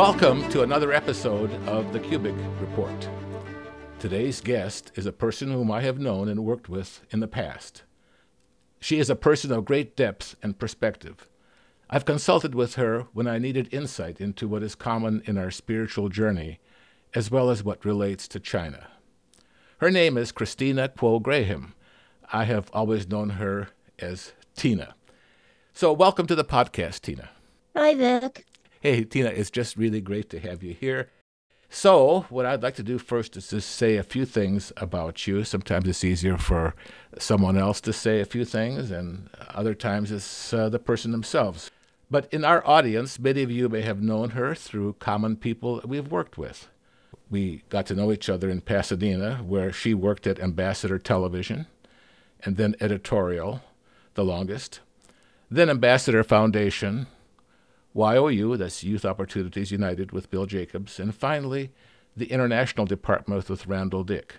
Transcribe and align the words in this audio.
Welcome 0.00 0.48
to 0.48 0.62
another 0.62 0.94
episode 0.94 1.52
of 1.68 1.92
the 1.92 2.00
Kubik 2.00 2.34
Report. 2.58 3.06
Today's 3.98 4.40
guest 4.40 4.90
is 4.94 5.04
a 5.04 5.12
person 5.12 5.50
whom 5.50 5.70
I 5.70 5.82
have 5.82 5.98
known 5.98 6.26
and 6.26 6.42
worked 6.42 6.70
with 6.70 7.02
in 7.10 7.20
the 7.20 7.28
past. 7.28 7.82
She 8.80 8.98
is 8.98 9.10
a 9.10 9.14
person 9.14 9.52
of 9.52 9.66
great 9.66 9.96
depth 9.96 10.36
and 10.42 10.58
perspective. 10.58 11.28
I've 11.90 12.06
consulted 12.06 12.54
with 12.54 12.76
her 12.76 13.08
when 13.12 13.26
I 13.26 13.36
needed 13.36 13.68
insight 13.74 14.22
into 14.22 14.48
what 14.48 14.62
is 14.62 14.74
common 14.74 15.22
in 15.26 15.36
our 15.36 15.50
spiritual 15.50 16.08
journey, 16.08 16.60
as 17.12 17.30
well 17.30 17.50
as 17.50 17.62
what 17.62 17.84
relates 17.84 18.26
to 18.28 18.40
China. 18.40 18.86
Her 19.80 19.90
name 19.90 20.16
is 20.16 20.32
Christina 20.32 20.88
Kuo 20.88 21.20
Graham. 21.20 21.74
I 22.32 22.44
have 22.44 22.70
always 22.72 23.06
known 23.06 23.28
her 23.30 23.68
as 23.98 24.32
Tina. 24.56 24.94
So, 25.74 25.92
welcome 25.92 26.26
to 26.26 26.34
the 26.34 26.42
podcast, 26.42 27.02
Tina. 27.02 27.28
Hi, 27.76 27.94
Vic. 27.94 28.46
Hey, 28.82 29.04
Tina, 29.04 29.28
it's 29.28 29.50
just 29.50 29.76
really 29.76 30.00
great 30.00 30.30
to 30.30 30.40
have 30.40 30.62
you 30.62 30.72
here. 30.72 31.10
So, 31.68 32.24
what 32.30 32.46
I'd 32.46 32.62
like 32.62 32.76
to 32.76 32.82
do 32.82 32.96
first 32.96 33.36
is 33.36 33.50
just 33.50 33.70
say 33.70 33.98
a 33.98 34.02
few 34.02 34.24
things 34.24 34.72
about 34.78 35.26
you. 35.26 35.44
Sometimes 35.44 35.86
it's 35.86 36.02
easier 36.02 36.38
for 36.38 36.74
someone 37.18 37.58
else 37.58 37.82
to 37.82 37.92
say 37.92 38.20
a 38.20 38.24
few 38.24 38.46
things, 38.46 38.90
and 38.90 39.28
other 39.50 39.74
times 39.74 40.10
it's 40.10 40.54
uh, 40.54 40.70
the 40.70 40.78
person 40.78 41.12
themselves. 41.12 41.70
But 42.10 42.26
in 42.32 42.42
our 42.42 42.66
audience, 42.66 43.18
many 43.18 43.42
of 43.42 43.50
you 43.50 43.68
may 43.68 43.82
have 43.82 44.00
known 44.00 44.30
her 44.30 44.54
through 44.54 44.94
common 44.94 45.36
people 45.36 45.82
we've 45.84 46.10
worked 46.10 46.38
with. 46.38 46.68
We 47.28 47.64
got 47.68 47.84
to 47.88 47.94
know 47.94 48.10
each 48.10 48.30
other 48.30 48.48
in 48.48 48.62
Pasadena, 48.62 49.42
where 49.46 49.72
she 49.72 49.92
worked 49.92 50.26
at 50.26 50.40
Ambassador 50.40 50.98
Television, 50.98 51.66
and 52.42 52.56
then 52.56 52.76
editorial, 52.80 53.60
the 54.14 54.24
longest, 54.24 54.80
then 55.50 55.68
Ambassador 55.68 56.24
Foundation, 56.24 57.08
YOU, 57.94 58.56
that's 58.56 58.84
Youth 58.84 59.04
Opportunities 59.04 59.72
United 59.72 60.12
with 60.12 60.30
Bill 60.30 60.46
Jacobs, 60.46 61.00
and 61.00 61.14
finally, 61.14 61.70
the 62.16 62.30
International 62.30 62.86
Department 62.86 63.48
with 63.48 63.66
Randall 63.66 64.04
Dick. 64.04 64.36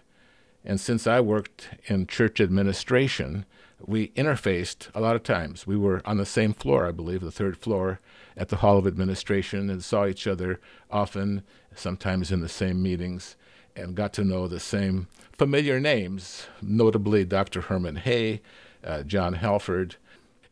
And 0.64 0.80
since 0.80 1.08
I 1.08 1.20
worked 1.20 1.70
in 1.88 2.08
church 2.08 2.40
administration, 2.40 3.46
we 3.86 4.10
interfaced 4.10 4.90
a 4.94 5.02
lot 5.02 5.16
of 5.16 5.24
times. 5.24 5.66
We 5.66 5.76
were 5.76 6.02
on 6.06 6.18
the 6.18 6.26
same 6.26 6.54
floor, 6.54 6.88
I 6.88 6.92
believe, 6.92 7.22
the 7.22 7.32
third 7.32 7.58
floor 7.58 8.00
at 8.38 8.50
the 8.50 8.58
Hall 8.58 8.78
of 8.78 8.88
Administration, 8.88 9.70
and 9.70 9.84
saw 9.84 10.06
each 10.06 10.28
other 10.28 10.60
often, 10.90 11.44
sometimes 11.76 12.32
in 12.32 12.42
the 12.42 12.50
same 12.50 12.82
meetings, 12.82 13.36
and 13.76 13.96
got 13.96 14.14
to 14.14 14.24
know 14.24 14.48
the 14.48 14.60
same 14.60 15.08
familiar 15.34 15.80
names, 15.80 16.48
notably 16.62 17.26
Dr. 17.26 17.62
Herman 17.62 18.02
Hoeh, 18.06 18.40
uh, 18.84 19.04
John 19.04 19.34
Halford. 19.34 19.96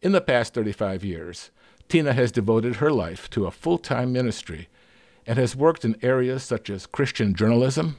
In 0.01 0.11
the 0.11 0.21
past 0.21 0.53
35 0.53 1.03
years, 1.03 1.51
Tina 1.89 2.13
has 2.13 2.31
devoted 2.31 2.75
her 2.75 2.91
life 2.91 3.31
to 3.31 3.47
a 3.47 3.51
full 3.51 3.79
time 3.79 4.13
ministry 4.13 4.69
and 5.25 5.39
has 5.39 5.55
worked 5.55 5.83
in 5.83 5.97
areas 6.03 6.43
such 6.43 6.69
as 6.69 6.85
Christian 6.85 7.33
journalism, 7.33 7.97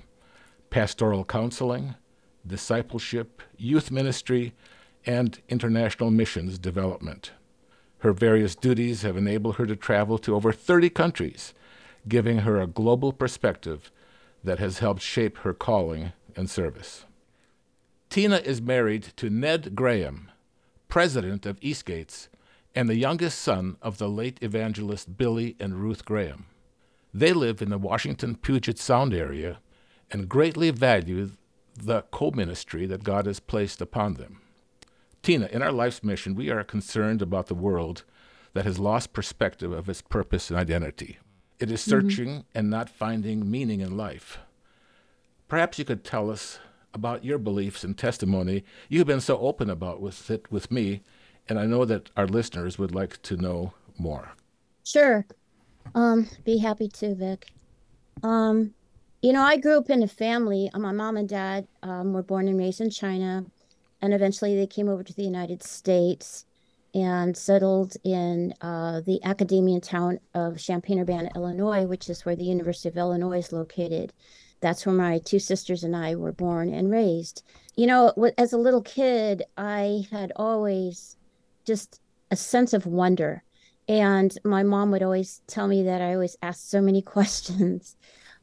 pastoral 0.71 1.25
counseling, 1.25 1.97
discipleship, 2.47 3.43
youth 3.57 3.91
ministry, 3.91 4.55
and 5.05 5.41
international 5.49 6.11
missions 6.13 6.57
development. 6.57 7.33
Her 7.99 8.13
various 8.13 8.55
duties 8.55 9.03
have 9.03 9.17
enabled 9.17 9.57
her 9.57 9.67
to 9.67 9.77
travel 9.77 10.19
to 10.19 10.37
over 10.37 10.53
30 10.53 10.89
countries, 10.91 11.53
giving 12.09 12.39
her 12.39 12.61
a 12.61 12.69
global 12.69 13.13
perspective 13.13 13.91
that 14.45 14.61
has 14.61 14.79
helped 14.79 15.03
shape 15.03 15.39
her 15.39 15.53
calling 15.53 16.13
and 16.37 16.49
service. 16.49 17.07
Tina 18.09 18.37
is 18.37 18.63
married 18.63 19.03
to 19.17 19.29
Ned 19.29 19.75
Graham, 19.75 20.31
president 20.89 21.45
of 21.45 21.59
East 21.61 21.85
Gates 21.85 22.29
and 22.75 22.89
the 22.89 22.97
youngest 22.97 23.41
son 23.41 23.77
of 23.83 23.99
the 23.99 24.09
late 24.09 24.39
evangelist 24.43 25.17
Billy 25.17 25.57
and 25.59 25.75
Ruth 25.75 26.05
Graham. 26.05 26.47
They 27.13 27.33
live 27.33 27.61
in 27.61 27.71
the 27.71 27.79
Washington 27.79 28.37
Puget 28.37 28.79
Sound 28.79 29.13
area 29.13 29.59
and 30.11 30.29
greatly 30.29 30.71
value 30.71 31.33
the 31.77 32.03
co 32.11 32.31
ministry 32.31 32.87
that 32.87 33.05
God 33.05 33.27
has 33.27 33.41
placed 33.41 33.81
upon 33.81 34.15
them. 34.15 34.41
Tina, 35.23 35.47
in 35.47 35.63
our 35.63 35.73
life's 35.73 36.03
mission, 36.03 36.35
we 36.35 36.51
are 36.51 36.65
concerned 36.65 37.21
about 37.21 37.47
the 37.47 37.55
world 37.55 38.05
that 38.53 38.65
has 38.65 38.79
lost 38.79 39.13
perspective 39.13 39.73
of 39.73 39.89
its 39.89 40.03
purpose 40.03 40.51
and 40.51 40.59
identity. 40.59 41.19
It 41.59 41.71
is 41.71 41.81
mm-hmm. 41.81 41.91
searching 41.91 42.29
mm-hmm. 42.29 42.59
and 42.59 42.71
not 42.71 42.89
finding 42.89 43.51
meaning 43.51 43.81
in 43.81 43.97
life. 43.97 44.39
Perhaps 45.49 45.79
you 45.79 45.85
could 45.85 46.05
tell 46.05 46.31
us 46.31 46.59
about 46.95 47.25
your 47.25 47.39
beliefs 47.39 47.85
and 47.85 47.97
testimony 47.97 48.65
you've 48.89 49.07
been 49.07 49.21
so 49.21 49.39
open 49.39 49.71
about 49.71 50.01
with 50.01 50.29
it 50.31 50.51
with 50.51 50.71
me 50.71 51.03
and 51.51 51.59
I 51.59 51.67
know 51.67 51.85
that 51.85 52.11
our 52.17 52.27
listeners 52.29 52.79
would 52.79 52.95
like 52.95 53.21
to 53.23 53.37
know 53.37 53.75
more. 53.99 54.31
Sure. 54.85 55.27
Um, 55.95 56.29
be 56.45 56.59
happy 56.59 56.89
to, 56.89 57.15
Vic. 57.15 57.49
Um, 58.23 58.73
you 59.21 59.33
know, 59.33 59.43
I 59.43 59.57
grew 59.57 59.77
up 59.77 59.91
in 59.91 60.03
a 60.03 60.09
family. 60.09 60.71
Uh, 60.73 60.79
my 60.79 60.93
mom 60.93 61.17
and 61.17 61.29
dad 61.29 61.67
um, 61.83 62.13
were 62.13 62.23
born 62.23 62.47
and 62.47 62.59
raised 62.59 62.81
in 62.81 62.89
China, 62.89 63.45
and 64.01 64.15
eventually 64.15 64.57
they 64.57 64.67
came 64.67 64.89
over 64.89 65.03
to 65.03 65.13
the 65.13 65.25
United 65.25 65.63
States 65.63 66.47
and 66.95 67.37
settled 67.37 67.97
in 68.05 68.55
uh, 68.61 69.01
the 69.01 69.23
academia 69.25 69.81
town 69.81 70.19
of 70.35 70.59
Champaign-Urbana, 70.59 71.31
Illinois, 71.37 71.85
which 71.85 72.09
is 72.09 72.25
where 72.25 72.37
the 72.37 72.45
University 72.45 72.89
of 72.89 72.97
Illinois 72.97 73.39
is 73.39 73.53
located. 73.53 74.13
That's 74.61 74.87
where 74.87 74.95
my 74.95 75.19
two 75.19 75.39
sisters 75.39 75.85
and 75.85 75.97
I 75.97 76.15
were 76.15 76.33
born 76.33 76.73
and 76.73 76.91
raised. 76.91 77.43
You 77.77 77.87
know, 77.87 78.13
as 78.39 78.53
a 78.53 78.59
little 78.59 78.83
kid, 78.83 79.45
I 79.57 80.05
had 80.11 80.33
always 80.37 81.17
just 81.65 82.01
a 82.31 82.37
sense 82.37 82.73
of 82.73 82.87
wonder. 82.87 83.43
And 83.89 84.37
my 84.45 84.63
mom 84.63 84.91
would 84.91 85.03
always 85.03 85.43
tell 85.47 85.67
me 85.67 85.83
that 85.85 86.01
I 86.01 86.15
always 86.15 86.37
asked 86.43 86.71
so 86.71 86.81
many 86.81 87.03
questions. 87.17 87.97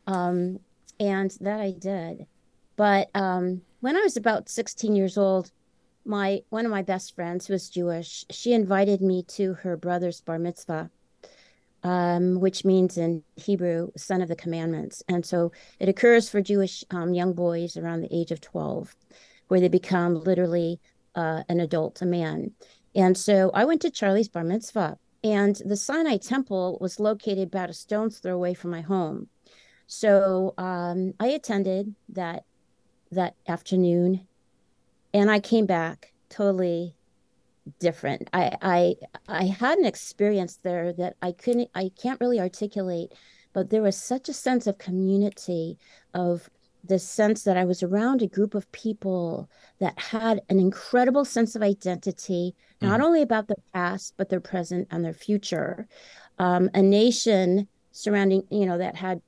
Um, 0.05 0.59
and 1.00 1.35
that 1.41 1.59
I 1.59 1.72
did. 1.72 2.28
But 2.75 3.09
um, 3.16 3.61
when 3.81 3.95
I 3.95 4.01
was 4.01 4.17
about 4.17 4.50
16 4.50 4.95
years 4.95 5.17
old, 5.17 5.51
my 6.05 6.41
one 6.50 6.66
of 6.66 6.72
my 6.72 6.81
best 6.81 7.16
friends 7.16 7.45
who 7.45 7.53
was 7.53 7.69
Jewish, 7.69 8.25
she 8.29 8.53
invited 8.53 9.01
me 9.01 9.23
to 9.23 9.55
her 9.55 9.75
brother's 9.75 10.22
bar 10.22 10.39
mitzvah, 10.39 10.89
um, 11.84 12.39
which 12.39 12.63
means 12.63 12.97
in 12.97 13.23
Hebrew, 13.35 13.91
son 13.97 14.22
of 14.22 14.29
the 14.29 14.35
commandments. 14.35 15.03
And 15.09 15.25
so 15.25 15.51
it 15.79 15.89
occurs 15.89 16.29
for 16.29 16.41
Jewish 16.41 16.84
um, 16.91 17.13
young 17.13 17.34
boys 17.34 17.75
around 17.75 18.01
the 18.01 18.16
age 18.16 18.31
of 18.31 18.39
12, 18.39 18.95
where 19.49 19.59
they 19.59 19.67
become 19.67 20.23
literally 20.23 20.79
uh, 21.16 21.44
an 21.49 21.59
adult, 21.59 22.01
a 22.01 22.05
man. 22.05 22.51
And 22.97 23.16
so 23.16 23.52
I 23.53 23.63
went 23.63 23.81
to 23.84 23.91
Charlie's 23.91 24.28
bar 24.28 24.44
mitzvah, 24.44 24.97
and 25.24 25.56
the 25.63 25.78
Sinai 25.78 26.18
Temple 26.18 26.80
was 26.81 27.00
located 27.00 27.50
about 27.50 27.69
a 27.69 27.74
stone's 27.74 28.18
throw 28.18 28.34
away 28.34 28.56
from 28.56 28.72
my 28.72 28.81
home. 28.81 29.28
So 29.85 30.56
um, 30.58 31.13
I 31.19 31.28
attended 31.28 31.94
that 32.09 32.44
that 33.12 33.35
afternoon, 33.47 34.28
and 35.13 35.30
I 35.30 35.40
came 35.40 35.68
back 35.68 36.12
totally 36.30 36.96
different. 37.80 38.30
I 38.34 38.58
I 38.63 38.96
I 39.28 39.46
had 39.46 39.78
an 39.78 39.85
experience 39.85 40.58
there 40.58 40.91
that 40.94 41.18
I 41.22 41.34
couldn't 41.34 41.69
I 41.75 41.91
can't 42.02 42.19
really 42.19 42.40
articulate, 42.40 43.14
but 43.53 43.69
there 43.69 43.84
was 43.84 43.96
such 43.96 44.28
a 44.28 44.34
sense 44.34 44.66
of 44.66 44.79
community 44.79 45.78
of 46.16 46.50
the 46.84 47.00
sense 47.00 47.44
that 47.44 47.58
I 47.58 47.66
was 47.66 47.84
around 47.84 48.22
a 48.22 48.28
group 48.28 48.56
of 48.56 48.72
people 48.72 49.50
that 49.80 49.98
had 50.00 50.42
an 50.50 50.60
incredible 50.60 51.26
sense 51.26 51.56
of 51.56 51.62
identity, 51.62 52.56
mm. 52.82 52.88
not 52.88 53.02
only 53.02 53.22
about 53.22 53.48
their 53.48 53.58
past, 53.74 54.14
but 54.18 54.30
their 54.30 54.40
present 54.40 54.88
and 54.92 55.04
their 55.04 55.14
future. 55.14 55.88
Um, 56.40 56.70
a 56.74 56.82
nation 56.82 57.68
surrounding, 57.92 58.44
you 58.50 58.66
know, 58.66 58.78
that 58.78 58.96
had 58.96 59.22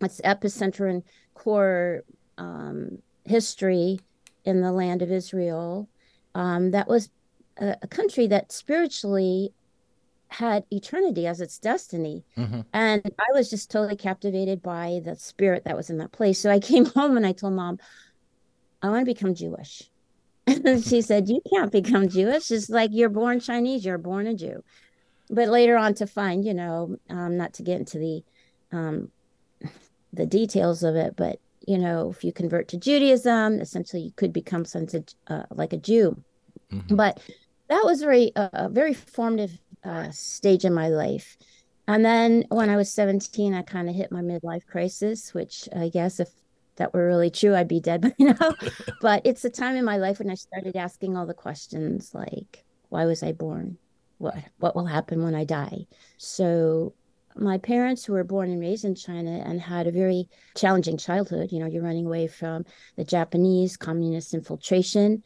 its 0.00 0.20
epicenter 0.22 0.88
and 0.90 1.02
core 1.34 2.02
um, 2.38 2.98
history 3.24 4.00
in 4.44 4.62
the 4.62 4.72
land 4.72 5.02
of 5.02 5.12
Israel. 5.12 5.88
Um, 6.34 6.70
that 6.70 6.88
was 6.88 7.10
a, 7.58 7.76
a 7.82 7.86
country 7.86 8.26
that 8.28 8.52
spiritually 8.52 9.52
had 10.30 10.64
eternity 10.70 11.26
as 11.26 11.40
its 11.40 11.58
destiny. 11.58 12.24
Mm-hmm. 12.36 12.60
And 12.72 13.02
I 13.18 13.32
was 13.32 13.50
just 13.50 13.70
totally 13.70 13.96
captivated 13.96 14.62
by 14.62 15.00
the 15.04 15.16
spirit 15.16 15.64
that 15.64 15.76
was 15.76 15.90
in 15.90 15.98
that 15.98 16.12
place. 16.12 16.38
So 16.38 16.50
I 16.50 16.58
came 16.70 16.86
home 16.86 17.16
and 17.16 17.26
I 17.26 17.32
told 17.32 17.54
mom, 17.54 17.78
I 18.82 18.88
want 18.88 19.06
to 19.06 19.14
become 19.14 19.34
Jewish. 19.34 19.82
And 20.46 20.82
she 20.82 21.02
said, 21.02 21.28
You 21.28 21.40
can't 21.52 21.70
become 21.70 22.08
Jewish. 22.08 22.50
It's 22.50 22.70
like 22.70 22.90
you're 22.92 23.08
born 23.08 23.38
Chinese, 23.38 23.84
you're 23.84 23.98
born 23.98 24.26
a 24.26 24.34
Jew. 24.34 24.64
But 25.28 25.48
later 25.48 25.76
on 25.76 25.94
to 25.94 26.06
find, 26.06 26.44
you 26.44 26.54
know, 26.54 26.96
um, 27.08 27.36
not 27.36 27.52
to 27.54 27.62
get 27.62 27.78
into 27.78 27.98
the 27.98 28.24
um, 28.72 29.10
the 30.12 30.26
details 30.26 30.82
of 30.82 30.96
it, 30.96 31.14
but 31.16 31.38
you 31.68 31.78
know, 31.78 32.10
if 32.10 32.24
you 32.24 32.32
convert 32.32 32.68
to 32.68 32.78
Judaism, 32.78 33.60
essentially 33.60 34.02
you 34.02 34.12
could 34.16 34.32
become 34.32 34.64
something 34.64 35.04
uh, 35.28 35.44
like 35.50 35.72
a 35.72 35.76
Jew. 35.76 36.20
Mm-hmm. 36.72 36.96
But 36.96 37.20
that 37.68 37.84
was 37.84 38.02
very 38.02 38.34
uh, 38.34 38.48
a 38.52 38.68
very 38.68 38.94
formative 38.94 39.56
uh, 39.84 40.10
stage 40.10 40.64
in 40.64 40.74
my 40.74 40.88
life. 40.88 41.36
And 41.88 42.04
then 42.04 42.44
when 42.50 42.70
I 42.70 42.76
was 42.76 42.92
17, 42.92 43.54
I 43.54 43.62
kind 43.62 43.88
of 43.88 43.94
hit 43.94 44.12
my 44.12 44.20
midlife 44.20 44.66
crisis, 44.66 45.34
which 45.34 45.68
I 45.74 45.88
guess 45.88 46.20
if 46.20 46.28
that 46.76 46.94
were 46.94 47.06
really 47.06 47.30
true, 47.30 47.54
I'd 47.54 47.68
be 47.68 47.80
dead 47.80 48.00
by 48.00 48.14
now. 48.18 48.54
but 49.00 49.22
it's 49.24 49.44
a 49.44 49.50
time 49.50 49.76
in 49.76 49.84
my 49.84 49.96
life 49.96 50.18
when 50.18 50.30
I 50.30 50.34
started 50.34 50.76
asking 50.76 51.16
all 51.16 51.26
the 51.26 51.34
questions 51.34 52.14
like, 52.14 52.64
why 52.88 53.06
was 53.06 53.22
I 53.22 53.32
born? 53.32 53.76
What 54.18 54.36
what 54.58 54.76
will 54.76 54.86
happen 54.86 55.22
when 55.22 55.34
I 55.34 55.44
die? 55.44 55.86
So 56.16 56.94
my 57.36 57.58
parents 57.58 58.04
who 58.04 58.12
were 58.12 58.24
born 58.24 58.50
and 58.50 58.60
raised 58.60 58.84
in 58.84 58.94
China 58.94 59.42
and 59.44 59.60
had 59.60 59.86
a 59.86 59.92
very 59.92 60.28
challenging 60.56 60.96
childhood, 60.96 61.52
you 61.52 61.58
know, 61.58 61.66
you're 61.66 61.82
running 61.82 62.06
away 62.06 62.26
from 62.26 62.64
the 62.96 63.04
Japanese 63.04 63.76
communist 63.76 64.34
infiltration. 64.34 65.22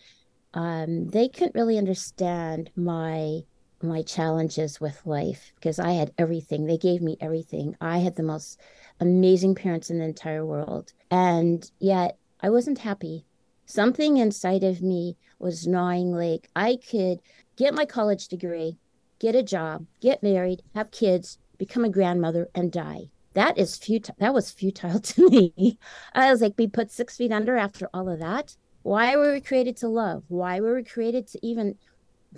Um, 0.55 1.09
they 1.09 1.29
couldn't 1.29 1.55
really 1.55 1.79
understand 1.79 2.71
my 2.77 3.41
my 3.85 4.03
challenges 4.03 4.81
with 4.81 5.07
life 5.07 5.53
because 5.57 5.79
I 5.79 5.93
had 5.93 6.13
everything. 6.19 6.67
They 6.67 6.79
gave 6.79 7.03
me 7.03 7.17
everything. 7.21 7.77
I 7.81 7.99
had 7.99 8.17
the 8.17 8.23
most 8.23 8.61
amazing 9.01 9.55
parents 9.55 9.91
in 9.91 9.99
the 9.99 10.05
entire 10.05 10.45
world. 10.45 10.93
And 11.11 11.71
yet 11.79 12.19
I 12.41 12.51
wasn't 12.51 12.79
happy. 12.79 13.25
Something 13.67 14.17
inside 14.17 14.65
of 14.65 14.83
me 14.83 15.17
was 15.39 15.67
gnawing 15.67 16.13
like 16.13 16.51
I 16.55 16.79
could 16.91 17.21
get 17.57 17.75
my 17.75 17.85
college 17.85 18.29
degree, 18.29 18.79
get 19.19 19.35
a 19.35 19.43
job, 19.43 19.87
get 20.01 20.23
married, 20.23 20.63
have 20.75 20.91
kids, 20.91 21.39
become 21.59 21.85
a 21.85 21.89
grandmother, 21.91 22.49
and 22.55 22.71
die. 22.71 23.11
That 23.35 23.59
is 23.59 23.77
futile. 23.77 24.15
That 24.19 24.35
was 24.35 24.51
futile 24.51 25.01
to 25.13 25.29
me. 25.29 25.79
I 26.15 26.31
was 26.31 26.41
like, 26.41 26.57
be 26.57 26.69
put 26.69 26.91
six 26.91 27.17
feet 27.17 27.33
under 27.33 27.57
after 27.57 27.89
all 27.93 28.09
of 28.09 28.21
that. 28.21 28.57
Why 28.83 29.17
were 29.17 29.33
we 29.33 29.41
created 29.41 29.77
to 29.79 29.89
love? 29.89 30.25
Why 30.29 30.61
were 30.61 30.75
we 30.75 30.85
created 30.85 31.27
to 31.29 31.47
even 31.47 31.77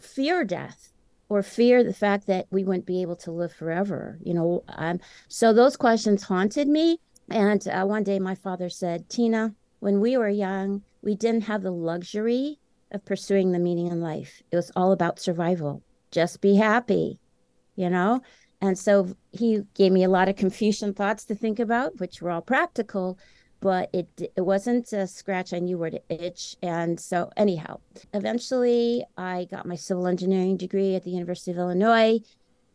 fear 0.00 0.44
death? 0.44 0.92
Or 1.28 1.42
fear 1.42 1.82
the 1.82 1.92
fact 1.92 2.26
that 2.26 2.46
we 2.50 2.64
wouldn't 2.64 2.86
be 2.86 3.02
able 3.02 3.16
to 3.16 3.30
live 3.30 3.52
forever 3.52 4.18
you 4.22 4.34
know 4.34 4.62
um, 4.68 4.98
so 5.28 5.52
those 5.52 5.76
questions 5.76 6.22
haunted 6.24 6.68
me 6.68 6.98
and 7.30 7.66
uh, 7.68 7.84
one 7.84 8.04
day 8.04 8.18
my 8.18 8.34
father 8.34 8.68
said 8.68 9.08
tina 9.08 9.54
when 9.80 10.00
we 10.00 10.16
were 10.16 10.28
young 10.28 10.82
we 11.02 11.14
didn't 11.14 11.42
have 11.42 11.62
the 11.62 11.70
luxury 11.70 12.58
of 12.92 13.04
pursuing 13.04 13.50
the 13.50 13.58
meaning 13.58 13.88
in 13.88 14.00
life. 14.00 14.42
It 14.52 14.56
was 14.56 14.70
all 14.76 14.92
about 14.92 15.18
survival. 15.18 15.82
Just 16.12 16.40
be 16.40 16.54
happy 16.54 17.18
you 17.76 17.90
know? 17.90 18.22
And 18.60 18.76
so 18.78 19.14
he 19.32 19.62
gave 19.74 19.92
me 19.92 20.02
a 20.02 20.08
lot 20.08 20.28
of 20.28 20.36
confucian 20.36 20.94
thoughts 20.94 21.24
to 21.26 21.34
think 21.34 21.60
about 21.60 22.00
which 22.00 22.20
were 22.20 22.30
all 22.30 22.40
practical 22.40 23.18
but 23.60 23.90
it 23.92 24.08
it 24.36 24.42
wasn't 24.42 24.92
a 24.92 25.06
scratch 25.06 25.52
I 25.52 25.58
knew 25.58 25.78
where 25.78 25.90
to 25.90 26.00
itch. 26.08 26.56
And 26.62 26.98
so 27.00 27.30
anyhow, 27.36 27.80
eventually 28.12 29.04
I 29.16 29.46
got 29.50 29.66
my 29.66 29.76
civil 29.76 30.06
engineering 30.06 30.56
degree 30.56 30.94
at 30.94 31.04
the 31.04 31.10
University 31.10 31.52
of 31.52 31.58
Illinois. 31.58 32.20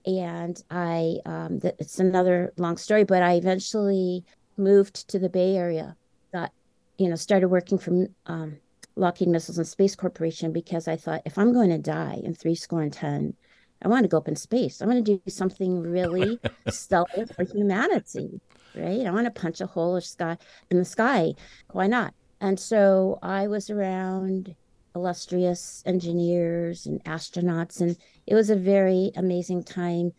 And 0.05 0.61
I, 0.71 1.17
um, 1.27 1.59
th- 1.59 1.75
it's 1.77 1.99
another 1.99 2.53
long 2.57 2.77
story, 2.77 3.03
but 3.03 3.21
I 3.21 3.33
eventually 3.35 4.25
moved 4.57 5.07
to 5.09 5.19
the 5.19 5.29
Bay 5.29 5.55
Area. 5.55 5.95
Got, 6.33 6.51
you 6.97 7.07
know, 7.07 7.15
started 7.15 7.49
working 7.49 7.77
for 7.77 8.07
um, 8.25 8.57
Lockheed 8.95 9.27
Missiles 9.27 9.59
and 9.59 9.67
Space 9.67 9.95
Corporation 9.95 10.51
because 10.51 10.87
I 10.87 10.95
thought 10.95 11.21
if 11.25 11.37
I'm 11.37 11.53
going 11.53 11.69
to 11.69 11.77
die 11.77 12.19
in 12.23 12.33
three 12.33 12.55
score 12.55 12.81
and 12.81 12.91
ten, 12.91 13.35
I 13.83 13.87
want 13.87 14.03
to 14.03 14.07
go 14.07 14.17
up 14.17 14.27
in 14.27 14.35
space. 14.35 14.81
I 14.81 14.85
want 14.85 15.05
to 15.05 15.17
do 15.17 15.21
something 15.31 15.79
really 15.79 16.39
stellar 16.67 17.27
for 17.35 17.43
humanity 17.43 18.41
right? 18.75 19.05
I 19.05 19.11
want 19.11 19.25
to 19.25 19.41
punch 19.41 19.61
a 19.61 19.65
hole 19.67 19.95
in, 19.95 20.01
sky, 20.01 20.37
in 20.69 20.77
the 20.77 20.85
sky. 20.85 21.33
Why 21.71 21.87
not? 21.87 22.13
And 22.39 22.59
so 22.59 23.19
I 23.21 23.47
was 23.47 23.69
around 23.69 24.55
illustrious 24.95 25.83
engineers 25.85 26.85
and 26.85 27.03
astronauts, 27.05 27.79
and 27.81 27.95
it 28.27 28.35
was 28.35 28.49
a 28.49 28.55
very 28.55 29.11
amazing 29.15 29.63
time. 29.63 30.11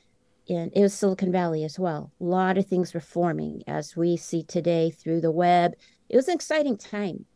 In, 0.47 0.71
it 0.75 0.83
was 0.83 0.93
Silicon 0.93 1.31
Valley 1.31 1.65
as 1.65 1.79
well. 1.79 2.11
A 2.21 2.25
lot 2.25 2.59
of 2.59 2.67
things 2.67 2.95
were 2.95 3.01
forming 3.01 3.63
as 3.67 3.97
we 3.97 4.17
see 4.17 4.43
today 4.43 4.91
through 4.91 5.21
the 5.21 5.31
web. 5.31 5.75
It 6.09 6.17
was 6.17 6.29
an 6.29 6.35
exciting 6.35 6.77
time. 6.77 7.27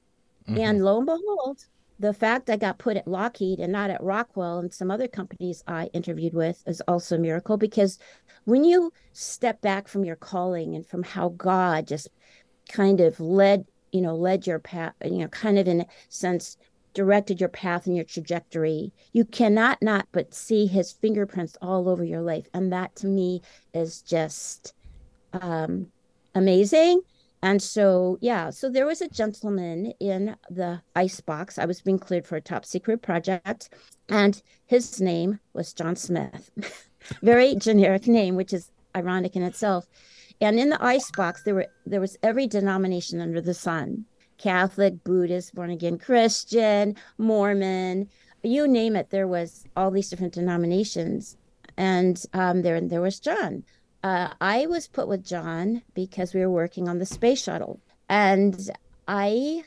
Mm-hmm. 0.48 0.58
And 0.60 0.84
lo 0.84 0.98
and 0.98 1.06
behold, 1.06 1.66
the 1.98 2.12
fact 2.12 2.50
I 2.50 2.56
got 2.56 2.78
put 2.78 2.96
at 2.96 3.08
Lockheed 3.08 3.58
and 3.58 3.72
not 3.72 3.90
at 3.90 4.02
Rockwell 4.02 4.58
and 4.58 4.72
some 4.72 4.90
other 4.90 5.08
companies 5.08 5.64
I 5.66 5.86
interviewed 5.92 6.34
with 6.34 6.62
is 6.66 6.82
also 6.82 7.16
a 7.16 7.18
miracle 7.18 7.56
because 7.56 7.98
when 8.44 8.64
you 8.64 8.92
step 9.12 9.60
back 9.60 9.88
from 9.88 10.04
your 10.04 10.16
calling 10.16 10.74
and 10.74 10.86
from 10.86 11.02
how 11.02 11.30
God 11.30 11.86
just 11.86 12.08
kind 12.68 13.00
of 13.00 13.18
led, 13.18 13.64
you 13.92 14.02
know, 14.02 14.14
led 14.14 14.46
your 14.46 14.58
path, 14.58 14.92
you 15.04 15.18
know, 15.18 15.28
kind 15.28 15.58
of 15.58 15.66
in 15.66 15.80
a 15.82 15.86
sense 16.08 16.56
directed 16.92 17.40
your 17.40 17.50
path 17.50 17.86
and 17.86 17.94
your 17.94 18.06
trajectory, 18.06 18.90
you 19.12 19.24
cannot 19.24 19.80
not 19.82 20.08
but 20.12 20.32
see 20.32 20.66
his 20.66 20.92
fingerprints 20.92 21.56
all 21.60 21.88
over 21.88 22.02
your 22.02 22.22
life. 22.22 22.46
And 22.54 22.72
that 22.72 22.96
to 22.96 23.06
me 23.06 23.42
is 23.74 24.00
just 24.00 24.74
um, 25.34 25.88
amazing. 26.34 27.02
And 27.46 27.62
so, 27.62 28.18
yeah, 28.20 28.50
so 28.50 28.68
there 28.68 28.86
was 28.86 29.00
a 29.00 29.08
gentleman 29.08 29.92
in 30.00 30.34
the 30.50 30.82
ice 30.96 31.20
box. 31.20 31.60
I 31.60 31.64
was 31.64 31.80
being 31.80 32.00
cleared 32.00 32.26
for 32.26 32.34
a 32.34 32.40
top 32.40 32.64
secret 32.64 33.02
project, 33.02 33.68
and 34.08 34.42
his 34.66 35.00
name 35.00 35.38
was 35.52 35.72
John 35.72 35.94
Smith. 35.94 36.50
Very 37.22 37.54
generic 37.54 38.08
name, 38.08 38.34
which 38.34 38.52
is 38.52 38.72
ironic 38.96 39.36
in 39.36 39.44
itself. 39.44 39.86
And 40.40 40.58
in 40.58 40.70
the 40.70 40.84
ice 40.84 41.08
box, 41.12 41.44
there 41.44 41.54
were 41.54 41.68
there 41.86 42.00
was 42.00 42.16
every 42.20 42.48
denomination 42.48 43.20
under 43.20 43.40
the 43.40 43.54
sun: 43.54 44.06
Catholic, 44.38 45.04
Buddhist, 45.04 45.54
born 45.54 45.70
again 45.70 45.98
Christian, 45.98 46.96
Mormon, 47.16 48.08
you 48.42 48.66
name 48.66 48.96
it. 48.96 49.10
There 49.10 49.28
was 49.28 49.62
all 49.76 49.92
these 49.92 50.10
different 50.10 50.34
denominations, 50.34 51.36
and 51.76 52.20
um, 52.32 52.62
there 52.62 52.80
there 52.80 53.02
was 53.02 53.20
John 53.20 53.62
uh, 54.02 54.28
I 54.40 54.66
was 54.66 54.88
put 54.88 55.08
with 55.08 55.24
John 55.24 55.82
because 55.94 56.34
we 56.34 56.40
were 56.40 56.50
working 56.50 56.88
on 56.88 56.98
the 56.98 57.06
space 57.06 57.42
shuttle. 57.42 57.80
And 58.08 58.70
I 59.08 59.64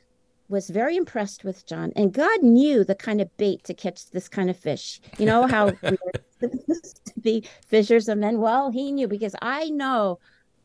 was 0.47 0.69
very 0.69 0.97
impressed 0.97 1.43
with 1.43 1.65
John. 1.65 1.93
And 1.95 2.13
God 2.13 2.41
knew 2.41 2.83
the 2.83 2.95
kind 2.95 3.21
of 3.21 3.35
bait 3.37 3.63
to 3.65 3.73
catch 3.73 4.09
this 4.09 4.27
kind 4.27 4.49
of 4.49 4.57
fish. 4.57 4.99
You 5.17 5.25
know 5.25 5.45
how 5.45 5.67
we 5.83 5.91
were 5.91 5.97
supposed 6.39 7.05
to 7.05 7.19
be 7.19 7.43
fishers 7.67 8.09
of 8.09 8.17
men? 8.17 8.39
Well, 8.39 8.71
he 8.71 8.91
knew 8.91 9.07
because 9.07 9.35
I 9.41 9.69
know 9.69 10.19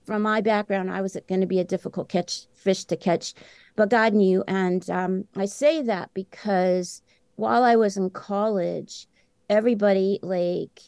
from 0.05 0.23
my 0.23 0.41
background, 0.41 0.91
I 0.91 1.01
was 1.01 1.17
going 1.29 1.41
to 1.41 1.47
be 1.47 1.61
a 1.61 1.65
difficult 1.65 2.09
catch 2.09 2.47
fish 2.55 2.85
to 2.85 2.97
catch, 2.97 3.35
but 3.77 3.91
God 3.91 4.15
knew. 4.15 4.45
And 4.47 4.89
um, 4.91 5.25
I 5.37 5.47
say 5.47 5.83
that 5.83 6.11
because 6.15 7.03
while 7.37 7.63
I 7.63 7.77
was 7.77 7.97
in 7.97 8.11
college, 8.11 9.07
everybody 9.49 10.19
like 10.23 10.81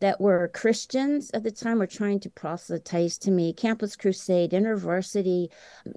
that 0.00 0.20
were 0.20 0.48
Christians 0.48 1.30
at 1.34 1.42
the 1.42 1.50
time 1.50 1.78
were 1.78 1.86
trying 1.86 2.20
to 2.20 2.30
proselytize 2.30 3.18
to 3.18 3.30
me, 3.30 3.52
Campus 3.52 3.96
Crusade, 3.96 4.50
InterVarsity, 4.50 5.48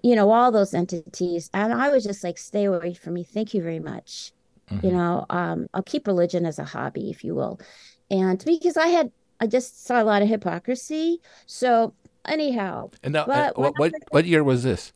you 0.03 0.15
know, 0.15 0.31
all 0.31 0.51
those 0.51 0.73
entities. 0.73 1.49
And 1.53 1.73
I 1.73 1.89
was 1.89 2.03
just 2.03 2.23
like, 2.23 2.37
stay 2.37 2.65
away 2.65 2.93
from 2.93 3.13
me. 3.13 3.23
Thank 3.23 3.53
you 3.53 3.61
very 3.61 3.79
much. 3.79 4.31
Mm-hmm. 4.71 4.85
You 4.85 4.91
know, 4.93 5.25
um, 5.29 5.67
I'll 5.73 5.83
keep 5.83 6.07
religion 6.07 6.45
as 6.45 6.59
a 6.59 6.63
hobby, 6.63 7.09
if 7.09 7.23
you 7.23 7.33
will. 7.33 7.59
And 8.11 8.43
because 8.45 8.77
I 8.77 8.87
had, 8.87 9.11
I 9.39 9.47
just 9.47 9.85
saw 9.85 10.01
a 10.01 10.03
lot 10.03 10.21
of 10.21 10.27
hypocrisy. 10.27 11.21
So 11.45 11.93
anyhow. 12.25 12.91
And 13.03 13.13
now, 13.13 13.25
what, 13.25 13.77
what, 13.77 13.93
what 14.09 14.25
year 14.25 14.43
was 14.43 14.63
this? 14.63 14.93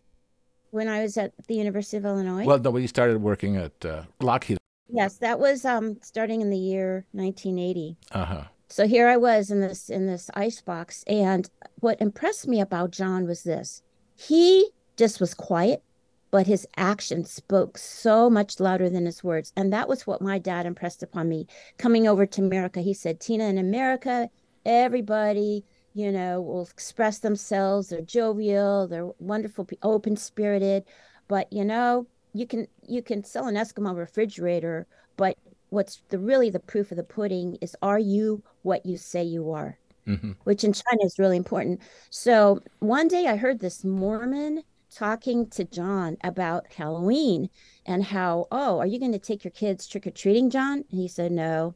When 0.72 0.88
I 0.88 1.02
was 1.02 1.18
at 1.18 1.34
the 1.48 1.56
University 1.56 1.98
of 1.98 2.06
Illinois. 2.06 2.46
Well, 2.46 2.60
no, 2.60 2.72
when 2.72 2.82
you 2.82 2.88
started 2.88 3.22
working 3.22 3.58
at 3.58 3.86
uh, 3.86 4.04
Lockheed. 4.22 4.58
Yes, 4.94 5.18
that 5.18 5.40
was 5.40 5.64
um, 5.64 5.98
starting 6.02 6.42
in 6.42 6.50
the 6.50 6.58
year 6.58 7.06
1980. 7.14 7.98
Uh 8.12 8.26
huh. 8.26 8.44
So 8.72 8.88
here 8.88 9.10
I 9.10 9.18
was 9.18 9.52
in 9.52 9.60
this 9.60 9.90
in 9.90 10.08
this 10.08 10.30
ice 10.34 10.62
box, 10.62 11.04
and 11.06 11.50
what 11.82 12.00
impressed 12.02 12.48
me 12.48 12.62
about 12.62 12.92
John 12.92 13.28
was 13.28 13.44
this: 13.44 13.82
he 14.16 14.70
just 14.96 15.20
was 15.20 15.34
quiet, 15.34 15.84
but 16.32 16.48
his 16.48 16.66
actions 16.78 17.30
spoke 17.30 17.78
so 17.78 18.30
much 18.30 18.62
louder 18.62 18.90
than 18.90 19.06
his 19.06 19.26
words, 19.26 19.52
and 19.58 19.74
that 19.74 19.90
was 19.90 20.08
what 20.08 20.22
my 20.22 20.40
dad 20.40 20.66
impressed 20.66 21.04
upon 21.04 21.28
me. 21.28 21.48
Coming 21.78 22.08
over 22.08 22.26
to 22.26 22.42
America, 22.42 22.80
he 22.80 22.94
said, 22.94 23.20
"Tina, 23.20 23.44
in 23.44 23.58
America, 23.58 24.30
everybody." 24.66 25.66
You 25.94 26.10
know, 26.14 26.42
will 26.42 26.64
express 26.64 27.20
themselves. 27.20 27.90
They're 27.90 28.02
jovial. 28.02 28.88
They're 28.88 29.12
wonderful, 29.20 29.68
open 29.84 30.16
spirited. 30.16 30.86
But 31.28 31.52
you 31.52 31.66
know, 31.66 32.08
you 32.34 32.48
can 32.48 32.68
you 32.88 33.02
can 33.02 33.26
sell 33.26 33.48
an 33.48 33.56
Eskimo 33.56 33.94
refrigerator, 33.94 34.88
but 35.18 35.38
what's 35.72 36.02
the 36.10 36.20
really 36.20 36.50
the 36.50 36.60
proof 36.60 36.92
of 36.92 36.98
the 36.98 37.04
pudding 37.04 37.58
is 37.62 37.76
are 37.82 37.98
you 37.98 38.44
what 38.62 38.86
you 38.86 38.98
say 38.98 39.24
you 39.24 39.52
are? 39.52 39.78
Mm-hmm. 40.08 40.32
which 40.46 40.64
in 40.64 40.74
china 40.74 41.04
is 41.04 41.20
really 41.20 41.38
important. 41.38 41.80
So 42.10 42.60
one 42.80 43.08
day 43.08 43.28
i 43.28 43.36
heard 43.36 43.60
this 43.60 43.84
mormon 43.86 44.64
talking 44.90 45.48
to 45.52 45.64
john 45.64 46.18
about 46.24 46.66
halloween 46.74 47.50
and 47.86 48.04
how 48.04 48.48
oh 48.52 48.80
are 48.80 48.88
you 48.88 49.00
going 49.00 49.12
to 49.12 49.20
take 49.20 49.44
your 49.44 49.52
kids 49.52 49.88
trick-or-treating 49.88 50.50
john? 50.50 50.84
And 50.90 51.00
he 51.00 51.08
said 51.08 51.32
no. 51.32 51.76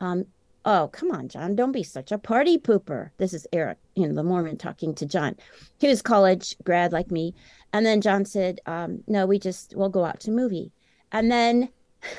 Um 0.00 0.26
oh 0.64 0.88
come 0.92 1.10
on 1.10 1.28
john 1.28 1.56
don't 1.56 1.72
be 1.72 1.82
such 1.82 2.12
a 2.12 2.18
party 2.18 2.56
pooper. 2.56 3.10
This 3.18 3.34
is 3.34 3.48
eric 3.52 3.78
you 3.96 4.06
know 4.06 4.14
the 4.14 4.22
mormon 4.22 4.56
talking 4.56 4.94
to 4.94 5.04
john. 5.04 5.36
He 5.78 5.88
was 5.88 6.02
college 6.02 6.54
grad 6.62 6.92
like 6.92 7.10
me. 7.10 7.34
And 7.72 7.84
then 7.84 8.00
john 8.00 8.24
said 8.24 8.60
um, 8.66 9.02
no 9.08 9.26
we 9.26 9.40
just 9.40 9.74
we'll 9.74 9.88
go 9.88 10.04
out 10.04 10.20
to 10.20 10.30
movie. 10.30 10.70
And 11.10 11.32
then 11.32 11.68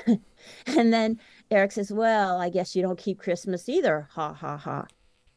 and 0.65 0.93
then 0.93 1.19
Eric 1.49 1.71
says, 1.73 1.91
Well, 1.91 2.39
I 2.39 2.49
guess 2.49 2.75
you 2.75 2.81
don't 2.81 2.97
keep 2.97 3.19
Christmas 3.19 3.67
either. 3.69 4.07
Ha 4.11 4.33
ha 4.33 4.57
ha. 4.57 4.85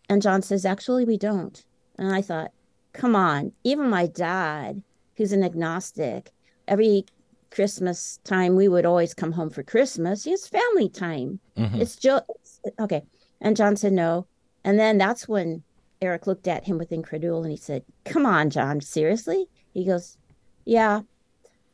And 0.08 0.22
John 0.22 0.42
says, 0.42 0.64
Actually, 0.64 1.04
we 1.04 1.16
don't. 1.16 1.64
And 1.98 2.14
I 2.14 2.22
thought, 2.22 2.52
Come 2.92 3.16
on, 3.16 3.52
even 3.64 3.90
my 3.90 4.06
dad, 4.06 4.82
who's 5.16 5.32
an 5.32 5.42
agnostic, 5.42 6.30
every 6.68 7.04
Christmas 7.50 8.18
time 8.24 8.56
we 8.56 8.68
would 8.68 8.84
always 8.84 9.14
come 9.14 9.32
home 9.32 9.50
for 9.50 9.62
Christmas. 9.62 10.26
It's 10.26 10.48
family 10.48 10.88
time. 10.88 11.38
Mm-hmm. 11.56 11.80
It's 11.80 11.96
just 11.96 12.24
okay. 12.80 13.02
And 13.40 13.56
John 13.56 13.76
said 13.76 13.92
no. 13.92 14.26
And 14.64 14.78
then 14.78 14.98
that's 14.98 15.28
when 15.28 15.62
Eric 16.02 16.26
looked 16.26 16.48
at 16.48 16.64
him 16.64 16.78
with 16.78 16.92
incredulity 16.92 17.44
and 17.44 17.58
he 17.58 17.62
said, 17.62 17.84
Come 18.04 18.26
on, 18.26 18.50
John, 18.50 18.80
seriously? 18.80 19.46
He 19.72 19.84
goes, 19.84 20.18
Yeah. 20.64 21.02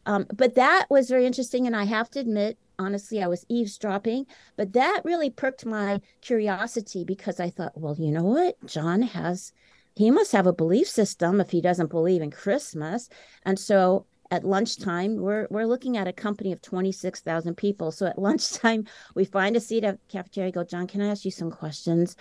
Um, 0.07 0.27
but 0.35 0.55
that 0.55 0.87
was 0.91 1.09
very 1.09 1.27
interesting. 1.27 1.67
And 1.67 1.77
I 1.77 1.85
have 1.85 2.11
to 2.11 2.21
admit, 2.21 2.59
honestly, 2.81 3.23
I 3.23 3.29
was 3.29 3.45
eavesdropping, 3.49 4.27
but 4.57 4.73
that 4.73 5.03
really 5.05 5.31
perked 5.31 5.67
my 5.67 6.01
curiosity 6.23 7.05
because 7.05 7.39
I 7.39 7.51
thought, 7.51 7.79
well, 7.79 7.95
you 7.99 8.11
know 8.11 8.25
what? 8.25 8.57
John 8.67 9.03
has, 9.03 9.53
he 9.95 10.11
must 10.11 10.33
have 10.33 10.47
a 10.47 10.53
belief 10.53 10.89
system 10.89 11.41
if 11.41 11.51
he 11.51 11.61
doesn't 11.61 11.91
believe 11.91 12.23
in 12.23 12.31
Christmas. 12.31 13.09
And 13.45 13.59
so 13.59 14.07
at 14.31 14.45
lunchtime, 14.45 15.17
we're 15.17 15.47
we're 15.51 15.67
looking 15.67 15.97
at 15.97 16.09
a 16.09 16.13
company 16.13 16.53
of 16.53 16.63
26,000 16.63 17.57
people. 17.57 17.93
So 17.93 18.07
at 18.07 18.19
lunchtime, 18.29 18.87
we 19.15 19.25
find 19.25 19.57
a 19.57 19.61
seat 19.61 19.85
at 19.85 19.99
cafeteria. 20.09 20.53
Go, 20.53 20.65
John, 20.65 20.87
can 20.87 21.03
I 21.03 21.09
ask 21.09 21.25
you 21.25 21.31
some 21.31 21.51
questions? 21.51 22.17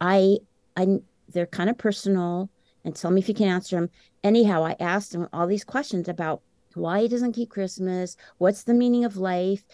I 0.00 0.38
I 0.76 0.98
they're 1.28 1.46
kind 1.46 1.70
of 1.70 1.78
personal 1.78 2.50
and 2.84 2.96
tell 2.96 3.10
me 3.10 3.20
if 3.20 3.28
you 3.28 3.34
can 3.34 3.48
answer 3.48 3.76
them. 3.76 3.90
Anyhow, 4.24 4.64
I 4.64 4.76
asked 4.80 5.14
him 5.14 5.28
all 5.32 5.46
these 5.46 5.64
questions 5.64 6.08
about 6.08 6.42
why 6.74 7.02
he 7.02 7.08
doesn't 7.08 7.32
keep 7.32 7.50
Christmas, 7.50 8.16
what's 8.38 8.64
the 8.64 8.74
meaning 8.74 9.04
of 9.04 9.16
life, 9.16 9.64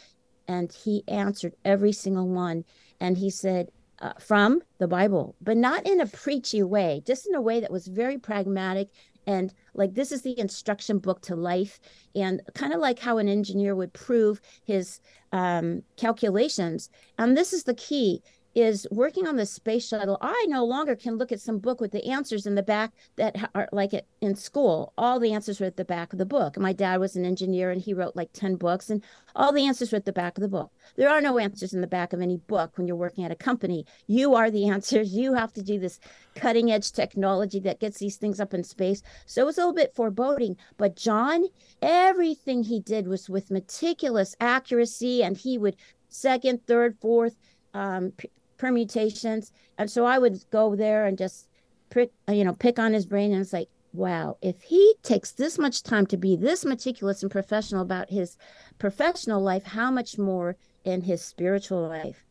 and 0.48 0.72
he 0.72 1.04
answered 1.06 1.54
every 1.64 1.92
single 1.92 2.28
one. 2.28 2.64
And 3.00 3.16
he 3.16 3.30
said, 3.30 3.70
uh, 4.00 4.12
from 4.20 4.62
the 4.78 4.88
Bible, 4.88 5.34
but 5.40 5.56
not 5.56 5.86
in 5.86 6.00
a 6.00 6.06
preachy 6.06 6.62
way, 6.62 7.02
just 7.04 7.26
in 7.26 7.34
a 7.34 7.40
way 7.40 7.60
that 7.60 7.70
was 7.70 7.88
very 7.88 8.16
pragmatic. 8.18 8.88
And 9.26 9.52
like 9.74 9.94
this 9.94 10.12
is 10.12 10.22
the 10.22 10.38
instruction 10.38 10.98
book 10.98 11.20
to 11.22 11.36
life. 11.36 11.80
And 12.14 12.40
kind 12.54 12.72
of 12.72 12.80
like 12.80 12.98
how 12.98 13.18
an 13.18 13.28
engineer 13.28 13.74
would 13.74 13.92
prove 13.92 14.40
his 14.64 15.00
um, 15.32 15.82
calculations. 15.96 16.90
And 17.18 17.36
this 17.36 17.52
is 17.52 17.64
the 17.64 17.74
key 17.74 18.22
is 18.54 18.86
working 18.90 19.26
on 19.26 19.36
the 19.36 19.46
space 19.46 19.86
shuttle, 19.86 20.18
I 20.20 20.46
no 20.48 20.64
longer 20.64 20.96
can 20.96 21.16
look 21.16 21.30
at 21.30 21.40
some 21.40 21.58
book 21.58 21.80
with 21.80 21.92
the 21.92 22.04
answers 22.04 22.46
in 22.46 22.54
the 22.54 22.62
back 22.62 22.92
that 23.16 23.50
are 23.54 23.68
like 23.72 23.92
it 23.94 24.06
in 24.20 24.34
school. 24.34 24.92
All 24.98 25.20
the 25.20 25.32
answers 25.32 25.60
were 25.60 25.66
at 25.66 25.76
the 25.76 25.84
back 25.84 26.12
of 26.12 26.18
the 26.18 26.26
book. 26.26 26.58
My 26.58 26.72
dad 26.72 26.98
was 26.98 27.14
an 27.14 27.24
engineer 27.24 27.70
and 27.70 27.80
he 27.80 27.94
wrote 27.94 28.16
like 28.16 28.32
10 28.32 28.56
books, 28.56 28.90
and 28.90 29.04
all 29.36 29.52
the 29.52 29.66
answers 29.66 29.92
were 29.92 29.96
at 29.96 30.04
the 30.04 30.12
back 30.12 30.36
of 30.36 30.42
the 30.42 30.48
book. 30.48 30.72
There 30.96 31.08
are 31.08 31.20
no 31.20 31.38
answers 31.38 31.72
in 31.72 31.80
the 31.80 31.86
back 31.86 32.12
of 32.12 32.20
any 32.20 32.36
book 32.36 32.76
when 32.76 32.86
you're 32.86 32.96
working 32.96 33.24
at 33.24 33.30
a 33.30 33.36
company. 33.36 33.86
You 34.06 34.34
are 34.34 34.50
the 34.50 34.68
answers. 34.68 35.12
You 35.12 35.34
have 35.34 35.52
to 35.52 35.62
do 35.62 35.78
this 35.78 36.00
cutting 36.34 36.70
edge 36.70 36.92
technology 36.92 37.60
that 37.60 37.80
gets 37.80 37.98
these 37.98 38.16
things 38.16 38.40
up 38.40 38.54
in 38.54 38.64
space. 38.64 39.02
So 39.26 39.42
it 39.42 39.46
was 39.46 39.58
a 39.58 39.60
little 39.60 39.74
bit 39.74 39.94
foreboding. 39.94 40.56
But 40.76 40.96
John, 40.96 41.46
everything 41.82 42.62
he 42.62 42.80
did 42.80 43.06
was 43.08 43.28
with 43.28 43.50
meticulous 43.50 44.34
accuracy, 44.40 45.22
and 45.22 45.36
he 45.36 45.58
would 45.58 45.76
second, 46.08 46.66
third, 46.66 46.96
fourth, 47.00 47.36
um, 47.74 48.12
permutations. 48.58 49.52
And 49.78 49.90
so 49.90 50.04
I 50.04 50.18
would 50.18 50.38
go 50.50 50.76
there 50.76 51.06
and 51.06 51.16
just 51.16 51.48
pick, 51.90 52.12
you 52.28 52.44
know, 52.44 52.54
pick 52.54 52.78
on 52.78 52.92
his 52.92 53.06
brain. 53.06 53.32
And 53.32 53.40
it's 53.40 53.52
like, 53.52 53.68
wow, 53.92 54.36
if 54.42 54.60
he 54.62 54.94
takes 55.02 55.32
this 55.32 55.58
much 55.58 55.82
time 55.82 56.06
to 56.06 56.16
be 56.16 56.36
this 56.36 56.64
meticulous 56.64 57.22
and 57.22 57.30
professional 57.30 57.82
about 57.82 58.10
his 58.10 58.36
professional 58.78 59.40
life, 59.40 59.64
how 59.64 59.90
much 59.90 60.18
more 60.18 60.56
in 60.84 61.02
his 61.02 61.22
spiritual 61.22 61.88
life? 61.88 62.24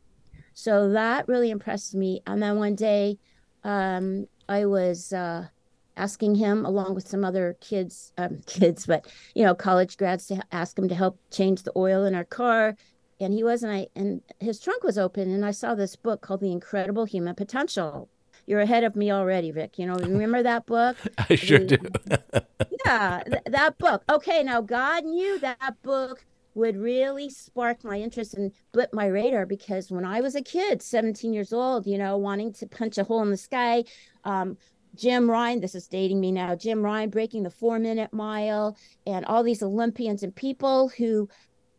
So 0.53 0.89
that 0.89 1.27
really 1.27 1.51
impressed 1.51 1.95
me. 1.95 2.21
And 2.25 2.41
then 2.41 2.57
one 2.57 2.75
day, 2.75 3.17
um, 3.63 4.27
I 4.49 4.65
was 4.65 5.11
uh, 5.13 5.47
asking 5.95 6.35
him, 6.35 6.65
along 6.65 6.95
with 6.95 7.07
some 7.07 7.25
other 7.25 7.57
kids, 7.59 8.13
um, 8.17 8.41
kids, 8.45 8.85
but 8.85 9.05
you 9.35 9.43
know, 9.43 9.55
college 9.55 9.97
grads, 9.97 10.27
to 10.27 10.41
ask 10.51 10.77
him 10.77 10.87
to 10.89 10.95
help 10.95 11.19
change 11.31 11.63
the 11.63 11.73
oil 11.75 12.05
in 12.05 12.15
our 12.15 12.23
car 12.23 12.75
and 13.19 13.33
he 13.33 13.43
was 13.43 13.63
and 13.63 13.71
I 13.71 13.87
and 13.95 14.21
his 14.39 14.59
trunk 14.59 14.83
was 14.83 14.97
open 14.97 15.31
and 15.33 15.45
I 15.45 15.51
saw 15.51 15.75
this 15.75 15.95
book 15.95 16.21
called 16.21 16.41
The 16.41 16.51
Incredible 16.51 17.05
Human 17.05 17.35
Potential. 17.35 18.09
You're 18.45 18.61
ahead 18.61 18.85
of 18.85 18.95
me 18.95 19.11
already, 19.11 19.51
Vic. 19.51 19.77
You 19.77 19.87
know, 19.87 19.95
remember 19.95 20.41
that 20.41 20.65
book? 20.65 20.95
I 21.17 21.35
sure 21.35 21.59
the, 21.59 21.77
do. 21.77 22.67
yeah, 22.85 23.21
th- 23.25 23.43
that 23.47 23.77
book. 23.77 24.03
Okay, 24.09 24.41
now 24.41 24.61
God 24.61 25.03
knew 25.03 25.37
that 25.39 25.75
book 25.83 26.25
would 26.55 26.77
really 26.77 27.29
spark 27.29 27.83
my 27.83 27.99
interest 27.99 28.33
and 28.33 28.51
blip 28.71 28.93
my 28.93 29.05
radar 29.05 29.45
because 29.45 29.91
when 29.91 30.05
I 30.05 30.21
was 30.21 30.35
a 30.35 30.41
kid, 30.41 30.81
17 30.81 31.33
years 31.33 31.53
old, 31.53 31.85
you 31.85 31.97
know, 31.97 32.17
wanting 32.17 32.51
to 32.53 32.65
punch 32.65 32.97
a 32.97 33.03
hole 33.03 33.21
in 33.21 33.29
the 33.29 33.37
sky, 33.37 33.83
um, 34.23 34.57
Jim 34.95 35.27
Ryun, 35.27 35.61
this 35.61 35.75
is 35.75 35.87
dating 35.87 36.19
me 36.19 36.31
now, 36.31 36.55
Jim 36.55 36.81
Ryun 36.81 37.11
breaking 37.11 37.43
the 37.43 37.51
four 37.51 37.77
minute 37.77 38.11
mile, 38.11 38.75
and 39.05 39.25
all 39.25 39.43
these 39.43 39.61
Olympians 39.61 40.23
and 40.23 40.35
people 40.35 40.89
who 40.97 41.29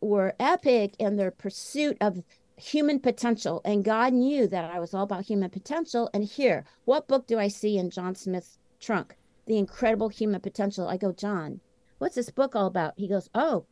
were 0.01 0.35
epic 0.39 0.95
in 0.99 1.17
their 1.17 1.31
pursuit 1.31 1.97
of 2.01 2.23
human 2.57 3.01
potential. 3.01 3.61
And 3.65 3.85
God 3.85 4.13
knew 4.13 4.47
that 4.49 4.71
I 4.71 4.81
was 4.81 4.95
all 4.95 5.05
about 5.05 5.25
human 5.25 5.51
potential. 5.51 6.11
And 6.13 6.25
here, 6.25 6.65
what 6.85 7.09
book 7.09 7.27
do 7.27 7.39
I 7.39 7.49
see 7.49 7.79
in 7.79 7.91
John 7.91 8.15
Smith's 8.15 8.59
trunk? 8.81 9.17
The 9.47 9.59
Incredible 9.59 10.09
Human 10.09 10.41
Potential. 10.41 10.89
I 10.89 10.97
go, 10.97 11.13
John, 11.13 11.61
what's 11.99 12.17
this 12.17 12.31
book 12.31 12.55
all 12.55 12.67
about? 12.67 12.95
He 12.97 13.09
goes, 13.09 13.31
Oh, 13.35 13.65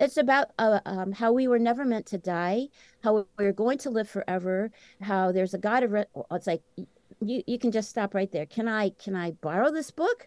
it's 0.00 0.16
about 0.16 0.48
uh, 0.58 0.80
um, 0.86 1.12
how 1.12 1.30
we 1.30 1.46
were 1.46 1.58
never 1.58 1.84
meant 1.84 2.06
to 2.06 2.18
die, 2.18 2.68
how 3.04 3.26
we're 3.38 3.52
going 3.52 3.78
to 3.78 3.90
live 3.90 4.08
forever, 4.08 4.72
how 5.02 5.30
there's 5.30 5.54
a 5.54 5.58
God 5.58 5.82
of. 5.82 5.92
Re- 5.92 6.06
it's 6.32 6.46
like 6.46 6.62
you 7.20 7.42
you 7.46 7.58
can 7.58 7.70
just 7.70 7.90
stop 7.90 8.14
right 8.14 8.32
there. 8.32 8.46
Can 8.46 8.66
I 8.66 8.90
can 8.90 9.14
I 9.14 9.32
borrow 9.32 9.70
this 9.70 9.90
book? 9.90 10.26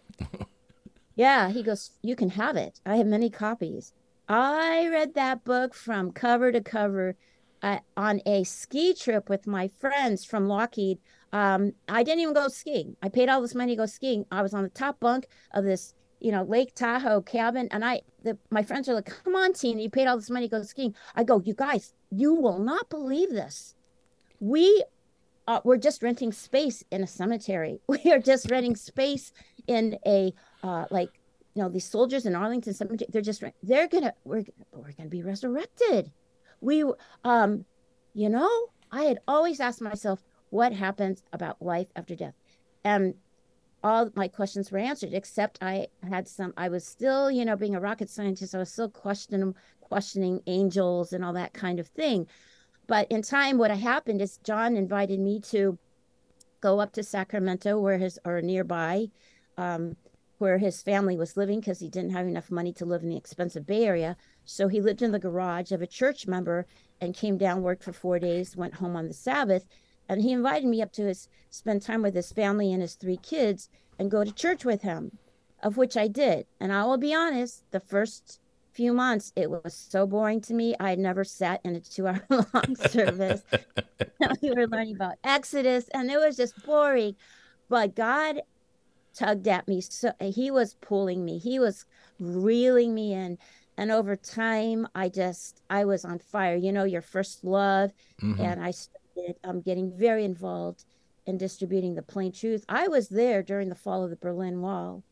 yeah, 1.16 1.50
he 1.50 1.62
goes. 1.64 1.90
You 2.02 2.14
can 2.14 2.30
have 2.30 2.56
it. 2.56 2.80
I 2.86 2.96
have 2.96 3.06
many 3.06 3.28
copies. 3.30 3.92
I 4.28 4.88
read 4.88 5.14
that 5.14 5.44
book 5.44 5.74
from 5.74 6.12
cover 6.12 6.50
to 6.50 6.60
cover 6.62 7.16
uh, 7.62 7.78
on 7.96 8.20
a 8.24 8.44
ski 8.44 8.94
trip 8.94 9.28
with 9.28 9.46
my 9.46 9.68
friends 9.68 10.24
from 10.24 10.48
Lockheed. 10.48 10.98
Um, 11.32 11.72
I 11.88 12.02
didn't 12.02 12.20
even 12.20 12.34
go 12.34 12.48
skiing. 12.48 12.96
I 13.02 13.08
paid 13.08 13.28
all 13.28 13.42
this 13.42 13.54
money 13.54 13.72
to 13.72 13.82
go 13.82 13.86
skiing. 13.86 14.24
I 14.30 14.42
was 14.42 14.54
on 14.54 14.62
the 14.62 14.70
top 14.70 14.98
bunk 15.00 15.26
of 15.52 15.64
this, 15.64 15.94
you 16.20 16.32
know, 16.32 16.42
Lake 16.42 16.74
Tahoe 16.74 17.20
cabin, 17.20 17.68
and 17.70 17.84
I, 17.84 18.02
the, 18.22 18.38
my 18.50 18.62
friends 18.62 18.88
are 18.88 18.94
like, 18.94 19.12
"Come 19.24 19.34
on, 19.34 19.52
Tina, 19.52 19.82
you 19.82 19.90
paid 19.90 20.06
all 20.06 20.16
this 20.16 20.30
money 20.30 20.48
to 20.48 20.56
go 20.58 20.62
skiing." 20.62 20.94
I 21.14 21.24
go, 21.24 21.40
"You 21.44 21.54
guys, 21.54 21.92
you 22.10 22.34
will 22.34 22.58
not 22.58 22.88
believe 22.88 23.30
this. 23.30 23.74
We, 24.40 24.84
uh, 25.46 25.60
we're 25.64 25.76
just 25.76 26.02
renting 26.02 26.32
space 26.32 26.82
in 26.90 27.02
a 27.02 27.06
cemetery. 27.06 27.80
We 27.88 28.12
are 28.12 28.20
just 28.20 28.50
renting 28.50 28.76
space 28.76 29.32
in 29.66 29.98
a 30.06 30.32
uh, 30.62 30.86
like 30.90 31.10
you 31.54 31.62
know 31.62 31.68
these 31.68 31.88
soldiers 31.88 32.26
in 32.26 32.34
arlington 32.34 32.74
they're 33.08 33.22
just 33.22 33.42
they're 33.62 33.88
gonna 33.88 34.12
we're, 34.24 34.44
we're 34.72 34.92
gonna 34.92 35.08
be 35.08 35.22
resurrected. 35.22 36.12
We 36.60 36.84
um 37.24 37.64
you 38.12 38.28
know 38.28 38.50
i 38.90 39.04
had 39.04 39.18
always 39.26 39.60
asked 39.60 39.80
myself 39.80 40.22
what 40.50 40.72
happens 40.72 41.22
about 41.32 41.60
life 41.60 41.88
after 41.96 42.14
death? 42.14 42.34
And 42.84 43.14
all 43.82 44.10
my 44.14 44.28
questions 44.28 44.70
were 44.70 44.78
answered 44.78 45.12
except 45.12 45.58
i 45.60 45.86
had 46.08 46.26
some 46.26 46.54
i 46.56 46.68
was 46.68 46.86
still 46.86 47.30
you 47.30 47.44
know 47.44 47.54
being 47.54 47.74
a 47.74 47.80
rocket 47.80 48.08
scientist 48.08 48.54
i 48.54 48.58
was 48.58 48.72
still 48.72 48.88
questioning 48.88 49.54
questioning 49.80 50.40
angels 50.46 51.12
and 51.12 51.24
all 51.24 51.34
that 51.34 51.52
kind 51.52 51.78
of 51.78 51.86
thing. 51.88 52.26
But 52.86 53.10
in 53.10 53.22
time 53.22 53.58
what 53.58 53.70
happened 53.70 54.22
is 54.22 54.38
john 54.38 54.76
invited 54.76 55.20
me 55.20 55.40
to 55.52 55.78
go 56.60 56.80
up 56.80 56.92
to 56.92 57.02
sacramento 57.02 57.78
where 57.78 57.98
his 57.98 58.18
or 58.24 58.40
nearby 58.40 59.08
um, 59.58 59.96
where 60.38 60.58
his 60.58 60.82
family 60.82 61.16
was 61.16 61.36
living 61.36 61.60
because 61.60 61.80
he 61.80 61.88
didn't 61.88 62.12
have 62.12 62.26
enough 62.26 62.50
money 62.50 62.72
to 62.74 62.84
live 62.84 63.02
in 63.02 63.08
the 63.08 63.16
expensive 63.16 63.66
Bay 63.66 63.84
Area. 63.84 64.16
So 64.44 64.68
he 64.68 64.80
lived 64.80 65.02
in 65.02 65.12
the 65.12 65.18
garage 65.18 65.72
of 65.72 65.82
a 65.82 65.86
church 65.86 66.26
member 66.26 66.66
and 67.00 67.14
came 67.14 67.38
down, 67.38 67.62
worked 67.62 67.84
for 67.84 67.92
four 67.92 68.18
days, 68.18 68.56
went 68.56 68.74
home 68.74 68.96
on 68.96 69.08
the 69.08 69.14
Sabbath. 69.14 69.66
And 70.08 70.20
he 70.20 70.32
invited 70.32 70.68
me 70.68 70.82
up 70.82 70.92
to 70.92 71.06
his 71.06 71.28
spend 71.50 71.82
time 71.82 72.02
with 72.02 72.14
his 72.14 72.32
family 72.32 72.72
and 72.72 72.82
his 72.82 72.94
three 72.94 73.16
kids 73.16 73.68
and 73.98 74.10
go 74.10 74.24
to 74.24 74.32
church 74.32 74.64
with 74.64 74.82
him, 74.82 75.18
of 75.62 75.76
which 75.76 75.96
I 75.96 76.08
did. 76.08 76.46
And 76.60 76.72
I 76.72 76.84
will 76.84 76.98
be 76.98 77.14
honest, 77.14 77.64
the 77.70 77.80
first 77.80 78.40
few 78.72 78.92
months 78.92 79.32
it 79.36 79.48
was 79.48 79.72
so 79.72 80.06
boring 80.06 80.40
to 80.42 80.52
me. 80.52 80.74
I 80.80 80.90
had 80.90 80.98
never 80.98 81.24
sat 81.24 81.60
in 81.64 81.76
a 81.76 81.80
two 81.80 82.06
hour 82.06 82.26
long 82.30 82.76
service. 82.76 83.42
we 84.42 84.50
were 84.50 84.66
learning 84.66 84.96
about 84.96 85.14
Exodus 85.22 85.88
and 85.94 86.10
it 86.10 86.18
was 86.18 86.36
just 86.36 86.64
boring. 86.66 87.14
But 87.68 87.94
God 87.94 88.42
tugged 89.14 89.48
at 89.48 89.66
me. 89.68 89.80
So 89.80 90.12
he 90.20 90.50
was 90.50 90.74
pulling 90.74 91.24
me. 91.24 91.38
He 91.38 91.58
was 91.58 91.86
reeling 92.18 92.94
me 92.94 93.12
in. 93.12 93.38
And 93.76 93.90
over 93.90 94.14
time, 94.16 94.86
I 94.94 95.08
just 95.08 95.60
I 95.68 95.84
was 95.84 96.04
on 96.04 96.18
fire. 96.18 96.54
You 96.56 96.72
know, 96.72 96.84
your 96.84 97.02
first 97.02 97.44
love, 97.44 97.92
mm-hmm. 98.22 98.40
and 98.40 98.62
I 98.62 98.70
started 98.70 99.36
um, 99.42 99.60
getting 99.62 99.92
very 99.96 100.24
involved 100.24 100.84
in 101.26 101.38
distributing 101.38 101.94
the 101.94 102.02
plain 102.02 102.30
truth. 102.30 102.64
I 102.68 102.86
was 102.88 103.08
there 103.08 103.42
during 103.42 103.68
the 103.68 103.74
fall 103.74 104.04
of 104.04 104.10
the 104.10 104.16
Berlin 104.16 104.60
Wall. 104.60 105.02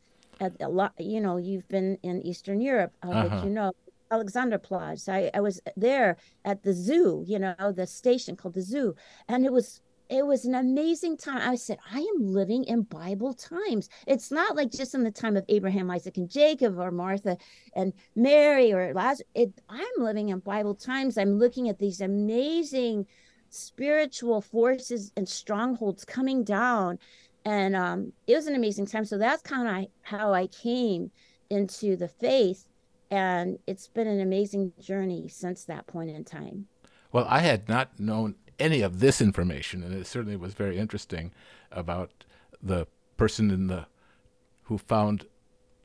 At 0.41 0.53
a 0.61 0.69
lot, 0.69 0.95
you 0.99 1.21
know, 1.21 1.37
you've 1.37 1.69
been 1.69 1.99
in 2.03 2.23
Eastern 2.23 2.61
Europe, 2.61 2.93
uh, 3.03 3.11
uh-huh. 3.11 3.43
you 3.45 3.51
know, 3.51 3.73
Alexanderplatz. 4.11 5.09
I, 5.09 5.31
I 5.35 5.41
was 5.41 5.61
there 5.77 6.17
at 6.45 6.63
the 6.63 6.73
zoo, 6.73 7.25
you 7.27 7.39
know, 7.39 7.73
the 7.75 7.87
station 7.87 8.37
called 8.37 8.55
the 8.55 8.63
zoo, 8.63 8.95
and 9.29 9.45
it 9.45 9.53
was 9.53 9.81
it 10.13 10.27
was 10.27 10.45
an 10.45 10.55
amazing 10.55 11.17
time. 11.17 11.41
I 11.51 11.55
said, 11.55 11.79
I 11.91 12.01
am 12.01 12.35
living 12.35 12.65
in 12.65 12.83
Bible 12.83 13.33
times. 13.33 13.89
It's 14.07 14.31
not 14.31 14.57
like 14.57 14.71
just 14.71 14.95
in 14.95 15.05
the 15.05 15.11
time 15.11 15.39
of 15.39 15.45
Abraham, 15.49 15.91
Isaac, 15.91 16.19
and 16.19 16.29
Jacob, 16.29 16.79
or 16.79 16.91
Martha 16.91 17.39
and 17.75 17.95
Mary, 18.15 18.73
or 18.75 18.93
Lazarus. 18.93 19.27
It, 19.35 19.53
I'm 19.71 19.97
living 19.99 20.29
in 20.29 20.41
Bible 20.41 20.75
times. 20.75 21.17
I'm 21.17 21.39
looking 21.39 21.71
at 21.71 21.79
these 21.79 22.03
amazing 22.03 23.07
spiritual 23.49 24.43
forces 24.43 25.13
and 25.17 25.27
strongholds 25.27 26.05
coming 26.05 26.45
down. 26.45 26.99
and 27.45 27.75
um, 27.75 28.13
it 28.27 28.37
was 28.37 28.47
an 28.47 28.55
amazing 28.55 28.87
time. 28.87 29.05
So 29.05 29.19
that's 29.19 29.43
kind 29.43 29.85
of 29.85 29.91
how 30.03 30.33
I 30.33 30.47
came 30.47 31.11
into 31.51 31.97
the 31.97 32.09
faith, 32.09 32.67
and 33.11 33.59
it's 33.67 33.89
been 33.89 34.07
an 34.07 34.21
amazing 34.21 34.73
journey 34.81 35.29
since 35.29 35.65
that 35.65 35.87
point 35.87 36.11
in 36.11 36.25
time. 36.25 36.67
Well, 37.13 37.27
I 37.29 37.41
had 37.41 37.69
not 37.69 38.01
known 38.01 38.37
any 38.59 38.83
of 38.83 39.01
this 39.01 39.21
information, 39.21 39.83
and 39.83 39.95
it 39.95 40.07
certainly 40.07 40.37
was 40.37 40.55
very 40.55 40.79
interesting 40.79 41.33
about 41.71 42.11
the 42.63 42.87
person 43.17 43.51
in 43.51 43.67
the 43.67 43.87
who 44.65 44.79
found 44.79 45.27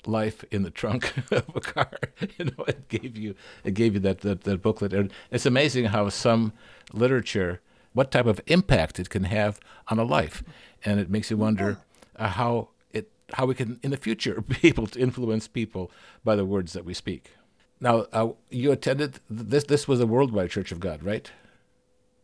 life 0.05 0.43
in 0.51 0.63
the 0.63 0.69
trunk 0.69 1.13
of 1.31 1.45
a 1.55 1.59
car. 1.59 1.91
you 2.37 2.45
know, 2.45 2.63
it 2.67 2.87
gave 2.87 3.17
you 3.17 3.35
it 3.63 3.73
gave 3.73 3.93
you 3.93 3.99
that, 4.01 4.21
that 4.21 4.41
that 4.43 4.61
booklet. 4.61 4.93
And 4.93 5.11
it's 5.31 5.45
amazing 5.45 5.85
how 5.85 6.09
some 6.09 6.53
literature, 6.93 7.61
what 7.93 8.11
type 8.11 8.25
of 8.25 8.41
impact 8.47 8.99
it 8.99 9.09
can 9.09 9.25
have 9.25 9.59
on 9.89 9.99
a 9.99 10.03
life, 10.03 10.43
and 10.85 10.99
it 10.99 11.09
makes 11.09 11.31
you 11.31 11.37
wonder 11.37 11.79
uh, 12.15 12.29
how 12.29 12.69
it 12.91 13.09
how 13.33 13.45
we 13.45 13.55
can 13.55 13.79
in 13.83 13.91
the 13.91 13.97
future 13.97 14.41
be 14.61 14.67
able 14.67 14.87
to 14.87 14.99
influence 14.99 15.47
people 15.47 15.91
by 16.23 16.35
the 16.35 16.45
words 16.45 16.73
that 16.73 16.85
we 16.85 16.93
speak. 16.93 17.33
Now, 17.79 18.07
uh, 18.11 18.29
you 18.49 18.71
attended 18.71 19.19
this. 19.29 19.65
This 19.65 19.87
was 19.87 19.99
a 19.99 20.07
worldwide 20.07 20.49
Church 20.49 20.71
of 20.71 20.79
God, 20.79 21.03
right? 21.03 21.31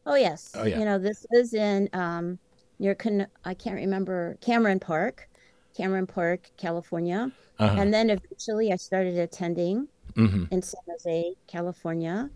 Oh 0.05 0.15
yes. 0.15 0.51
Oh, 0.55 0.63
yeah. 0.65 0.79
You 0.79 0.85
know, 0.85 0.99
this 0.99 1.25
is 1.31 1.53
in 1.53 1.89
um, 1.93 2.39
near 2.79 2.95
Con- 2.95 3.27
I 3.45 3.53
can't 3.53 3.75
remember 3.75 4.37
Cameron 4.41 4.79
Park, 4.79 5.29
Cameron 5.75 6.07
Park, 6.07 6.51
California. 6.57 7.31
Uh-huh. 7.59 7.81
And 7.81 7.93
then 7.93 8.09
eventually 8.09 8.71
I 8.71 8.75
started 8.77 9.17
attending 9.17 9.87
hmm 10.15 10.45
in 10.51 10.61
San 10.61 10.81
Jose, 10.89 11.35
California. 11.47 12.29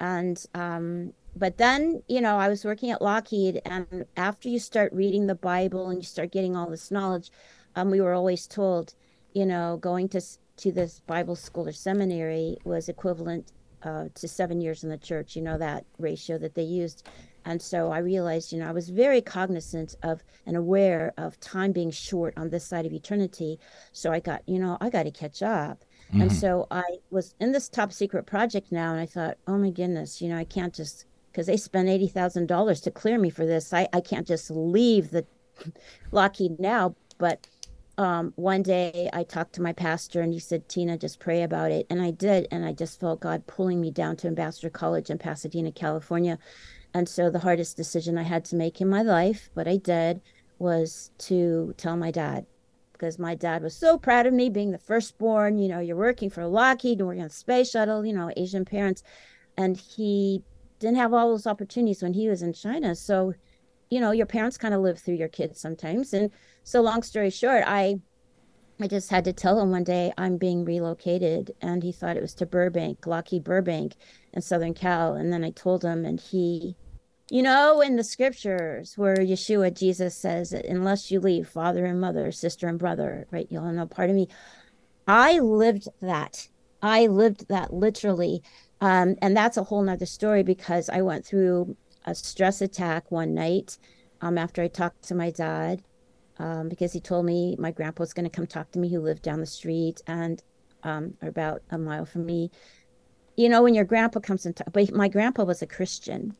And 0.00 0.44
um, 0.54 1.12
but 1.36 1.58
then, 1.58 2.02
you 2.08 2.20
know, 2.20 2.36
I 2.38 2.48
was 2.48 2.64
working 2.64 2.90
at 2.90 3.02
Lockheed, 3.02 3.62
and 3.64 4.04
after 4.16 4.48
you 4.48 4.58
start 4.58 4.92
reading 4.92 5.26
the 5.26 5.34
Bible 5.34 5.88
and 5.90 5.98
you 6.00 6.04
start 6.06 6.32
getting 6.32 6.56
all 6.56 6.68
this 6.70 6.90
knowledge, 6.90 7.30
um, 7.76 7.90
we 7.90 8.00
were 8.00 8.14
always 8.14 8.46
told, 8.46 8.94
you 9.32 9.46
know, 9.46 9.76
going 9.76 10.08
to 10.10 10.20
to 10.56 10.72
this 10.72 11.00
Bible 11.00 11.36
school 11.36 11.68
or 11.68 11.72
seminary 11.72 12.58
was 12.64 12.88
equivalent 12.88 13.52
uh, 13.82 14.06
to 14.14 14.28
seven 14.28 14.60
years 14.60 14.82
in 14.84 14.90
the 14.90 14.98
church. 14.98 15.36
You 15.36 15.42
know 15.42 15.58
that 15.58 15.84
ratio 15.98 16.38
that 16.38 16.54
they 16.54 16.62
used. 16.62 17.06
And 17.44 17.62
so 17.62 17.90
I 17.90 17.98
realized, 17.98 18.52
you 18.52 18.58
know, 18.58 18.68
I 18.68 18.72
was 18.72 18.90
very 18.90 19.22
cognizant 19.22 19.94
of 20.02 20.22
and 20.46 20.56
aware 20.56 21.12
of 21.16 21.40
time 21.40 21.72
being 21.72 21.90
short 21.90 22.34
on 22.36 22.50
this 22.50 22.66
side 22.66 22.84
of 22.86 22.92
eternity. 22.92 23.58
So 23.92 24.12
I 24.12 24.20
got, 24.20 24.42
you 24.46 24.58
know, 24.58 24.76
I 24.80 24.90
got 24.90 25.04
to 25.04 25.10
catch 25.10 25.42
up. 25.42 25.84
And 26.18 26.30
hmm 26.30 26.42
so 26.42 26.66
I 26.70 26.82
was 27.10 27.34
in 27.40 27.52
this 27.52 27.68
top 27.68 27.92
secret 27.92 28.26
project 28.26 28.70
now, 28.70 28.92
and 28.92 29.00
I 29.00 29.06
thought, 29.06 29.38
oh 29.46 29.56
my 29.58 29.70
goodness, 29.70 30.20
you 30.20 30.28
know, 30.28 30.36
I 30.36 30.44
can't 30.44 30.74
just 30.74 31.06
because 31.32 31.46
they 31.46 31.56
spent 31.56 31.88
eighty 31.88 32.08
thousand 32.08 32.46
dollars 32.46 32.80
to 32.82 32.90
clear 32.90 33.18
me 33.18 33.30
for 33.30 33.46
this. 33.46 33.72
I 33.72 33.88
I 33.92 34.00
can't 34.00 34.26
just 34.26 34.50
leave 34.50 35.10
the 35.10 35.26
Lockheed 36.12 36.58
now. 36.60 36.96
But 37.18 37.48
um, 38.00 38.32
one 38.36 38.62
day 38.62 39.10
I 39.12 39.24
talked 39.24 39.52
to 39.54 39.62
my 39.62 39.74
pastor, 39.74 40.22
and 40.22 40.32
he 40.32 40.40
said, 40.40 40.70
Tina, 40.70 40.96
just 40.96 41.20
pray 41.20 41.42
about 41.42 41.70
it, 41.70 41.86
and 41.90 42.00
I 42.00 42.12
did, 42.12 42.48
and 42.50 42.64
I 42.64 42.72
just 42.72 42.98
felt 42.98 43.20
God 43.20 43.46
pulling 43.46 43.78
me 43.78 43.90
down 43.90 44.16
to 44.16 44.26
Ambassador 44.26 44.70
College 44.70 45.10
in 45.10 45.18
Pasadena, 45.18 45.70
California. 45.70 46.38
And 46.94 47.06
so 47.06 47.28
the 47.28 47.40
hardest 47.40 47.76
decision 47.76 48.16
I 48.16 48.22
had 48.22 48.46
to 48.46 48.56
make 48.56 48.80
in 48.80 48.88
my 48.88 49.02
life, 49.02 49.50
but 49.54 49.68
I 49.68 49.76
did, 49.76 50.22
was 50.58 51.10
to 51.18 51.74
tell 51.76 51.94
my 51.94 52.10
dad 52.10 52.46
because 52.94 53.18
my 53.18 53.34
dad 53.34 53.62
was 53.62 53.76
so 53.76 53.98
proud 53.98 54.26
of 54.26 54.32
me 54.32 54.48
being 54.48 54.70
the 54.70 54.78
firstborn. 54.78 55.58
You 55.58 55.68
know, 55.68 55.80
you're 55.80 55.94
working 55.94 56.30
for 56.30 56.46
Lockheed 56.46 57.00
and 57.00 57.06
working 57.06 57.22
on 57.22 57.28
space 57.28 57.70
shuttle, 57.70 58.04
you 58.04 58.14
know, 58.14 58.30
Asian 58.34 58.64
parents. 58.64 59.02
And 59.58 59.76
he 59.76 60.42
didn't 60.78 60.96
have 60.96 61.12
all 61.12 61.30
those 61.30 61.46
opportunities 61.46 62.02
when 62.02 62.14
he 62.14 62.28
was 62.30 62.40
in 62.42 62.54
China. 62.54 62.94
So, 62.94 63.34
you 63.90 64.00
know, 64.00 64.10
your 64.10 64.26
parents 64.26 64.56
kind 64.56 64.74
of 64.74 64.80
live 64.80 64.98
through 64.98 65.14
your 65.14 65.28
kids 65.28 65.60
sometimes. 65.60 66.14
And 66.14 66.30
so 66.62 66.80
long 66.80 67.02
story 67.02 67.30
short, 67.30 67.64
I 67.66 68.00
I 68.82 68.86
just 68.86 69.10
had 69.10 69.24
to 69.24 69.32
tell 69.32 69.60
him 69.60 69.70
one 69.70 69.84
day 69.84 70.12
I'm 70.16 70.38
being 70.38 70.64
relocated 70.64 71.52
and 71.60 71.82
he 71.82 71.92
thought 71.92 72.16
it 72.16 72.22
was 72.22 72.32
to 72.34 72.46
Burbank, 72.46 73.06
Lockheed 73.06 73.44
Burbank 73.44 73.94
in 74.32 74.40
Southern 74.40 74.72
Cal. 74.72 75.14
And 75.14 75.30
then 75.30 75.44
I 75.44 75.50
told 75.50 75.84
him 75.84 76.06
and 76.06 76.18
he 76.18 76.76
you 77.30 77.42
know, 77.42 77.80
in 77.80 77.94
the 77.94 78.02
scriptures 78.02 78.98
where 78.98 79.16
Yeshua, 79.16 79.72
Jesus 79.72 80.16
says, 80.16 80.52
unless 80.52 81.12
you 81.12 81.20
leave 81.20 81.48
father 81.48 81.86
and 81.86 82.00
mother, 82.00 82.32
sister 82.32 82.66
and 82.66 82.76
brother, 82.76 83.24
right, 83.30 83.46
you'll 83.50 83.62
no 83.70 83.86
part 83.86 84.10
of 84.10 84.16
me. 84.16 84.26
I 85.06 85.38
lived 85.38 85.86
that. 86.00 86.48
I 86.82 87.06
lived 87.06 87.46
that 87.48 87.72
literally. 87.72 88.42
Um, 88.80 89.14
and 89.22 89.36
that's 89.36 89.56
a 89.56 89.62
whole 89.62 89.82
nother 89.82 90.06
story 90.06 90.42
because 90.42 90.88
I 90.88 91.02
went 91.02 91.24
through 91.24 91.76
a 92.04 92.16
stress 92.16 92.60
attack 92.60 93.12
one 93.12 93.32
night 93.32 93.78
um, 94.20 94.36
after 94.36 94.60
I 94.60 94.68
talked 94.68 95.02
to 95.04 95.14
my 95.14 95.30
dad 95.30 95.82
um, 96.40 96.70
because 96.70 96.92
he 96.94 97.00
told 97.00 97.26
me 97.26 97.56
my 97.60 97.72
grandpa 97.72 98.02
was 98.02 98.14
going 98.14 98.24
to 98.24 98.30
come 98.36 98.48
talk 98.48 98.72
to 98.72 98.80
me 98.80 98.90
who 98.92 99.00
lived 99.02 99.22
down 99.22 99.40
the 99.40 99.46
street 99.46 100.02
and 100.08 100.42
um, 100.84 101.14
about 101.22 101.62
a 101.70 101.78
mile 101.78 102.06
from 102.06 102.26
me. 102.26 102.50
You 103.36 103.48
know, 103.48 103.62
when 103.62 103.74
your 103.74 103.84
grandpa 103.84 104.20
comes 104.20 104.46
and 104.46 104.56
talk, 104.56 104.68
but 104.72 104.92
my 104.92 105.08
grandpa 105.08 105.44
was 105.44 105.62
a 105.62 105.66
Christian 105.66 106.36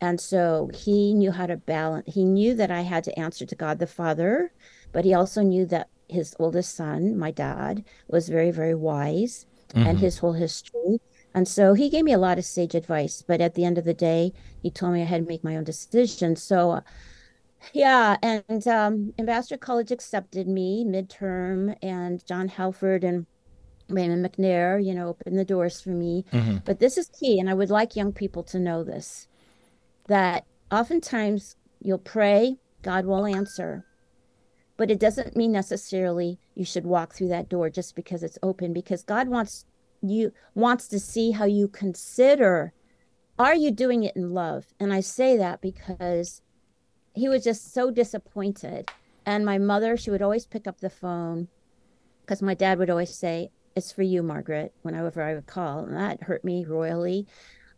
and 0.00 0.20
so 0.20 0.70
he 0.74 1.14
knew 1.14 1.32
how 1.32 1.46
to 1.46 1.56
balance. 1.58 2.12
He 2.14 2.24
knew 2.24 2.54
that 2.56 2.70
I 2.70 2.82
had 2.82 3.04
to 3.04 3.18
answer 3.18 3.46
to 3.46 3.56
God 3.56 3.78
the 3.80 3.86
Father, 3.88 4.52
but 4.92 5.04
he 5.04 5.14
also 5.14 5.42
knew 5.42 5.66
that 5.66 5.90
his 6.08 6.34
oldest 6.38 6.74
son, 6.76 7.18
my 7.18 7.30
dad, 7.32 7.84
was 8.08 8.28
very, 8.28 8.50
very 8.52 8.74
wise 8.74 9.46
and 9.84 9.98
hmm 9.98 10.00
his 10.00 10.18
whole 10.18 10.34
history. 10.34 10.98
And 11.34 11.48
so 11.48 11.74
he 11.74 11.90
gave 11.90 12.04
me 12.04 12.12
a 12.14 12.18
lot 12.18 12.38
of 12.38 12.44
sage 12.46 12.74
advice. 12.76 13.22
But 13.26 13.40
at 13.40 13.54
the 13.54 13.64
end 13.64 13.78
of 13.78 13.84
the 13.84 13.94
day, 13.94 14.32
he 14.62 14.70
told 14.70 14.94
me 14.94 15.02
I 15.02 15.06
had 15.06 15.22
to 15.22 15.28
make 15.28 15.44
my 15.44 15.56
own 15.56 15.64
decision. 15.64 16.36
So, 16.36 16.82
yeah. 17.72 18.16
And 18.22 18.66
um, 18.66 19.12
Ambassador 19.18 19.56
College 19.58 19.90
accepted 19.90 20.48
me 20.48 20.84
midterm, 20.84 21.76
and 21.82 22.24
John 22.26 22.48
Halford 22.48 23.04
and 23.04 23.26
Raymond 23.88 24.24
McNair, 24.24 24.84
you 24.84 24.94
know, 24.94 25.08
opened 25.08 25.38
the 25.38 25.44
doors 25.44 25.80
for 25.80 25.90
me. 25.90 26.24
hmm 26.30 26.58
But 26.64 26.78
this 26.80 26.98
is 26.98 27.08
key. 27.08 27.38
And 27.38 27.48
I 27.50 27.54
would 27.54 27.70
like 27.70 27.96
young 27.96 28.12
people 28.12 28.42
to 28.44 28.58
know 28.58 28.82
this 28.84 29.28
that 30.08 30.44
oftentimes 30.70 31.56
you'll 31.80 31.98
pray, 31.98 32.58
God 32.82 33.06
will 33.06 33.26
answer, 33.26 33.86
but 34.76 34.90
it 34.90 34.98
doesn't 35.00 35.36
mean 35.36 35.52
necessarily 35.52 36.38
you 36.54 36.64
should 36.64 36.84
walk 36.84 37.14
through 37.14 37.28
that 37.28 37.48
door 37.48 37.70
just 37.70 37.94
because 37.94 38.22
it's 38.22 38.38
open 38.42 38.72
because 38.72 39.02
God 39.02 39.28
wants 39.28 39.64
you 40.02 40.32
wants 40.54 40.88
to 40.88 40.98
see 40.98 41.30
how 41.30 41.44
you 41.44 41.68
consider 41.68 42.72
are 43.38 43.54
you 43.54 43.70
doing 43.70 44.04
it 44.04 44.14
in 44.16 44.34
love? 44.34 44.66
And 44.78 44.92
I 44.92 45.00
say 45.00 45.36
that 45.38 45.60
because 45.60 46.41
he 47.14 47.28
was 47.28 47.44
just 47.44 47.72
so 47.72 47.90
disappointed. 47.90 48.90
And 49.24 49.44
my 49.44 49.58
mother, 49.58 49.96
she 49.96 50.10
would 50.10 50.22
always 50.22 50.46
pick 50.46 50.66
up 50.66 50.80
the 50.80 50.90
phone 50.90 51.48
because 52.22 52.42
my 52.42 52.54
dad 52.54 52.78
would 52.78 52.90
always 52.90 53.14
say, 53.14 53.50
It's 53.76 53.92
for 53.92 54.02
you, 54.02 54.22
Margaret, 54.22 54.72
whenever 54.82 55.22
I 55.22 55.34
would 55.34 55.46
call. 55.46 55.80
And 55.80 55.96
that 55.96 56.24
hurt 56.24 56.44
me 56.44 56.64
royally. 56.64 57.26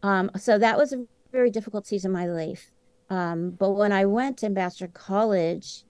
Um, 0.03 0.31
so 0.37 0.59
that 0.59 0.79
was 0.79 0.93
a 0.93 1.05
very 1.33 1.51
difficult 1.51 1.87
season 1.87 2.11
of 2.11 2.15
my 2.15 2.27
life. 2.27 2.71
Um, 3.11 3.51
but 3.51 3.73
when 3.73 3.93
I 3.93 4.07
went 4.07 4.39
to 4.39 4.47
Ambassador 4.47 4.89
College, 4.89 5.85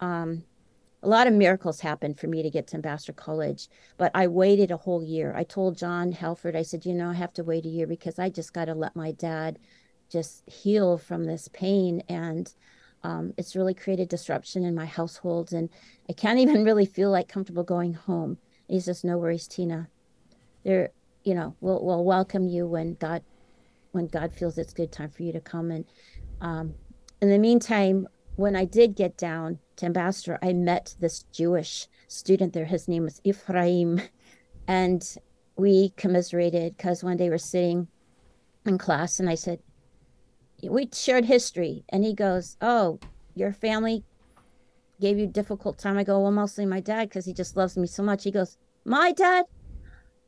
um, 0.00 0.44
a 1.02 1.08
lot 1.08 1.26
of 1.26 1.32
miracles 1.32 1.80
happened 1.80 2.18
for 2.18 2.26
me 2.26 2.42
to 2.42 2.50
get 2.50 2.66
to 2.68 2.76
Ambassador 2.76 3.12
College, 3.12 3.68
but 3.96 4.10
I 4.14 4.26
waited 4.26 4.70
a 4.70 4.76
whole 4.76 5.02
year. 5.02 5.32
I 5.34 5.44
told 5.44 5.78
John 5.78 6.12
Halford, 6.12 6.56
I 6.56 6.62
said, 6.62 6.84
you 6.84 6.92
know, 6.92 7.10
I 7.10 7.14
have 7.14 7.32
to 7.34 7.44
wait 7.44 7.64
a 7.64 7.70
year 7.70 7.86
because 7.86 8.18
I 8.18 8.28
just 8.28 8.52
got 8.52 8.66
to 8.66 8.74
let 8.74 8.94
my 8.94 9.12
dad 9.12 9.58
just 10.10 10.48
heal 10.48 10.98
from 10.98 11.24
this 11.24 11.48
pain. 11.48 12.02
And 12.08 12.52
um, 13.02 13.32
it's 13.36 13.56
really 13.56 13.74
created 13.74 14.08
disruption 14.08 14.64
in 14.64 14.74
my 14.74 14.86
household. 14.86 15.52
And 15.52 15.68
I 16.08 16.12
can't 16.12 16.38
even 16.44 16.64
really 16.64 16.86
feel 16.86 17.10
like 17.10 17.28
comfortable 17.28 17.64
going 17.64 17.94
home. 17.94 18.38
He 18.68 18.80
says, 18.80 19.04
no 19.04 19.18
worries, 19.18 19.48
Tina. 19.48 19.88
There, 20.64 20.90
you 21.24 21.34
know, 21.34 21.56
we'll, 21.60 21.84
we'll 21.84 22.04
welcome 22.04 22.48
you 22.48 22.66
when 22.66 22.94
God 22.94 23.22
when 23.92 24.06
God 24.06 24.32
feels 24.32 24.56
it's 24.56 24.72
good 24.72 24.92
time 24.92 25.10
for 25.10 25.24
you 25.24 25.32
to 25.32 25.40
come. 25.40 25.72
And 25.72 25.84
um, 26.40 26.74
in 27.20 27.28
the 27.28 27.38
meantime, 27.38 28.06
when 28.36 28.54
I 28.56 28.64
did 28.64 28.94
get 28.94 29.16
down 29.16 29.58
to 29.76 29.86
Ambassador, 29.86 30.38
I 30.42 30.52
met 30.52 30.94
this 31.00 31.24
Jewish 31.32 31.88
student 32.06 32.52
there. 32.52 32.64
His 32.64 32.88
name 32.88 33.02
was 33.02 33.20
Ephraim. 33.24 34.00
And 34.68 35.02
we 35.56 35.90
commiserated 35.96 36.76
because 36.76 37.02
one 37.02 37.16
day 37.16 37.28
we're 37.28 37.38
sitting 37.38 37.88
in 38.64 38.78
class 38.78 39.18
and 39.18 39.28
I 39.28 39.34
said, 39.34 39.58
We 40.62 40.88
shared 40.92 41.24
history. 41.24 41.84
And 41.88 42.04
he 42.04 42.14
goes, 42.14 42.56
Oh, 42.60 42.98
your 43.34 43.52
family 43.52 44.04
gave 45.00 45.18
you 45.18 45.26
difficult 45.26 45.78
time. 45.78 45.98
I 45.98 46.04
go, 46.04 46.20
Well, 46.20 46.32
mostly 46.32 46.66
my 46.66 46.80
dad 46.80 47.08
because 47.08 47.24
he 47.24 47.32
just 47.32 47.56
loves 47.56 47.76
me 47.76 47.86
so 47.86 48.02
much. 48.02 48.24
He 48.24 48.30
goes, 48.30 48.56
My 48.84 49.12
dad? 49.12 49.46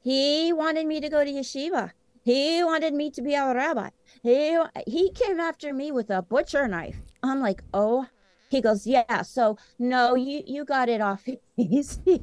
He 0.02 0.52
wanted 0.52 0.86
me 0.86 1.00
to 1.00 1.08
go 1.08 1.24
to 1.24 1.30
yeshiva. 1.30 1.92
He 2.24 2.62
wanted 2.62 2.94
me 2.94 3.10
to 3.10 3.22
be 3.22 3.34
a 3.34 3.54
rabbi. 3.54 3.90
He 4.22 4.58
he 4.86 5.10
came 5.10 5.40
after 5.40 5.72
me 5.72 5.90
with 5.90 6.10
a 6.10 6.22
butcher 6.22 6.68
knife. 6.68 6.96
I'm 7.22 7.40
like, 7.40 7.62
oh. 7.74 8.06
He 8.48 8.60
goes, 8.60 8.86
yeah. 8.86 9.22
So 9.22 9.56
no, 9.78 10.14
you 10.14 10.42
you 10.46 10.64
got 10.66 10.90
it 10.90 11.00
off 11.00 11.26
easy. 11.56 12.20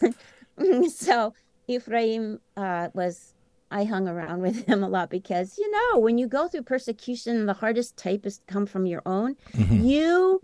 so 0.88 1.34
Ephraim 1.66 2.40
uh, 2.56 2.88
was. 2.94 3.29
I 3.70 3.84
hung 3.84 4.08
around 4.08 4.40
with 4.46 4.66
him 4.66 4.82
a 4.82 4.88
lot 4.88 5.10
because 5.10 5.58
you 5.58 5.70
know 5.70 6.00
when 6.00 6.18
you 6.18 6.26
go 6.26 6.48
through 6.48 6.62
persecution, 6.62 7.46
the 7.46 7.54
hardest 7.54 7.96
type 7.96 8.26
is 8.26 8.38
to 8.38 8.44
come 8.52 8.66
from 8.66 8.86
your 8.86 9.02
own. 9.06 9.36
hmm 9.54 9.84
You 9.84 10.40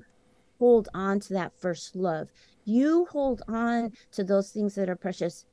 hold 0.59 0.89
on 0.95 1.21
to 1.21 1.35
that 1.35 1.53
first 1.59 1.97
love. 1.97 2.29
You 2.65 3.07
hold 3.11 3.43
on 3.49 3.93
to 4.13 4.25
those 4.25 4.51
things 4.51 4.75
that 4.75 4.89
are 4.89 4.97
precious. 4.97 5.45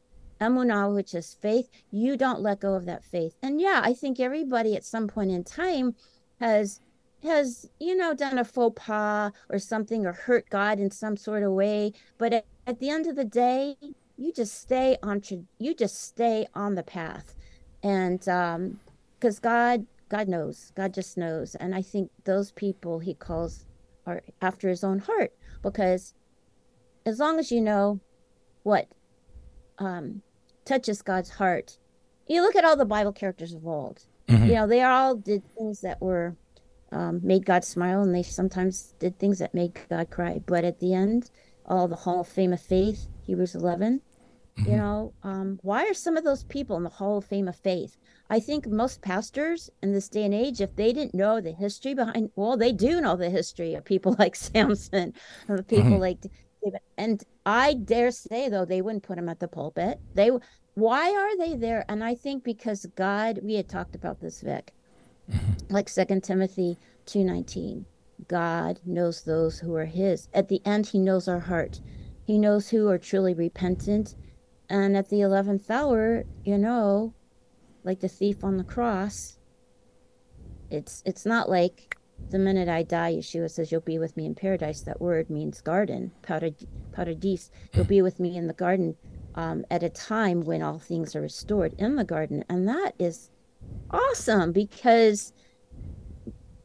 Emunah, 0.41 0.93
which 0.93 1.13
is 1.13 1.37
faith, 1.41 1.69
you 1.91 2.17
don't 2.17 2.41
let 2.41 2.59
go 2.59 2.73
of 2.73 2.85
that 2.85 3.03
faith. 3.05 3.35
And 3.41 3.61
yeah, 3.61 3.81
I 3.83 3.93
think 3.93 4.19
everybody 4.19 4.75
at 4.75 4.83
some 4.83 5.07
point 5.07 5.31
in 5.31 5.43
time 5.43 5.95
has 6.39 6.81
has 7.23 7.69
you 7.79 7.95
know 7.95 8.13
done 8.13 8.37
a 8.37 8.43
faux 8.43 8.75
pas 8.83 9.31
or 9.49 9.57
something 9.57 10.05
or 10.05 10.11
hurt 10.11 10.49
god 10.49 10.79
in 10.79 10.91
some 10.91 11.15
sort 11.15 11.41
of 11.41 11.51
way 11.53 11.93
but 12.17 12.33
at, 12.33 12.45
at 12.67 12.79
the 12.79 12.89
end 12.89 13.07
of 13.07 13.15
the 13.15 13.23
day 13.23 13.75
you 14.17 14.33
just 14.33 14.59
stay 14.59 14.97
on 15.01 15.21
you 15.57 15.73
just 15.73 16.03
stay 16.03 16.45
on 16.53 16.75
the 16.75 16.83
path 16.83 17.35
and 17.83 18.27
um 18.27 18.79
because 19.19 19.39
god 19.39 19.85
god 20.09 20.27
knows 20.27 20.71
god 20.75 20.93
just 20.93 21.17
knows 21.17 21.55
and 21.55 21.75
i 21.75 21.81
think 21.81 22.09
those 22.23 22.51
people 22.51 22.99
he 22.99 23.13
calls 23.13 23.65
are 24.05 24.21
after 24.41 24.67
his 24.69 24.83
own 24.83 24.99
heart 24.99 25.31
because 25.61 26.13
as 27.05 27.19
long 27.19 27.39
as 27.39 27.51
you 27.51 27.61
know 27.61 27.99
what 28.63 28.87
um 29.79 30.21
touches 30.65 31.01
god's 31.01 31.29
heart 31.29 31.77
you 32.27 32.41
look 32.41 32.55
at 32.55 32.65
all 32.65 32.75
the 32.75 32.85
bible 32.85 33.11
characters 33.11 33.53
of 33.53 33.65
old 33.67 34.05
mm-hmm. 34.27 34.45
you 34.45 34.53
know 34.53 34.67
they 34.67 34.81
all 34.81 35.15
did 35.15 35.43
things 35.55 35.81
that 35.81 36.01
were 36.01 36.35
um, 36.93 37.19
made 37.23 37.45
God 37.45 37.65
smile, 37.65 38.01
and 38.01 38.13
they 38.13 38.23
sometimes 38.23 38.93
did 38.99 39.17
things 39.17 39.39
that 39.39 39.53
made 39.53 39.77
God 39.89 40.09
cry. 40.09 40.41
But 40.45 40.63
at 40.63 40.79
the 40.79 40.93
end, 40.93 41.29
all 41.65 41.87
the 41.87 41.95
Hall 41.95 42.21
of 42.21 42.27
Fame 42.27 42.53
of 42.53 42.61
Faith, 42.61 43.07
Hebrews 43.25 43.55
11, 43.55 44.01
mm-hmm. 44.57 44.71
you 44.71 44.77
know, 44.77 45.13
um, 45.23 45.59
why 45.61 45.85
are 45.87 45.93
some 45.93 46.17
of 46.17 46.23
those 46.23 46.43
people 46.45 46.77
in 46.77 46.83
the 46.83 46.89
Hall 46.89 47.17
of 47.17 47.25
Fame 47.25 47.47
of 47.47 47.55
Faith? 47.55 47.97
I 48.29 48.39
think 48.39 48.67
most 48.67 49.01
pastors 49.01 49.69
in 49.81 49.93
this 49.93 50.09
day 50.09 50.23
and 50.23 50.33
age, 50.33 50.61
if 50.61 50.75
they 50.75 50.93
didn't 50.93 51.13
know 51.13 51.39
the 51.41 51.51
history 51.51 51.93
behind, 51.93 52.31
well, 52.35 52.57
they 52.57 52.71
do 52.71 53.01
know 53.01 53.15
the 53.15 53.29
history 53.29 53.75
of 53.75 53.85
people 53.85 54.15
like 54.19 54.35
Samson, 54.35 55.13
of 55.49 55.67
people 55.67 55.85
mm-hmm. 55.85 55.99
like 55.99 56.21
David. 56.21 56.79
And 56.97 57.23
I 57.45 57.73
dare 57.73 58.11
say, 58.11 58.49
though, 58.49 58.65
they 58.65 58.81
wouldn't 58.81 59.03
put 59.03 59.17
him 59.17 59.29
at 59.29 59.39
the 59.39 59.47
pulpit. 59.47 59.99
They, 60.13 60.31
why 60.75 61.13
are 61.13 61.37
they 61.37 61.55
there? 61.55 61.85
And 61.89 62.03
I 62.03 62.15
think 62.15 62.43
because 62.43 62.85
God, 62.95 63.39
we 63.43 63.55
had 63.55 63.69
talked 63.69 63.95
about 63.95 64.19
this, 64.19 64.41
Vic 64.41 64.73
Mm-hmm. 65.31 65.73
Like 65.73 65.87
Second 65.87 66.23
Timothy 66.23 66.77
2:19. 67.05 67.85
God 68.27 68.79
knows 68.85 69.21
those 69.21 69.59
who 69.59 69.75
are 69.75 69.85
his. 69.85 70.27
At 70.33 70.49
the 70.49 70.61
end 70.65 70.87
he 70.87 70.99
knows 70.99 71.27
our 71.27 71.39
heart. 71.39 71.79
He 72.25 72.37
knows 72.37 72.69
who 72.69 72.89
are 72.89 72.97
truly 72.97 73.33
repentant. 73.33 74.15
And 74.69 74.95
at 74.97 75.09
the 75.09 75.17
11th 75.17 75.69
hour, 75.69 76.25
you 76.43 76.57
know, 76.57 77.13
like 77.83 77.99
the 77.99 78.07
thief 78.07 78.43
on 78.43 78.57
the 78.57 78.63
cross, 78.63 79.37
it's 80.69 81.03
it's 81.05 81.25
not 81.25 81.49
like 81.49 81.97
the 82.29 82.39
minute 82.39 82.69
I 82.69 82.83
die, 82.83 83.13
Yeshua 83.15 83.49
says, 83.51 83.71
You'll 83.71 83.81
be 83.81 83.99
with 83.99 84.17
me 84.17 84.25
in 84.25 84.35
paradise. 84.35 84.81
That 84.81 85.01
word 85.01 85.29
means 85.29 85.61
garden, 85.61 86.11
paradis. 86.21 87.51
You'll 87.73 87.85
be 87.85 88.01
with 88.01 88.19
me 88.19 88.37
in 88.37 88.47
the 88.47 88.53
garden 88.53 88.95
um, 89.35 89.65
at 89.69 89.83
a 89.83 89.89
time 89.89 90.41
when 90.41 90.61
all 90.61 90.79
things 90.79 91.15
are 91.15 91.21
restored 91.21 91.73
in 91.77 91.95
the 91.95 92.03
garden. 92.03 92.43
And 92.49 92.67
that 92.67 92.93
is 92.97 93.29
awesome 93.91 94.51
because 94.51 95.33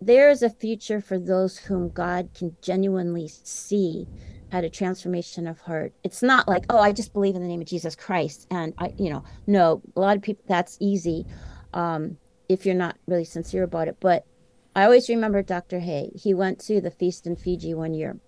there's 0.01 0.43
a 0.43 0.51
future 0.51 1.01
for 1.01 1.19
those 1.19 1.59
whom 1.59 1.91
God 1.91 2.31
can 2.35 2.57
genuinely 2.63 3.29
see 3.29 4.07
had 4.51 4.65
a 4.65 4.71
transformation 4.71 5.47
of 5.47 5.61
heart. 5.61 5.93
It's 6.05 6.23
not 6.23 6.49
like, 6.49 6.65
oh, 6.71 6.79
I 6.79 6.93
just 6.93 7.13
believe 7.13 7.35
in 7.35 7.43
the 7.43 7.49
name 7.49 7.61
of 7.61 7.67
Jesus 7.67 7.95
Christ. 7.95 8.47
And 8.51 8.73
I, 8.79 8.93
you 8.97 9.11
know, 9.11 9.25
no, 9.47 9.83
a 9.97 10.01
lot 10.01 10.17
of 10.17 10.23
people, 10.23 10.45
that's 10.49 10.77
easy 10.81 11.27
um, 11.75 12.17
if 12.49 12.65
you're 12.65 12.75
not 12.75 12.97
really 13.07 13.25
sincere 13.25 13.63
about 13.65 13.89
it. 13.89 13.97
But 14.01 14.25
I 14.75 14.85
always 14.85 15.09
remember 15.09 15.43
Dr. 15.43 15.81
Hoeh. 15.81 16.19
He 16.19 16.33
went 16.33 16.61
to 16.61 16.81
the 16.81 16.91
feast 16.91 17.27
in 17.27 17.37
Fiji 17.37 17.75
one 17.75 17.95
year 17.95 18.19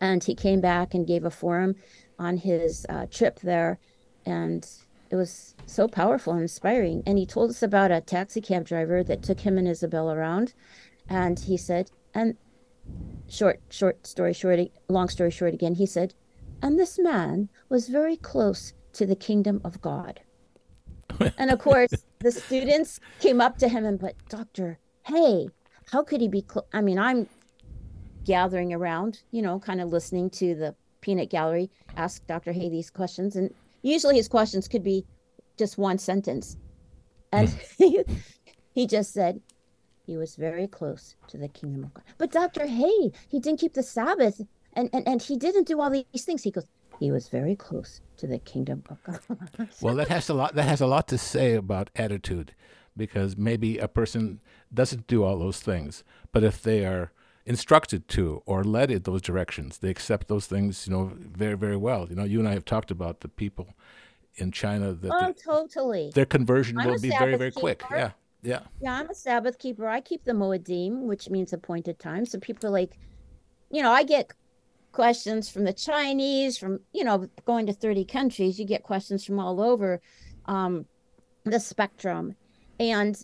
and 0.00 0.24
he 0.24 0.34
came 0.34 0.60
back 0.60 0.94
and 0.94 1.06
gave 1.06 1.24
a 1.24 1.30
forum 1.30 1.76
on 2.18 2.38
his 2.38 2.86
uh, 2.88 3.06
trip 3.10 3.40
there. 3.40 3.78
And 4.24 4.66
it 5.10 5.16
was 5.16 5.54
so 5.66 5.86
powerful 5.88 6.32
and 6.32 6.42
inspiring. 6.42 7.02
And 7.06 7.18
he 7.18 7.26
told 7.26 7.50
us 7.50 7.62
about 7.62 7.90
a 7.90 8.00
taxi 8.00 8.40
cab 8.40 8.64
driver 8.64 9.04
that 9.04 9.22
took 9.22 9.40
him 9.40 9.58
and 9.58 9.68
Isabel 9.68 10.10
around. 10.10 10.54
And 11.08 11.38
he 11.38 11.56
said, 11.56 11.90
and 12.14 12.36
short, 13.28 13.60
short 13.70 14.06
story 14.06 14.32
short, 14.32 14.60
long 14.88 15.08
story 15.08 15.30
short 15.30 15.54
again, 15.54 15.74
he 15.74 15.86
said, 15.86 16.14
and 16.62 16.78
this 16.78 16.98
man 16.98 17.48
was 17.68 17.88
very 17.88 18.16
close 18.16 18.72
to 18.92 19.06
the 19.06 19.16
kingdom 19.16 19.60
of 19.64 19.80
God. 19.80 20.20
and 21.38 21.50
of 21.50 21.58
course, 21.58 21.90
the 22.20 22.32
students 22.32 23.00
came 23.20 23.40
up 23.40 23.58
to 23.58 23.68
him 23.68 23.84
and 23.84 23.98
but 23.98 24.14
doctor, 24.28 24.78
Hoeh, 25.08 25.50
how 25.90 26.02
could 26.02 26.20
he 26.20 26.28
be? 26.28 26.44
Cl-? 26.50 26.66
I 26.72 26.80
mean, 26.80 26.98
I'm 26.98 27.28
gathering 28.24 28.72
around, 28.72 29.22
you 29.30 29.42
know, 29.42 29.58
kind 29.58 29.80
of 29.80 29.90
listening 29.90 30.30
to 30.30 30.54
the 30.54 30.74
peanut 31.00 31.28
gallery 31.28 31.70
ask 31.96 32.26
Dr. 32.26 32.52
Hoeh 32.52 32.70
these 32.70 32.90
questions, 32.90 33.36
and 33.36 33.52
usually 33.82 34.16
his 34.16 34.28
questions 34.28 34.66
could 34.66 34.82
be 34.82 35.04
just 35.58 35.76
one 35.78 35.98
sentence. 35.98 36.56
And 37.32 37.48
he, 37.78 38.02
he 38.74 38.86
just 38.86 39.12
said, 39.12 39.40
he 40.06 40.16
was 40.16 40.36
very 40.36 40.66
close 40.66 41.16
to 41.28 41.38
the 41.38 41.48
kingdom 41.48 41.84
of 41.84 41.94
God. 41.94 42.04
But 42.18 42.30
Dr. 42.30 42.66
Hoeh, 42.66 43.14
he 43.28 43.40
didn't 43.40 43.60
keep 43.60 43.74
the 43.74 43.82
Sabbath 43.82 44.40
and, 44.74 44.90
and, 44.92 45.06
and 45.06 45.22
he 45.22 45.36
didn't 45.36 45.66
do 45.66 45.80
all 45.80 45.90
these 45.90 46.24
things. 46.24 46.42
He 46.42 46.50
goes, 46.50 46.66
he 47.00 47.10
was 47.10 47.28
very 47.28 47.56
close 47.56 48.00
to 48.18 48.26
the 48.26 48.38
kingdom 48.38 48.82
of 48.88 49.02
God. 49.04 49.68
well, 49.80 49.94
that 49.96 50.08
has 50.08 50.28
a 50.28 50.34
lot 50.34 50.54
that 50.54 50.64
has 50.64 50.80
a 50.80 50.86
lot 50.86 51.08
to 51.08 51.18
say 51.18 51.54
about 51.54 51.90
attitude 51.96 52.54
because 52.96 53.36
maybe 53.36 53.78
a 53.78 53.88
person 53.88 54.40
doesn't 54.72 55.06
do 55.06 55.24
all 55.24 55.38
those 55.38 55.60
things, 55.60 56.04
but 56.32 56.44
if 56.44 56.62
they 56.62 56.84
are 56.84 57.12
instructed 57.46 58.08
to 58.08 58.42
or 58.46 58.62
led 58.62 58.90
in 58.90 59.02
those 59.02 59.20
directions, 59.20 59.78
they 59.78 59.90
accept 59.90 60.28
those 60.28 60.46
things, 60.46 60.86
you 60.86 60.92
know, 60.92 61.12
very, 61.16 61.56
very 61.56 61.76
well. 61.76 62.06
You 62.08 62.16
know, 62.16 62.24
you 62.24 62.38
and 62.38 62.48
I 62.48 62.52
have 62.52 62.64
talked 62.64 62.90
about 62.90 63.20
the 63.20 63.28
people 63.28 63.74
in 64.36 64.52
China 64.52 64.92
that 64.92 65.10
oh, 65.12 65.32
totally 65.32 66.12
their 66.14 66.24
conversion 66.24 66.78
I'm 66.78 66.88
will 66.88 67.00
be 67.00 67.10
very, 67.10 67.36
very 67.36 67.50
keeper. 67.50 67.60
quick. 67.60 67.82
Yeah. 67.90 68.10
Yeah. 68.44 68.60
Yeah, 68.80 68.92
I'm 68.92 69.08
a 69.08 69.14
Sabbath 69.14 69.58
keeper. 69.58 69.88
I 69.88 70.00
keep 70.00 70.24
the 70.24 70.32
Moedim, 70.32 71.02
which 71.02 71.30
means 71.30 71.52
appointed 71.52 71.98
time. 71.98 72.26
So 72.26 72.38
people 72.38 72.68
are 72.68 72.72
like, 72.72 72.98
you 73.70 73.82
know, 73.82 73.90
I 73.90 74.04
get 74.04 74.30
questions 74.92 75.50
from 75.50 75.64
the 75.64 75.72
Chinese, 75.72 76.58
from, 76.58 76.78
you 76.92 77.04
know, 77.04 77.26
going 77.46 77.66
to 77.66 77.72
30 77.72 78.04
countries, 78.04 78.58
you 78.58 78.66
get 78.66 78.82
questions 78.82 79.24
from 79.24 79.40
all 79.40 79.60
over 79.60 80.00
um, 80.44 80.84
the 81.44 81.58
spectrum. 81.58 82.36
And 82.78 83.16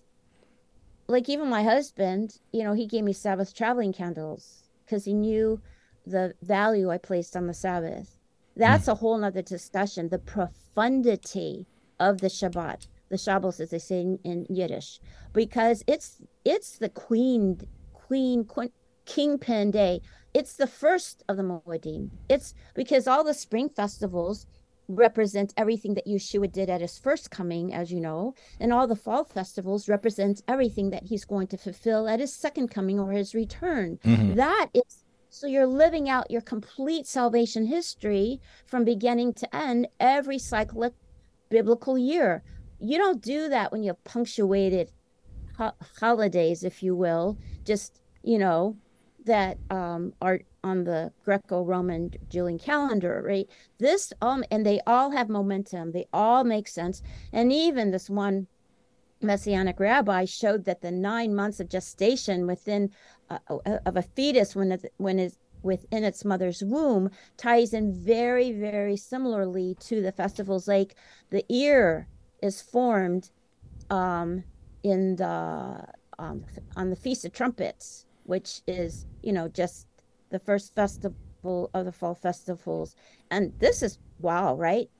like 1.06 1.28
even 1.28 1.48
my 1.48 1.62
husband, 1.62 2.38
you 2.52 2.64
know, 2.64 2.72
he 2.72 2.86
gave 2.86 3.04
me 3.04 3.12
Sabbath 3.12 3.54
traveling 3.54 3.92
candles 3.92 4.64
because 4.84 5.04
he 5.04 5.12
knew 5.12 5.60
the 6.06 6.34
value 6.42 6.90
I 6.90 6.98
placed 6.98 7.36
on 7.36 7.46
the 7.46 7.54
Sabbath. 7.54 8.16
That's 8.56 8.86
mm. 8.86 8.92
a 8.92 8.94
whole 8.94 9.18
nother 9.18 9.42
discussion. 9.42 10.08
The 10.08 10.18
profundity 10.18 11.66
of 11.98 12.20
the 12.20 12.28
Shabbat, 12.28 12.86
the 13.10 13.18
Shabbos, 13.18 13.60
as 13.60 13.70
they 13.70 13.78
say 13.78 14.00
in, 14.00 14.18
in 14.24 14.46
Yiddish, 14.48 15.00
because 15.32 15.84
it's 15.86 16.22
it's 16.44 16.78
the 16.78 16.88
queen, 16.88 17.60
queen, 17.92 18.44
queen 18.44 18.70
kingpin 19.04 19.70
day. 19.70 20.00
It's 20.32 20.54
the 20.54 20.66
first 20.66 21.24
of 21.28 21.36
the 21.36 21.42
Moedim. 21.42 22.10
It's 22.28 22.54
because 22.74 23.08
all 23.08 23.24
the 23.24 23.34
spring 23.34 23.68
festivals 23.68 24.46
represent 24.88 25.54
everything 25.56 25.94
that 25.94 26.06
Yeshua 26.06 26.50
did 26.50 26.70
at 26.70 26.80
his 26.80 26.98
first 26.98 27.30
coming, 27.30 27.72
as 27.72 27.92
you 27.92 28.00
know, 28.00 28.34
and 28.60 28.72
all 28.72 28.86
the 28.86 28.96
fall 28.96 29.24
festivals 29.24 29.88
represent 29.88 30.42
everything 30.48 30.90
that 30.90 31.04
he's 31.04 31.24
going 31.24 31.46
to 31.48 31.56
fulfill 31.56 32.08
at 32.08 32.20
his 32.20 32.32
second 32.32 32.68
coming 32.68 32.98
or 32.98 33.12
his 33.12 33.34
return. 33.34 33.98
Mm-hmm. 34.04 34.34
That 34.34 34.68
is 34.74 35.04
so 35.32 35.46
you're 35.46 35.66
living 35.66 36.08
out 36.08 36.30
your 36.30 36.40
complete 36.40 37.06
salvation 37.06 37.66
history 37.66 38.40
from 38.66 38.84
beginning 38.84 39.32
to 39.34 39.56
end 39.56 39.86
every 40.00 40.38
cyclic 40.38 40.92
biblical 41.48 41.96
year. 41.96 42.42
You 42.80 42.98
don't 42.98 43.22
do 43.22 43.48
that 43.48 43.72
when 43.72 43.82
you 43.82 43.88
have 43.88 44.04
punctuated 44.04 44.90
ho- 45.56 45.72
holidays, 46.00 46.64
if 46.64 46.82
you 46.82 46.94
will, 46.96 47.38
just, 47.64 48.00
you 48.22 48.38
know, 48.38 48.76
that 49.26 49.58
um, 49.70 50.14
are 50.22 50.40
on 50.64 50.84
the 50.84 51.12
Greco-Roman 51.24 52.12
Julian 52.28 52.58
calendar, 52.58 53.22
right? 53.24 53.48
This 53.78 54.12
um, 54.20 54.44
and 54.50 54.64
they 54.64 54.80
all 54.86 55.10
have 55.10 55.28
momentum. 55.28 55.92
They 55.92 56.06
all 56.12 56.44
make 56.44 56.68
sense. 56.68 57.02
And 57.32 57.52
even 57.52 57.90
this 57.90 58.10
one 58.10 58.46
messianic 59.22 59.78
rabbi 59.78 60.24
showed 60.24 60.64
that 60.64 60.80
the 60.80 60.90
nine 60.90 61.34
months 61.34 61.60
of 61.60 61.68
gestation 61.68 62.46
within 62.46 62.90
uh, 63.28 63.38
of 63.84 63.96
a 63.96 64.02
fetus 64.02 64.56
when 64.56 64.72
it, 64.72 64.92
when 64.96 65.18
is 65.18 65.36
within 65.62 66.04
its 66.04 66.24
mother's 66.24 66.62
womb 66.64 67.10
ties 67.36 67.74
in 67.74 67.92
very 67.92 68.50
very 68.50 68.96
similarly 68.96 69.76
to 69.78 70.00
the 70.00 70.10
festivals 70.10 70.66
like 70.66 70.94
the 71.28 71.44
ear 71.50 72.08
is 72.42 72.60
formed 72.60 73.30
um, 73.90 74.44
in 74.82 75.16
the 75.16 75.84
um, 76.18 76.44
on 76.76 76.90
the 76.90 76.96
feast 76.96 77.24
of 77.24 77.32
trumpets 77.32 78.06
which 78.24 78.62
is 78.66 79.06
you 79.22 79.32
know 79.32 79.48
just 79.48 79.86
the 80.30 80.38
first 80.38 80.74
festival 80.74 81.70
of 81.74 81.84
the 81.84 81.92
fall 81.92 82.14
festivals 82.14 82.94
and 83.30 83.52
this 83.58 83.82
is 83.82 83.98
wow 84.20 84.54
right 84.54 84.90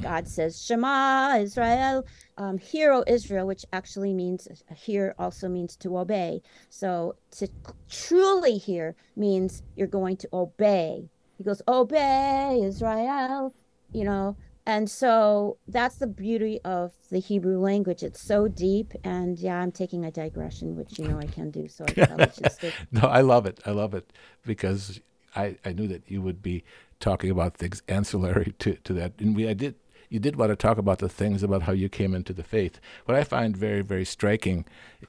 God 0.00 0.28
says, 0.28 0.64
Shema 0.64 1.36
Israel, 1.38 2.06
um, 2.38 2.58
hear, 2.58 2.92
O 2.92 3.04
Israel, 3.06 3.46
which 3.46 3.64
actually 3.72 4.12
means 4.12 4.48
hear 4.74 5.14
also 5.18 5.48
means 5.48 5.76
to 5.76 5.98
obey. 5.98 6.42
So 6.70 7.16
to 7.32 7.48
truly 7.90 8.58
hear 8.58 8.94
means 9.16 9.62
you're 9.74 9.86
going 9.86 10.16
to 10.18 10.28
obey. 10.32 11.08
He 11.38 11.44
goes, 11.44 11.62
Obey 11.68 12.60
Israel, 12.62 13.54
you 13.92 14.04
know. 14.04 14.36
And 14.66 14.90
so 14.90 15.58
that's 15.68 15.96
the 15.96 16.08
beauty 16.08 16.60
of 16.64 16.92
the 17.10 17.20
Hebrew 17.20 17.58
language. 17.58 18.02
It's 18.02 18.20
so 18.20 18.48
deep. 18.48 18.92
And 19.04 19.38
yeah, 19.38 19.60
I'm 19.60 19.70
taking 19.70 20.04
a 20.04 20.10
digression, 20.10 20.74
which 20.74 20.98
you 20.98 21.06
know 21.06 21.18
I 21.18 21.26
can 21.26 21.50
do. 21.52 21.68
So 21.68 21.86
I 21.96 22.30
no, 22.90 23.02
I 23.02 23.20
love 23.20 23.46
it. 23.46 23.60
I 23.64 23.70
love 23.70 23.94
it 23.94 24.12
because 24.44 25.00
I, 25.36 25.56
I 25.64 25.72
knew 25.72 25.86
that 25.86 26.02
you 26.10 26.20
would 26.20 26.42
be 26.42 26.64
talking 26.98 27.30
about 27.30 27.56
things 27.56 27.82
ancillary 27.86 28.54
to, 28.58 28.74
to 28.74 28.92
that. 28.94 29.12
And 29.20 29.36
we 29.36 29.48
I 29.48 29.54
did 29.54 29.76
you 30.08 30.18
did 30.18 30.36
want 30.36 30.50
to 30.50 30.56
talk 30.56 30.78
about 30.78 30.98
the 30.98 31.08
things 31.08 31.42
about 31.42 31.62
how 31.62 31.72
you 31.72 31.88
came 31.88 32.14
into 32.14 32.32
the 32.32 32.44
faith. 32.44 32.80
What 33.04 33.16
I 33.16 33.24
find 33.24 33.56
very, 33.56 33.82
very 33.82 34.04
striking, 34.04 34.64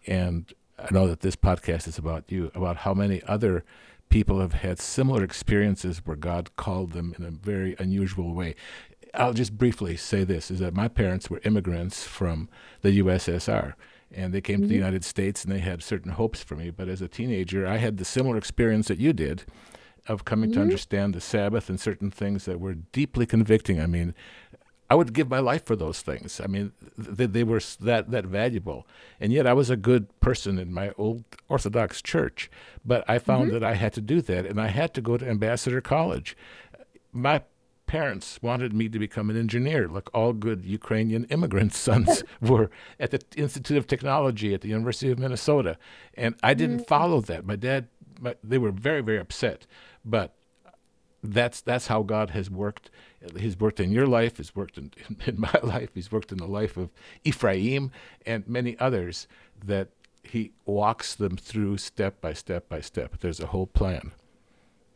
and 0.06 0.52
I 0.80 0.88
know 0.92 1.08
that 1.08 1.22
this 1.22 1.36
podcast 1.36 1.88
is 1.88 1.98
about 1.98 2.32
you, 2.32 2.52
about 2.56 2.78
how 2.78 2.94
many 2.94 3.22
other 3.24 3.64
people 4.10 4.40
have 4.40 4.54
had 4.54 4.80
similar 4.80 5.24
experiences 5.24 6.02
where 6.06 6.16
God 6.16 6.56
called 6.56 6.94
them 6.94 7.14
in 7.18 7.26
a 7.26 7.32
very 7.32 7.76
unusual 7.78 8.34
way. 8.34 8.56
I'll 9.14 9.34
just 9.34 9.58
briefly 9.58 9.98
say 9.98 10.24
this 10.24 10.52
is 10.52 10.60
that 10.60 10.74
my 10.74 10.88
parents 10.88 11.30
were 11.30 11.42
immigrants 11.44 12.04
from 12.04 12.50
the 12.82 13.00
USSR 13.00 13.74
and 14.12 14.34
they 14.34 14.42
came 14.42 14.56
mm-hmm. 14.56 14.64
to 14.64 14.68
the 14.68 14.74
mm-hmm. 14.76 14.86
United 14.86 15.04
States 15.04 15.44
and 15.44 15.52
they 15.52 15.60
had 15.60 15.84
certain 15.84 16.14
hopes 16.14 16.42
for 16.44 16.56
me. 16.56 16.70
But 16.70 16.88
as 16.88 17.02
a 17.02 17.08
teenager, 17.08 17.68
I 17.68 17.78
had 17.78 17.98
the 17.98 18.06
similar 18.06 18.38
experience 18.38 18.88
that 18.88 19.00
you 19.00 19.14
did 19.14 19.44
of 20.08 20.26
coming 20.26 20.50
mm-hmm. 20.50 20.60
to 20.60 20.62
understand 20.62 21.14
the 21.14 21.22
Sabbath 21.22 21.70
and 21.70 21.80
certain 21.80 22.12
things 22.12 22.46
that 22.46 22.60
were 22.60 22.76
deeply 22.76 23.26
convicting. 23.26 23.80
I 23.82 23.88
mean, 23.88 24.14
I 24.90 24.96
would 24.96 25.14
give 25.14 25.30
my 25.30 25.40
life 25.40 25.66
for 25.66 25.76
those 25.76 26.02
things. 26.02 26.40
I 26.42 26.48
mean, 26.48 26.72
they, 26.98 27.26
they 27.26 27.44
were 27.44 27.60
that 27.82 28.10
that 28.12 28.26
valuable, 28.26 28.88
and 29.20 29.34
yet 29.34 29.46
I 29.46 29.52
was 29.52 29.70
a 29.70 29.76
good 29.76 30.18
person 30.22 30.58
in 30.58 30.74
my 30.74 30.92
old 30.98 31.26
Orthodox 31.50 32.02
church. 32.02 32.50
But 32.86 33.04
I 33.06 33.20
found 33.20 33.48
mm-hmm. 33.48 33.60
that 33.60 33.64
I 33.66 33.74
had 33.74 33.92
to 33.94 34.02
do 34.02 34.22
that, 34.22 34.46
and 34.46 34.62
I 34.62 34.68
had 34.68 34.94
to 34.94 35.02
go 35.02 35.18
to 35.18 35.28
Ambassador 35.28 35.82
College. 35.82 36.38
My 37.12 37.42
parents 37.88 38.40
wanted 38.42 38.74
me 38.74 38.90
to 38.90 39.00
become 39.00 39.30
an 39.30 39.38
engineer, 39.38 39.88
like 39.88 40.14
all 40.14 40.34
good 40.34 40.66
Ukrainian 40.66 41.24
immigrant 41.26 41.74
sons 41.88 42.24
were 42.42 42.70
at 43.00 43.12
the 43.12 43.22
Institute 43.36 43.78
of 43.78 43.88
Technology 43.88 44.54
at 44.54 44.62
the 44.62 44.68
University 44.68 45.10
of 45.10 45.18
Minnesota, 45.18 45.78
and 46.14 46.36
I 46.44 46.54
didn't 46.54 46.78
mm-hmm. 46.78 46.86
follow 46.86 47.22
that. 47.22 47.46
My 47.46 47.56
dad, 47.56 47.88
my, 48.20 48.36
they 48.44 48.58
were 48.58 48.72
very 48.72 49.02
very 49.02 49.18
upset, 49.18 49.66
but 50.06 50.36
that's 51.24 51.62
that's 51.62 51.88
how 51.88 52.04
God 52.04 52.32
has 52.32 52.50
worked. 52.50 52.92
He's 53.38 53.60
worked 53.60 53.80
in 53.80 53.92
your 53.92 54.06
life. 54.06 54.38
He's 54.38 54.56
worked 54.56 54.78
in, 54.78 54.92
in 55.26 55.40
my 55.40 55.60
life. 55.64 55.90
He's 55.94 56.12
worked 56.12 56.32
in 56.32 56.38
the 56.38 56.48
life 56.48 56.78
of 56.78 56.90
Ephraim 57.24 57.92
and 58.26 58.48
many 58.48 58.78
others. 58.80 59.28
That 59.64 59.90
He 60.24 60.52
walks 60.66 61.16
them 61.16 61.38
through 61.38 61.78
step 61.78 62.22
by 62.22 62.34
step 62.34 62.70
by 62.70 62.82
step. 62.82 63.20
There's 63.20 63.40
a 63.40 63.48
whole 63.48 63.68
plan. 63.68 64.12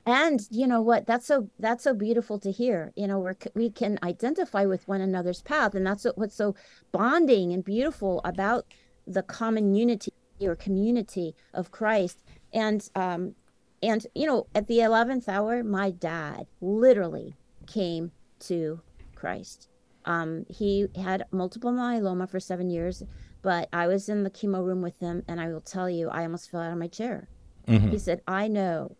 And 0.06 0.42
you 0.50 0.66
know 0.68 0.82
what? 0.82 1.06
That's 1.06 1.28
so 1.28 1.50
that's 1.60 1.84
so 1.84 1.94
beautiful 1.94 2.40
to 2.40 2.52
hear. 2.52 2.92
You 2.96 3.08
know, 3.08 3.20
we 3.20 3.34
we 3.54 3.70
can 3.70 4.00
identify 4.02 4.66
with 4.66 4.88
one 4.88 5.02
another's 5.02 5.42
path, 5.42 5.76
and 5.76 5.86
that's 5.86 6.06
what, 6.06 6.18
what's 6.18 6.36
so 6.36 6.56
bonding 6.92 7.54
and 7.54 7.64
beautiful 7.64 8.22
about 8.26 8.66
the 9.06 9.22
common 9.22 9.76
unity 9.76 10.12
or 10.42 10.56
community 10.56 11.36
of 11.54 11.72
Christ. 11.72 12.24
And 12.52 12.88
um, 12.96 13.36
and, 13.84 14.06
you 14.14 14.28
know, 14.28 14.48
at 14.54 14.68
the 14.68 14.80
11th 14.80 15.28
hour, 15.28 15.64
my 15.64 15.92
dad 15.92 16.46
literally 16.62 17.36
came 17.66 18.12
to 18.42 18.82
Christ. 19.16 19.70
Um, 20.06 20.46
he 20.50 20.88
had 20.96 21.26
multiple 21.32 21.72
myeloma 21.72 22.30
for 22.30 22.40
seven 22.40 22.70
years, 22.70 23.04
but 23.42 23.70
I 23.74 23.88
was 23.88 24.08
in 24.08 24.24
the 24.24 24.30
chemo 24.30 24.64
room 24.64 24.82
with 24.82 25.00
him, 25.00 25.24
and 25.28 25.40
I 25.42 25.50
will 25.50 25.62
tell 25.62 25.90
you, 25.90 26.10
I 26.10 26.24
almost 26.24 26.52
fell 26.52 26.62
out 26.62 26.72
of 26.72 26.78
my 26.78 26.88
chair. 26.88 27.28
Mm-hmm. 27.68 27.90
He 27.90 27.98
said, 27.98 28.22
I 28.28 28.48
know 28.48 28.96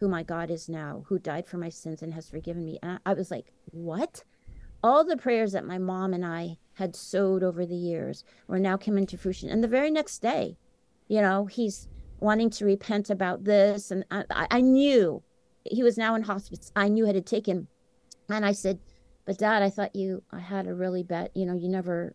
who 0.00 0.08
my 0.08 0.22
God 0.22 0.50
is 0.50 0.68
now, 0.68 1.04
who 1.06 1.18
died 1.18 1.46
for 1.46 1.58
my 1.58 1.68
sins 1.68 2.02
and 2.02 2.14
has 2.14 2.28
forgiven 2.28 2.64
me. 2.64 2.78
And 2.82 2.98
I, 3.04 3.10
I 3.10 3.14
was 3.14 3.30
like, 3.30 3.52
What? 3.70 4.24
All 4.82 5.04
the 5.04 5.16
prayers 5.16 5.52
that 5.52 5.66
my 5.66 5.76
mom 5.76 6.14
and 6.14 6.24
I 6.24 6.56
had 6.74 6.96
sowed 6.96 7.42
over 7.42 7.66
the 7.66 7.76
years 7.76 8.24
were 8.48 8.58
now 8.58 8.78
coming 8.78 9.06
to 9.06 9.18
fruition. 9.18 9.50
And 9.50 9.62
the 9.62 9.68
very 9.68 9.90
next 9.90 10.20
day, 10.20 10.56
you 11.06 11.20
know, 11.20 11.44
he's 11.44 11.86
wanting 12.18 12.48
to 12.50 12.64
repent 12.64 13.10
about 13.10 13.44
this. 13.44 13.90
And 13.90 14.06
I, 14.10 14.24
I 14.50 14.60
knew 14.62 15.22
he 15.64 15.82
was 15.82 15.98
now 15.98 16.14
in 16.14 16.22
hospice. 16.22 16.72
I 16.74 16.88
knew 16.88 17.06
it 17.06 17.14
had 17.14 17.26
taken. 17.26 17.68
And 18.30 18.46
I 18.46 18.52
said, 18.52 18.78
but 19.26 19.36
dad, 19.36 19.62
I 19.62 19.68
thought 19.68 19.94
you, 19.94 20.22
I 20.32 20.38
had 20.38 20.66
a 20.66 20.74
really 20.74 21.02
bad, 21.02 21.30
you 21.34 21.44
know, 21.44 21.54
you 21.54 21.68
never 21.68 22.14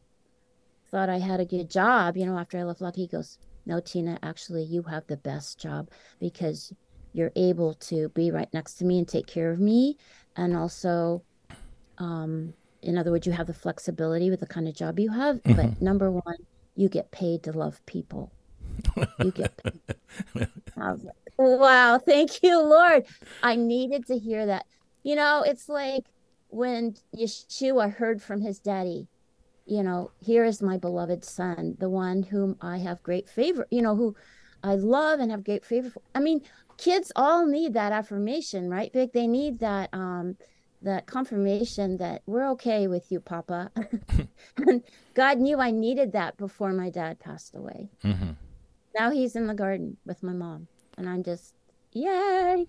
thought 0.90 1.10
I 1.10 1.20
had 1.20 1.40
a 1.40 1.46
good 1.46 1.70
job, 1.70 2.18
you 2.18 2.26
know, 2.26 2.38
after 2.38 2.58
I 2.58 2.64
left 2.64 2.82
Lockheed. 2.82 3.12
He 3.12 3.16
goes, 3.16 3.38
no, 3.66 3.80
Tina, 3.80 4.18
actually, 4.24 4.64
you 4.64 4.84
have 4.84 5.06
the 5.08 5.18
best 5.18 5.60
job 5.60 5.90
because 6.20 6.74
you're 7.16 7.32
able 7.36 7.74
to 7.76 8.10
be 8.10 8.32
right 8.32 8.50
next 8.54 8.76
to 8.76 8.86
me 8.86 9.00
and 9.00 9.08
take 9.08 9.28
care 9.28 9.52
of 9.52 9.60
me. 9.60 9.98
And 10.36 10.56
also, 10.56 11.24
um, 11.98 12.54
in 12.82 12.98
other 12.98 13.12
words, 13.12 13.26
you 13.26 13.34
have 13.34 13.48
the 13.48 13.54
flexibility 13.54 14.30
with 14.30 14.42
the 14.42 14.48
kind 14.48 14.68
of 14.68 14.76
job 14.76 15.00
you 15.00 15.12
have. 15.12 15.38
Mm-hmm. 15.44 15.54
But 15.54 15.82
number 15.82 16.12
one, 16.12 16.38
you 16.76 16.90
get 16.90 17.12
paid 17.12 17.44
to 17.44 17.52
love 17.52 17.84
people 17.86 18.32
you 19.20 19.32
get 19.32 19.58
paid. 19.58 20.48
wow, 21.38 22.00
thank 22.00 22.44
you, 22.44 22.62
Lord. 22.62 23.06
I 23.44 23.56
needed 23.56 24.08
to 24.08 24.18
hear 24.18 24.46
that. 24.46 24.66
You 25.04 25.16
know, 25.16 25.44
it's 25.46 25.70
like 25.70 26.06
when 26.50 26.96
Yeshua 27.16 27.94
heard 27.94 28.22
from 28.22 28.42
his 28.42 28.60
daddy, 28.60 29.08
you 29.66 29.84
know, 29.84 30.12
here 30.20 30.46
is 30.46 30.62
my 30.62 30.78
beloved 30.78 31.24
son, 31.24 31.76
the 31.80 31.90
one 31.90 32.24
whom 32.24 32.58
I 32.62 32.78
have 32.80 33.02
great 33.04 33.30
favor, 33.30 33.68
you 33.72 33.82
know, 33.82 33.96
who 33.96 34.16
I 34.64 34.76
love 34.76 35.20
and 35.20 35.32
have 35.32 35.44
great 35.44 35.66
favor 35.66 35.90
for. 35.90 36.02
I 36.14 36.20
mean, 36.20 36.42
kids 36.78 37.12
all 37.16 37.46
need 37.46 37.74
that 37.74 37.92
affirmation, 37.92 38.70
right? 38.70 38.92
Vic? 38.92 39.14
They 39.14 39.28
need 39.28 39.60
that 39.60 39.90
um 39.94 40.38
that 40.82 41.08
confirmation 41.08 41.98
that 41.98 42.22
we're 42.28 42.48
okay 42.52 42.88
with 42.88 43.12
you, 43.12 43.20
Papa. 43.20 43.72
God 45.14 45.40
knew 45.40 45.60
I 45.60 45.72
needed 45.72 46.12
that 46.12 46.38
before 46.38 46.74
my 46.74 46.90
dad 46.90 47.20
passed 47.20 47.56
away. 47.56 47.90
Mm-hmm 48.04 48.32
now 48.98 49.12
he's 49.12 49.36
in 49.36 49.48
the 49.48 49.54
garden 49.54 49.98
with 50.06 50.24
my 50.24 50.34
mom, 50.34 50.68
and 50.98 51.08
I'm 51.08 51.24
just 51.24 51.54
yay. 51.92 52.66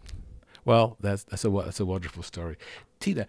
Well, 0.65 0.97
that's 1.01 1.25
that's 1.25 1.45
a 1.45 1.51
that's 1.51 1.81
a 1.81 1.87
wonderful 1.87 2.23
story, 2.23 2.57
Tina. 3.01 3.27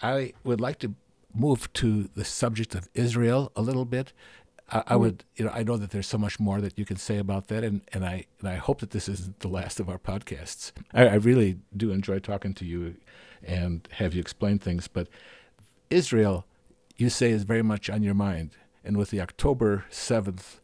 I 0.00 0.32
would 0.44 0.60
like 0.60 0.78
to 0.80 0.94
move 1.34 1.70
to 1.74 2.04
the 2.14 2.24
subject 2.24 2.74
of 2.74 2.88
Israel 2.94 3.52
a 3.56 3.62
little 3.62 3.84
bit. 3.84 4.12
I, 4.70 4.82
I, 4.88 4.96
would, 4.96 5.24
you 5.36 5.44
know, 5.44 5.50
I 5.52 5.62
know 5.62 5.76
that 5.76 5.90
there's 5.90 6.06
so 6.06 6.18
much 6.18 6.38
more 6.38 6.60
that 6.60 6.78
you 6.78 6.84
can 6.84 6.96
say 6.96 7.18
about 7.18 7.48
that, 7.48 7.64
and, 7.64 7.80
and 7.92 8.04
I 8.04 8.26
and 8.40 8.48
I 8.48 8.56
hope 8.56 8.80
that 8.80 8.90
this 8.90 9.08
isn't 9.08 9.40
the 9.40 9.48
last 9.48 9.80
of 9.80 9.88
our 9.88 9.98
podcasts. 9.98 10.72
I, 10.92 11.06
I 11.08 11.14
really 11.14 11.58
do 11.76 11.90
enjoy 11.90 12.18
talking 12.18 12.54
to 12.54 12.64
you 12.64 12.96
and 13.42 13.88
have 13.92 14.14
you 14.14 14.20
explain 14.20 14.58
things, 14.58 14.88
but 14.88 15.08
Israel, 15.90 16.44
you 16.96 17.08
say, 17.08 17.30
is 17.30 17.44
very 17.44 17.62
much 17.62 17.88
on 17.88 18.02
your 18.02 18.14
mind, 18.14 18.56
and 18.84 18.96
with 18.96 19.10
the 19.10 19.20
October 19.20 19.86
seventh 19.90 20.60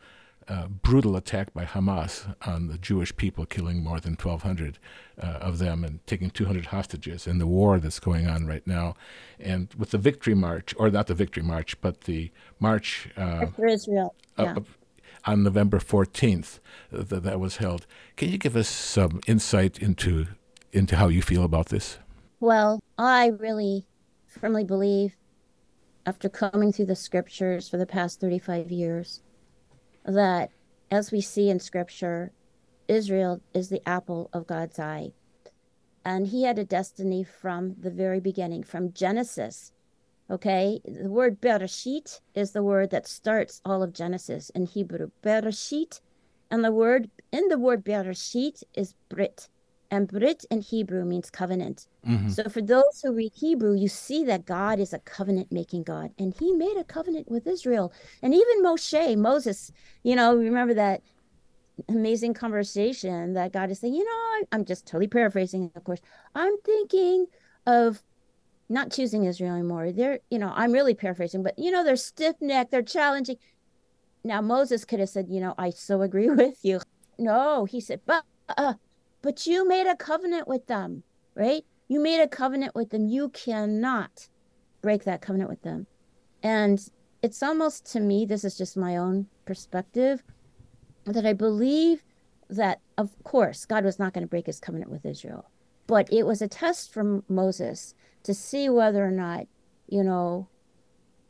uh, 0.49 0.67
brutal 0.69 1.17
attack 1.17 1.53
by 1.55 1.65
Hamas 1.65 2.35
on 2.47 2.69
the 2.69 2.79
Jewish 2.79 3.17
people, 3.17 3.47
killing 3.47 3.83
more 3.83 4.01
than 4.01 4.13
1,200 4.13 4.79
uh, 5.21 5.27
of 5.27 5.59
them 5.59 5.85
and 5.85 6.05
taking 6.07 6.31
200 6.31 6.67
hostages, 6.67 7.27
and 7.27 7.41
the 7.41 7.47
war 7.47 7.79
that's 7.79 8.01
going 8.01 8.27
on 8.27 8.47
right 8.47 8.67
now. 8.67 8.95
And 9.39 9.73
with 9.77 9.91
the 9.91 9.99
Victory 9.99 10.35
March, 10.35 10.75
or 10.79 10.91
not 10.91 11.07
the 11.07 11.15
Victory 11.15 11.43
March, 11.43 11.81
but 11.81 12.03
the 12.03 12.31
march 12.59 13.09
uh, 13.17 13.47
for 13.47 13.67
Israel 13.67 14.15
yeah. 14.39 14.57
on 15.25 15.43
November 15.43 15.79
14th 15.79 16.61
that, 16.91 17.23
that 17.23 17.41
was 17.41 17.57
held. 17.59 17.87
Can 18.17 18.31
you 18.31 18.39
give 18.39 18.57
us 18.57 18.69
some 18.69 19.21
insight 19.27 19.79
into 19.79 20.27
into 20.73 20.97
how 20.97 21.09
you 21.09 21.23
feel 21.23 21.45
about 21.45 21.69
this? 21.69 21.99
Well, 22.41 22.83
I 22.99 23.29
really 23.29 23.87
firmly 24.27 24.65
believe, 24.65 25.17
after 26.05 26.29
coming 26.29 26.73
through 26.73 26.87
the 26.87 26.97
scriptures 26.97 27.69
for 27.69 27.77
the 27.77 27.87
past 27.87 28.21
35 28.21 28.71
years, 28.71 29.23
that, 30.05 30.51
as 30.91 31.11
we 31.11 31.21
see 31.21 31.51
in 31.51 31.61
scripture, 31.61 32.33
Israel 32.89 33.41
is 33.53 33.69
the 33.69 33.87
apple 33.89 34.31
of 34.33 34.47
God's 34.47 34.79
eye. 34.79 35.13
And 36.05 36.27
he 36.27 36.45
had 36.45 36.59
a 36.59 36.65
destiny 36.65 37.25
from 37.25 37.77
the 37.81 37.91
very 37.91 38.21
beginning, 38.21 38.63
from 38.63 38.93
Genesis. 38.93 39.73
Okay, 40.31 40.81
the 40.85 41.09
word 41.09 41.41
Bereshit 41.41 42.21
is 42.35 42.53
the 42.53 42.63
word 42.63 42.91
that 42.91 43.07
starts 43.07 43.61
all 43.65 43.83
of 43.83 43.93
Genesis 43.93 44.51
in 44.51 44.67
Hebrew. 44.67 45.11
Bereshit, 45.23 46.01
and 46.51 46.65
the 46.65 46.73
word 46.73 47.11
in 47.33 47.49
the 47.49 47.59
word 47.59 47.85
Bereshit 47.85 48.63
is 48.75 48.95
Brit. 49.09 49.49
And 49.91 50.09
Brit 50.09 50.45
in 50.51 50.61
Hebrew 50.61 51.05
means 51.05 51.31
covenant. 51.31 51.87
Mm-hmm. 52.07 52.31
So 52.31 52.49
for 52.49 52.63
those 52.63 53.01
who 53.03 53.15
read 53.15 53.33
Hebrew, 53.35 53.75
you 53.75 53.89
see 53.89 54.25
that 54.25 54.45
God 54.45 54.81
is 54.81 54.93
a 54.93 54.99
covenant 55.01 55.53
making 55.53 55.85
God. 55.85 56.11
And 56.19 56.35
he 56.39 56.53
made 56.53 56.77
a 56.77 56.85
covenant 56.85 57.31
with 57.31 57.47
Israel. 57.47 57.93
And 58.23 58.35
even 58.35 58.63
Moshe, 58.65 59.17
Moses, 59.17 59.71
you 60.03 60.17
know, 60.17 60.35
remember 60.35 60.75
that 60.75 61.03
amazing 61.89 62.35
conversation 62.35 63.35
that 63.35 63.53
God 63.53 63.71
is 63.71 63.81
saying, 63.81 63.95
you 63.95 64.05
know, 64.05 64.47
I'm 64.53 64.65
just 64.65 64.87
totally 64.87 65.09
paraphrasing, 65.09 65.71
of 65.75 65.85
course. 65.85 66.01
I'm 66.35 66.57
thinking 66.65 67.27
of 67.67 68.03
not 68.69 68.93
choosing 68.93 69.25
Israel 69.25 69.55
anymore. 69.55 69.93
They're, 69.93 70.21
you 70.31 70.39
know, 70.39 70.53
I'm 70.55 70.73
really 70.73 70.95
paraphrasing, 70.95 71.43
but 71.43 71.59
you 71.59 71.71
know, 71.71 71.85
they're 71.85 71.97
stiff 71.97 72.37
necked, 72.41 72.71
they're 72.71 72.83
challenging. 72.83 73.37
Now 74.23 74.41
Moses 74.41 74.85
could 74.85 75.01
have 75.01 75.09
said, 75.09 75.27
you 75.29 75.41
know, 75.41 75.55
I 75.59 75.71
so 75.71 76.03
agree 76.03 76.31
with 76.31 76.59
you. 76.63 76.81
No, 77.19 77.65
he 77.65 77.81
said, 77.81 78.01
but 78.07 78.25
uh, 78.57 78.75
but 79.25 79.47
you 79.47 79.67
made 79.67 79.87
a 79.87 79.97
covenant 79.97 80.47
with 80.47 80.67
them, 80.67 81.03
right? 81.35 81.65
You 81.89 81.99
made 81.99 82.21
a 82.21 82.29
covenant 82.29 82.75
with 82.75 82.91
them. 82.91 83.09
You 83.09 83.31
cannot 83.31 84.29
break 84.83 85.05
that 85.05 85.23
covenant 85.23 85.49
with 85.49 85.63
them. 85.63 85.87
And 86.43 86.79
it's 87.23 87.43
almost 87.43 87.91
to 87.93 88.01
me, 88.01 88.27
this 88.27 88.45
is 88.45 88.59
just 88.59 88.77
my 88.77 88.99
own 88.99 89.27
perspective, 89.47 90.23
that 91.07 91.25
I 91.25 91.33
believe 91.33 92.05
that, 92.51 92.83
of 92.99 93.11
course, 93.25 93.65
God 93.65 93.83
was 93.83 93.99
not 93.99 94.13
going 94.13 94.25
to 94.25 94.29
break 94.29 94.45
his 94.45 94.61
covenant 94.61 94.91
with 94.91 95.07
Israel, 95.07 95.49
but 95.87 96.07
it 96.13 96.27
was 96.27 96.43
a 96.43 96.49
test 96.49 96.93
from 96.93 97.25
Moses 97.27 97.95
to 98.25 98.35
see 98.35 98.69
whether 98.69 99.03
or 99.03 99.11
not, 99.11 99.47
you 99.89 100.05
know, 100.05 100.49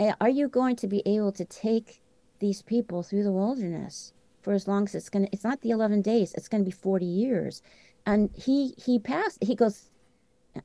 eh, 0.01 0.15
are 0.21 0.29
you 0.29 0.49
going 0.49 0.75
to 0.77 0.89
be 0.89 1.05
able 1.07 1.31
to 1.31 1.45
take 1.45 2.03
these 2.41 2.61
people 2.61 3.05
through 3.05 3.23
the 3.23 3.31
wilderness 3.31 4.13
for 4.45 4.53
as 4.53 4.69
long 4.69 4.85
as 4.85 4.95
it's 4.95 5.09
going 5.09 5.25
to, 5.25 5.33
it's 5.33 5.43
not 5.43 5.63
the 5.63 5.71
11 5.71 6.03
days, 6.03 6.35
it's 6.35 6.49
going 6.49 6.63
to 6.63 6.71
be 6.71 6.77
40 6.77 7.07
years. 7.07 7.63
And 8.05 8.29
he, 8.35 8.75
he 8.77 8.99
passed, 8.99 9.43
he 9.43 9.55
goes, 9.55 9.89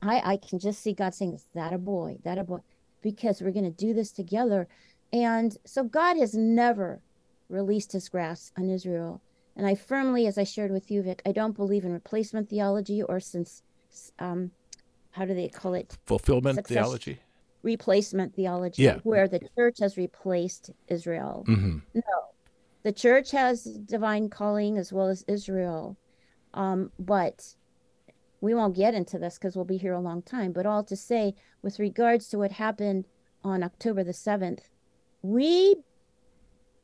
I, 0.02 0.20
I 0.32 0.36
can 0.36 0.58
just 0.58 0.82
see 0.82 0.92
God 0.92 1.14
saying, 1.14 1.32
Is 1.32 1.46
that 1.54 1.72
a 1.72 1.78
boy, 1.78 2.18
that 2.22 2.36
a 2.36 2.44
boy, 2.44 2.58
because 3.00 3.40
we're 3.40 3.52
going 3.52 3.64
to 3.64 3.70
do 3.70 3.94
this 3.94 4.12
together. 4.12 4.68
And 5.14 5.56
so 5.64 5.82
God 5.82 6.18
has 6.18 6.34
never 6.34 7.00
released 7.48 7.92
his 7.92 8.10
grasp 8.10 8.52
on 8.58 8.68
Israel. 8.68 9.22
And 9.56 9.66
I 9.66 9.74
firmly, 9.74 10.26
as 10.26 10.36
I 10.36 10.44
shared 10.44 10.70
with 10.70 10.90
you, 10.90 11.02
Vic, 11.02 11.22
I 11.24 11.32
don't 11.32 11.56
believe 11.56 11.84
in 11.84 11.92
replacement 11.92 12.50
theology 12.50 13.02
or 13.02 13.18
since, 13.18 13.62
um, 14.18 14.50
how 15.12 15.24
do 15.24 15.34
they 15.34 15.48
call 15.48 15.72
it? 15.72 15.96
Fulfillment 16.04 16.56
Success, 16.56 16.74
theology? 16.74 17.18
Replacement 17.62 18.34
theology, 18.34 18.82
yeah. 18.82 18.98
where 19.02 19.26
the 19.26 19.40
church 19.56 19.78
has 19.80 19.96
replaced 19.96 20.70
Israel. 20.86 21.44
Mm-hmm. 21.48 21.78
No, 21.94 22.02
the 22.82 22.92
church 22.92 23.30
has 23.32 23.64
divine 23.64 24.28
calling 24.28 24.78
as 24.78 24.92
well 24.92 25.08
as 25.08 25.24
Israel. 25.28 25.96
Um, 26.54 26.90
but 26.98 27.54
we 28.40 28.54
won't 28.54 28.76
get 28.76 28.94
into 28.94 29.18
this 29.18 29.38
because 29.38 29.54
we'll 29.54 29.64
be 29.64 29.76
here 29.76 29.92
a 29.92 30.00
long 30.00 30.22
time. 30.22 30.52
But 30.52 30.66
all 30.66 30.82
to 30.84 30.96
say, 30.96 31.34
with 31.62 31.78
regards 31.78 32.28
to 32.28 32.38
what 32.38 32.52
happened 32.52 33.06
on 33.44 33.62
October 33.62 34.02
the 34.02 34.12
7th, 34.12 34.60
we, 35.22 35.76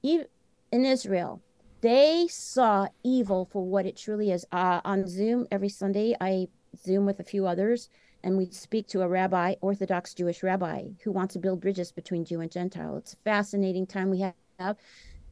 in 0.03 0.27
Israel, 0.71 1.43
they 1.81 2.27
saw 2.29 2.89
evil 3.03 3.49
for 3.51 3.65
what 3.65 3.87
it 3.87 3.97
truly 3.97 4.31
is. 4.31 4.47
Uh, 4.53 4.81
on 4.85 5.07
Zoom 5.09 5.47
every 5.51 5.69
Sunday, 5.69 6.15
I 6.21 6.49
Zoom 6.77 7.07
with 7.07 7.21
a 7.21 7.25
few 7.25 7.47
others, 7.47 7.89
and 8.23 8.37
we 8.37 8.51
speak 8.51 8.87
to 8.89 9.03
a 9.03 9.09
rabbi, 9.09 9.55
Orthodox 9.61 10.13
Jewish 10.13 10.43
rabbi, 10.43 10.89
who 11.03 11.13
wants 11.13 11.35
to 11.35 11.39
build 11.39 11.61
bridges 11.61 11.93
between 11.93 12.25
Jew 12.25 12.41
and 12.41 12.51
Gentile. 12.51 12.97
It's 12.97 13.15
a 13.15 13.19
fascinating 13.19 13.87
time 13.87 14.11
we 14.11 14.21
have. 14.59 14.77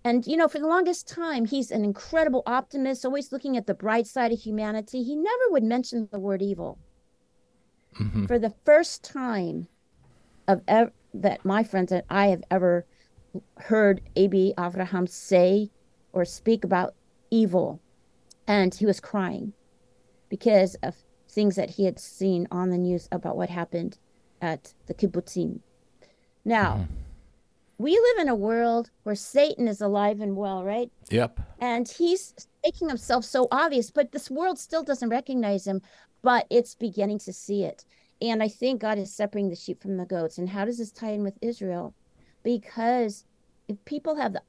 And, 0.04 0.26
you 0.26 0.36
know, 0.36 0.48
for 0.48 0.58
the 0.58 0.66
longest 0.66 1.08
time, 1.08 1.46
he's 1.46 1.70
an 1.70 1.82
incredible 1.82 2.42
optimist, 2.46 3.06
always 3.06 3.32
looking 3.32 3.56
at 3.56 3.66
the 3.66 3.74
bright 3.74 4.06
side 4.06 4.32
of 4.32 4.38
humanity. 4.38 5.02
He 5.02 5.16
never 5.16 5.44
would 5.48 5.64
mention 5.64 6.08
the 6.12 6.18
word 6.18 6.42
evil. 6.42 6.78
Mm-hmm. 7.98 8.26
For 8.26 8.38
the 8.38 8.52
first 8.66 9.02
time 9.02 9.66
of 10.46 10.60
ev- 10.68 10.92
that 11.14 11.42
my 11.44 11.64
friends 11.64 11.90
and 11.90 12.02
I 12.10 12.26
have 12.26 12.44
ever 12.50 12.84
heard 13.56 14.02
Abi 14.16 14.52
Avraham 14.58 15.08
say 15.08 15.70
or 16.12 16.26
speak 16.26 16.64
about 16.64 16.94
evil, 17.30 17.80
and 18.46 18.74
he 18.74 18.84
was 18.84 19.00
crying 19.00 19.54
because 20.28 20.74
of 20.82 20.96
things 21.30 21.56
that 21.56 21.70
he 21.70 21.86
had 21.86 21.98
seen 21.98 22.46
on 22.50 22.70
the 22.70 22.78
news 22.78 23.08
about 23.10 23.36
what 23.36 23.48
happened 23.48 23.96
at 24.42 24.74
the 24.86 24.94
kibbutzim. 24.94 25.60
Now, 26.44 26.74
mm-hmm 26.74 27.03
we 27.78 27.92
live 27.92 28.18
in 28.20 28.28
a 28.28 28.34
world 28.34 28.90
where 29.02 29.14
Satan 29.14 29.68
is 29.68 29.80
alive 29.80 30.20
and 30.20 30.36
well, 30.36 30.64
right? 30.64 30.90
Yep. 31.10 31.40
And 31.60 31.88
he's 31.88 32.34
making 32.64 32.88
himself 32.88 33.24
so 33.24 33.48
obvious, 33.50 33.90
but 33.90 34.12
this 34.12 34.30
world 34.30 34.58
still 34.58 34.82
doesn't 34.82 35.08
recognize 35.08 35.66
him, 35.66 35.82
but 36.22 36.46
it's 36.50 36.74
beginning 36.74 37.18
to 37.20 37.32
see 37.32 37.64
it. 37.64 37.84
And 38.22 38.42
I 38.42 38.48
think 38.48 38.80
God 38.80 38.98
is 38.98 39.12
separating 39.12 39.50
the 39.50 39.56
sheep 39.56 39.82
from 39.82 39.96
the 39.96 40.06
goats. 40.06 40.38
And 40.38 40.48
how 40.48 40.64
does 40.64 40.78
this 40.78 40.92
tie 40.92 41.10
in 41.10 41.24
with 41.24 41.38
Israel? 41.42 41.94
Because 42.42 43.24
if 43.68 43.84
people 43.84 44.16
have 44.16 44.32
the 44.32 44.42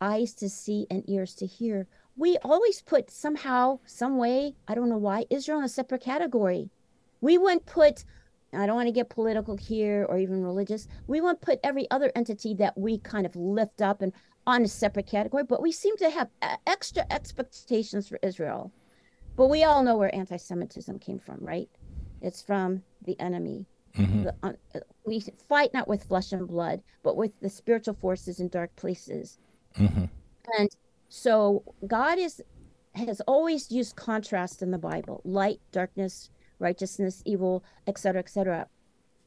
eyes 0.00 0.32
to 0.34 0.48
see 0.48 0.86
and 0.90 1.08
ears 1.08 1.34
to 1.34 1.46
hear, 1.46 1.86
we 2.16 2.38
always 2.38 2.82
put 2.82 3.10
somehow, 3.10 3.78
some 3.84 4.16
way, 4.16 4.54
I 4.66 4.74
don't 4.74 4.88
know 4.88 4.98
why, 4.98 5.26
Israel 5.30 5.58
in 5.58 5.64
a 5.64 5.68
separate 5.68 6.02
category. 6.02 6.70
We 7.20 7.38
wouldn't 7.38 7.66
put 7.66 8.04
I 8.52 8.66
don't 8.66 8.76
want 8.76 8.88
to 8.88 8.92
get 8.92 9.08
political 9.08 9.56
here 9.56 10.06
or 10.08 10.18
even 10.18 10.42
religious. 10.42 10.88
We 11.06 11.20
want 11.20 11.40
to 11.40 11.46
put 11.46 11.60
every 11.62 11.90
other 11.90 12.10
entity 12.16 12.54
that 12.54 12.76
we 12.76 12.98
kind 12.98 13.26
of 13.26 13.36
lift 13.36 13.80
up 13.80 14.02
and 14.02 14.12
on 14.46 14.64
a 14.64 14.68
separate 14.68 15.06
category, 15.06 15.44
but 15.44 15.62
we 15.62 15.70
seem 15.70 15.96
to 15.98 16.10
have 16.10 16.28
extra 16.66 17.06
expectations 17.10 18.08
for 18.08 18.18
Israel. 18.22 18.72
But 19.36 19.48
we 19.48 19.64
all 19.64 19.82
know 19.82 19.96
where 19.96 20.14
anti 20.14 20.36
Semitism 20.36 20.98
came 20.98 21.18
from, 21.18 21.38
right? 21.40 21.68
It's 22.20 22.42
from 22.42 22.82
the 23.06 23.18
enemy. 23.20 23.66
Mm-hmm. 23.96 24.24
The, 24.24 24.34
uh, 24.42 24.52
we 25.04 25.22
fight 25.48 25.72
not 25.72 25.88
with 25.88 26.04
flesh 26.04 26.32
and 26.32 26.46
blood, 26.46 26.82
but 27.02 27.16
with 27.16 27.32
the 27.40 27.48
spiritual 27.48 27.94
forces 27.94 28.40
in 28.40 28.48
dark 28.48 28.74
places. 28.76 29.38
Mm-hmm. 29.78 30.04
And 30.58 30.70
so 31.08 31.62
God 31.86 32.18
is 32.18 32.42
has 32.94 33.20
always 33.22 33.70
used 33.70 33.94
contrast 33.94 34.62
in 34.62 34.70
the 34.70 34.78
Bible 34.78 35.20
light, 35.24 35.60
darkness, 35.70 36.30
righteousness, 36.60 37.22
evil, 37.24 37.64
etc., 37.86 38.20
etc. 38.20 38.68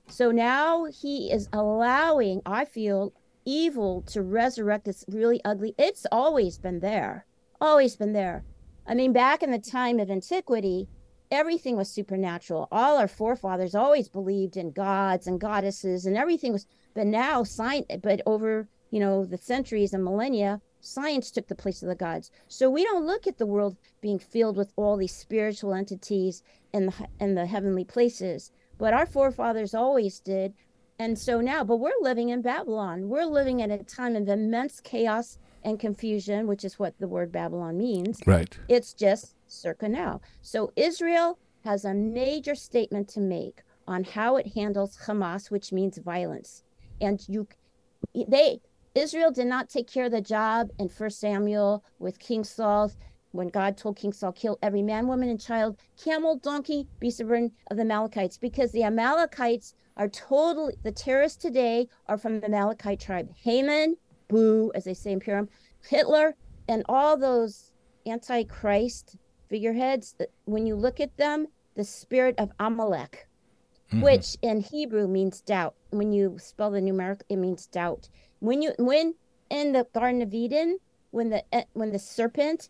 So 0.07 0.31
now 0.31 0.85
he 0.85 1.31
is 1.31 1.47
allowing, 1.53 2.41
I 2.45 2.65
feel, 2.65 3.13
evil 3.45 4.01
to 4.03 4.21
resurrect 4.21 4.87
its 4.87 5.05
really 5.07 5.41
ugly. 5.43 5.75
It's 5.77 6.05
always 6.11 6.57
been 6.57 6.79
there, 6.79 7.25
always 7.59 7.95
been 7.95 8.13
there. 8.13 8.43
I 8.85 8.95
mean, 8.95 9.13
back 9.13 9.43
in 9.43 9.51
the 9.51 9.59
time 9.59 9.99
of 9.99 10.11
antiquity, 10.11 10.87
everything 11.31 11.75
was 11.77 11.89
supernatural. 11.89 12.67
All 12.71 12.97
our 12.97 13.07
forefathers 13.07 13.75
always 13.75 14.07
believed 14.09 14.57
in 14.57 14.71
gods 14.71 15.25
and 15.27 15.39
goddesses, 15.39 16.05
and 16.05 16.17
everything 16.17 16.53
was. 16.53 16.67
But 16.93 17.07
now, 17.07 17.43
science, 17.43 17.87
but 18.01 18.21
over 18.25 18.67
you 18.91 18.99
know 18.99 19.25
the 19.25 19.37
centuries 19.37 19.93
and 19.93 20.03
millennia, 20.03 20.61
science 20.81 21.31
took 21.31 21.47
the 21.47 21.55
place 21.55 21.81
of 21.81 21.89
the 21.89 21.95
gods. 21.95 22.29
So 22.47 22.69
we 22.69 22.83
don't 22.83 23.07
look 23.07 23.25
at 23.25 23.37
the 23.37 23.45
world 23.45 23.77
being 24.01 24.19
filled 24.19 24.57
with 24.57 24.71
all 24.75 24.97
these 24.97 25.15
spiritual 25.15 25.73
entities 25.73 26.43
in 26.73 26.87
the 26.87 26.93
in 27.19 27.35
the 27.35 27.45
heavenly 27.45 27.83
places, 27.83 28.51
but 28.77 28.93
our 28.93 29.05
forefathers 29.05 29.73
always 29.73 30.19
did. 30.19 30.53
And 30.99 31.17
so 31.17 31.41
now, 31.41 31.63
but 31.63 31.77
we're 31.77 31.91
living 32.01 32.29
in 32.29 32.41
Babylon. 32.41 33.09
We're 33.09 33.25
living 33.25 33.61
at 33.61 33.71
a 33.71 33.83
time 33.83 34.15
of 34.15 34.27
immense 34.27 34.79
chaos 34.79 35.37
and 35.63 35.79
confusion, 35.79 36.47
which 36.47 36.63
is 36.63 36.77
what 36.77 36.93
the 36.99 37.07
word 37.07 37.31
Babylon 37.31 37.77
means. 37.77 38.19
Right. 38.25 38.57
It's 38.67 38.93
just 38.93 39.35
circa 39.47 39.89
now. 39.89 40.21
So 40.41 40.71
Israel 40.75 41.39
has 41.63 41.85
a 41.85 41.93
major 41.93 42.55
statement 42.55 43.07
to 43.09 43.19
make 43.19 43.61
on 43.87 44.03
how 44.03 44.37
it 44.37 44.53
handles 44.53 44.97
Hamas, 45.05 45.49
which 45.49 45.71
means 45.71 45.97
violence. 45.97 46.63
And 47.01 47.23
you 47.27 47.47
they 48.27 48.59
Israel 48.95 49.31
did 49.31 49.47
not 49.47 49.69
take 49.69 49.91
care 49.91 50.05
of 50.05 50.11
the 50.11 50.21
job 50.21 50.69
in 50.77 50.87
First 50.89 51.19
Samuel 51.19 51.83
with 51.99 52.19
King 52.19 52.43
Saul 52.43 52.91
when 53.33 53.49
God 53.49 53.75
told 53.75 53.97
King 53.97 54.13
Saul, 54.13 54.31
kill 54.31 54.57
every 54.61 54.83
man, 54.83 55.07
woman, 55.07 55.27
and 55.27 55.41
child, 55.41 55.77
camel, 56.01 56.37
donkey, 56.37 56.87
beast 56.99 57.19
of 57.19 57.27
burden 57.27 57.51
of 57.69 57.77
the 57.77 57.81
Amalekites, 57.81 58.37
because 58.37 58.71
the 58.71 58.83
Amalekites 58.83 59.73
are 59.97 60.07
totally, 60.07 60.75
the 60.83 60.91
terrorists 60.91 61.41
today 61.41 61.87
are 62.07 62.17
from 62.17 62.39
the 62.39 62.45
Amalekite 62.45 62.99
tribe. 62.99 63.29
Haman, 63.35 63.97
boo, 64.27 64.71
as 64.75 64.83
they 64.83 64.93
say 64.93 65.11
in 65.11 65.19
Purim, 65.19 65.49
Hitler, 65.89 66.35
and 66.67 66.83
all 66.87 67.17
those 67.17 67.71
antichrist 68.05 69.17
figureheads, 69.49 70.15
when 70.45 70.67
you 70.67 70.75
look 70.75 70.99
at 70.99 71.17
them, 71.17 71.47
the 71.75 71.83
spirit 71.83 72.35
of 72.37 72.51
Amalek, 72.59 73.27
mm-hmm. 73.91 74.01
which 74.01 74.37
in 74.43 74.61
Hebrew 74.61 75.07
means 75.07 75.41
doubt. 75.41 75.73
When 75.89 76.13
you 76.13 76.37
spell 76.39 76.69
the 76.69 76.81
numeric, 76.81 77.21
it 77.29 77.37
means 77.37 77.65
doubt. 77.65 78.09
When 78.39 78.61
you 78.61 78.73
when 78.77 79.15
in 79.49 79.71
the 79.71 79.87
Garden 79.93 80.21
of 80.21 80.33
Eden, 80.33 80.77
when 81.11 81.29
the 81.29 81.43
eh, 81.53 81.63
when 81.73 81.91
the 81.91 81.99
serpent 81.99 82.69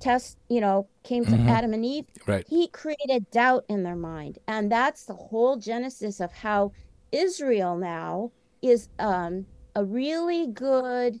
test, 0.00 0.38
you 0.48 0.60
know, 0.60 0.88
came 1.02 1.24
to 1.24 1.32
mm-hmm. 1.32 1.48
Adam 1.48 1.72
and 1.72 1.84
Eve, 1.84 2.06
right. 2.26 2.46
he 2.48 2.68
created 2.68 3.30
doubt 3.30 3.64
in 3.68 3.82
their 3.82 3.96
mind. 3.96 4.38
And 4.46 4.70
that's 4.70 5.04
the 5.04 5.14
whole 5.14 5.56
genesis 5.56 6.20
of 6.20 6.32
how 6.32 6.72
Israel 7.12 7.76
now 7.76 8.32
is 8.62 8.88
um, 8.98 9.46
a 9.74 9.84
really 9.84 10.48
good 10.48 11.20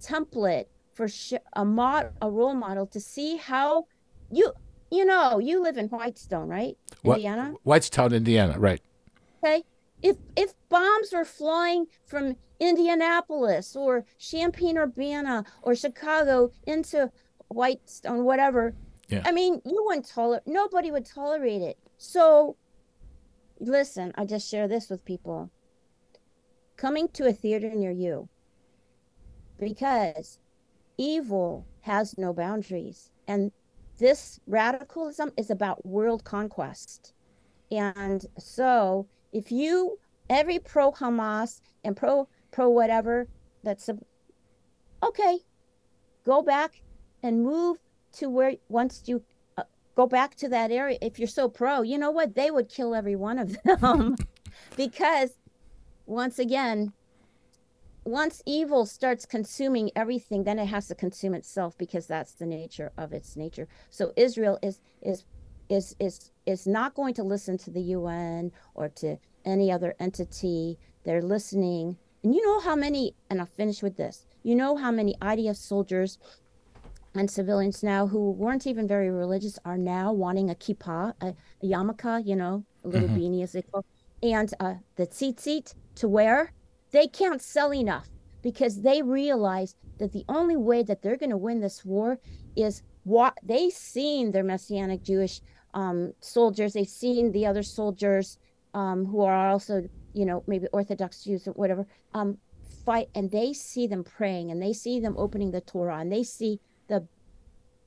template 0.00 0.66
for 0.94 1.08
sh- 1.08 1.34
a 1.54 1.64
mod 1.64 2.12
a 2.20 2.30
role 2.30 2.54
model 2.54 2.86
to 2.86 3.00
see 3.00 3.36
how 3.36 3.86
you 4.30 4.52
you 4.90 5.04
know 5.04 5.38
you 5.38 5.62
live 5.62 5.76
in 5.76 5.88
Whitestown, 5.88 6.48
right? 6.48 6.76
Indiana. 7.04 7.54
Whitestown, 7.64 8.14
Indiana, 8.14 8.58
right? 8.58 8.80
Okay. 9.42 9.62
If 10.02 10.16
if 10.36 10.54
bombs 10.68 11.10
were 11.12 11.24
flying 11.24 11.86
from 12.06 12.36
Indianapolis 12.60 13.74
or 13.74 14.04
Champaign 14.18 14.78
Urbana 14.78 15.44
or 15.62 15.74
Chicago 15.74 16.50
into 16.66 17.10
Whitestown, 17.52 18.24
whatever. 18.24 18.74
Yeah. 19.08 19.22
I 19.24 19.32
mean, 19.32 19.60
you 19.64 19.84
wouldn't 19.84 20.08
tolerate. 20.08 20.42
Nobody 20.46 20.90
would 20.90 21.04
tolerate 21.04 21.62
it. 21.62 21.78
So, 21.98 22.56
listen, 23.60 24.12
I 24.16 24.24
just 24.24 24.48
share 24.48 24.68
this 24.68 24.88
with 24.88 25.04
people. 25.04 25.50
Coming 26.76 27.08
to 27.08 27.26
a 27.26 27.32
theater 27.32 27.70
near 27.74 27.90
you 27.90 28.28
because 29.60 30.38
evil 30.98 31.66
has 31.82 32.18
no 32.18 32.32
boundaries. 32.32 33.10
And 33.28 33.52
this 33.98 34.40
radicalism 34.46 35.32
is 35.36 35.50
about 35.50 35.86
world 35.86 36.24
conquest. 36.24 37.12
And 37.70 38.24
so 38.38 39.06
if 39.32 39.52
you 39.52 39.98
every 40.28 40.58
pro 40.58 40.92
Hamas 40.92 41.60
and 41.84 41.96
pro 41.96 42.28
pro 42.50 42.68
whatever 42.68 43.28
that's 43.62 43.88
a, 43.88 43.96
okay, 45.02 45.38
go 46.24 46.42
back 46.42 46.82
and 47.22 47.42
move 47.42 47.78
to 48.12 48.28
where 48.28 48.54
once 48.68 49.02
you 49.06 49.22
uh, 49.56 49.62
go 49.94 50.06
back 50.06 50.34
to 50.36 50.48
that 50.48 50.70
area 50.70 50.98
if 51.00 51.18
you're 51.18 51.28
so 51.28 51.48
pro 51.48 51.82
you 51.82 51.98
know 51.98 52.10
what? 52.10 52.34
They 52.34 52.50
would 52.50 52.68
kill 52.68 52.94
every 52.94 53.16
one 53.16 53.38
of 53.38 53.56
them. 53.64 54.16
Because 54.76 55.30
once 56.06 56.38
again 56.38 56.92
once 58.04 58.42
evil 58.46 58.84
starts 58.84 59.24
consuming 59.24 59.90
everything 59.94 60.42
then 60.42 60.58
it 60.58 60.66
has 60.66 60.88
to 60.88 60.94
consume 60.94 61.34
itself 61.34 61.78
because 61.78 62.06
that's 62.06 62.32
the 62.32 62.46
nature 62.46 62.90
of 62.98 63.12
its 63.12 63.36
nature. 63.36 63.68
So 63.90 64.12
israel 64.16 64.58
is 64.62 64.80
is 65.00 65.24
is 65.68 65.96
is 66.00 66.30
is 66.46 66.66
not 66.66 66.94
going 66.94 67.14
to 67.14 67.22
listen 67.22 67.56
to 67.58 67.70
the 67.70 67.82
un 67.94 68.52
or 68.74 68.88
to 68.88 69.16
any 69.44 69.70
other 69.72 69.94
entity. 69.98 70.78
They're 71.04 71.22
listening. 71.22 71.96
And 72.22 72.34
you 72.34 72.44
know 72.44 72.60
how 72.60 72.76
many 72.76 73.14
and 73.30 73.40
i'll 73.40 73.46
finish 73.46 73.82
with 73.82 73.96
this. 73.96 74.26
You 74.42 74.54
know 74.54 74.76
how 74.76 74.90
many 74.90 75.14
idf 75.22 75.56
soldiers 75.56 76.18
and 77.14 77.30
civilians 77.30 77.82
now 77.82 78.06
who 78.06 78.30
weren't 78.32 78.66
even 78.66 78.86
very 78.88 79.10
religious 79.10 79.58
are 79.64 79.78
now 79.78 80.12
wanting 80.12 80.50
a 80.50 80.54
kippah 80.54 81.12
a, 81.20 81.26
a 81.26 81.66
yarmulke 81.66 82.26
you 82.26 82.36
know 82.36 82.64
a 82.84 82.88
little 82.88 83.08
mm-hmm. 83.08 83.18
beanie 83.18 83.42
as 83.42 83.52
they 83.52 83.62
call 83.62 83.84
and 84.22 84.54
uh, 84.60 84.74
the 84.96 85.06
tzitzit 85.06 85.74
to 85.94 86.08
wear 86.08 86.52
they 86.92 87.06
can't 87.06 87.42
sell 87.42 87.72
enough 87.72 88.08
because 88.42 88.82
they 88.82 89.02
realize 89.02 89.74
that 89.98 90.12
the 90.12 90.24
only 90.28 90.56
way 90.56 90.82
that 90.82 91.02
they're 91.02 91.16
going 91.16 91.30
to 91.30 91.36
win 91.36 91.60
this 91.60 91.84
war 91.84 92.18
is 92.56 92.82
what 93.04 93.36
they've 93.42 93.72
seen 93.72 94.32
their 94.32 94.44
messianic 94.44 95.02
Jewish 95.02 95.40
um, 95.74 96.12
soldiers, 96.20 96.72
they've 96.72 96.86
seen 96.86 97.32
the 97.32 97.46
other 97.46 97.62
soldiers 97.62 98.38
um, 98.74 99.06
who 99.06 99.22
are 99.22 99.48
also, 99.48 99.88
you 100.12 100.26
know, 100.26 100.42
maybe 100.46 100.66
Orthodox 100.72 101.24
Jews 101.24 101.46
or 101.48 101.52
whatever, 101.52 101.86
um, 102.14 102.38
fight, 102.84 103.08
and 103.14 103.30
they 103.30 103.52
see 103.52 103.86
them 103.86 104.04
praying, 104.04 104.50
and 104.50 104.60
they 104.60 104.72
see 104.72 105.00
them 105.00 105.14
opening 105.16 105.50
the 105.50 105.60
Torah, 105.60 105.98
and 105.98 106.12
they 106.12 106.22
see 106.22 106.60
the 106.92 107.06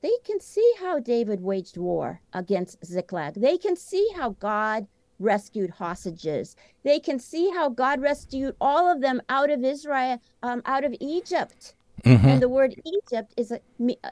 they 0.01 0.17
can 0.23 0.39
see 0.39 0.73
how 0.79 0.99
David 0.99 1.41
waged 1.41 1.77
war 1.77 2.21
against 2.33 2.85
Ziklag. 2.85 3.33
They 3.35 3.57
can 3.57 3.75
see 3.75 4.07
how 4.15 4.31
God 4.39 4.87
rescued 5.17 5.71
hostages. 5.71 6.55
They 6.83 6.99
can 6.99 7.17
see 7.17 7.49
how 7.49 7.69
God 7.69 8.01
rescued 8.01 8.55
all 8.61 8.91
of 8.91 9.01
them 9.01 9.21
out 9.29 9.49
of 9.49 9.63
Israel, 9.63 10.21
um, 10.43 10.61
out 10.65 10.83
of 10.83 10.93
Egypt. 10.99 11.73
Mm-hmm. 12.03 12.27
And 12.27 12.41
the 12.41 12.49
word 12.49 12.75
Egypt 12.85 13.33
is 13.35 13.51
a 13.51 13.59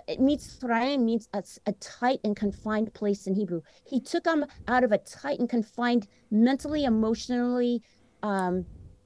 it 0.07 0.19
means 0.19 0.57
Mitzrayim 0.57 1.01
means 1.01 1.27
a, 1.33 1.43
a, 1.67 1.73
tight 1.73 2.21
and 2.23 2.35
confined 2.35 2.91
place 2.93 3.27
in 3.27 3.35
Hebrew. 3.35 3.61
He 3.85 3.99
took 3.99 4.23
them 4.23 4.45
out 4.67 4.83
of 4.83 4.91
a 4.91 4.97
tight 4.97 5.37
and 5.39 5.49
confined, 5.49 6.07
mentally, 6.31 6.85
emotionally 6.85 7.83
um, 8.23 8.65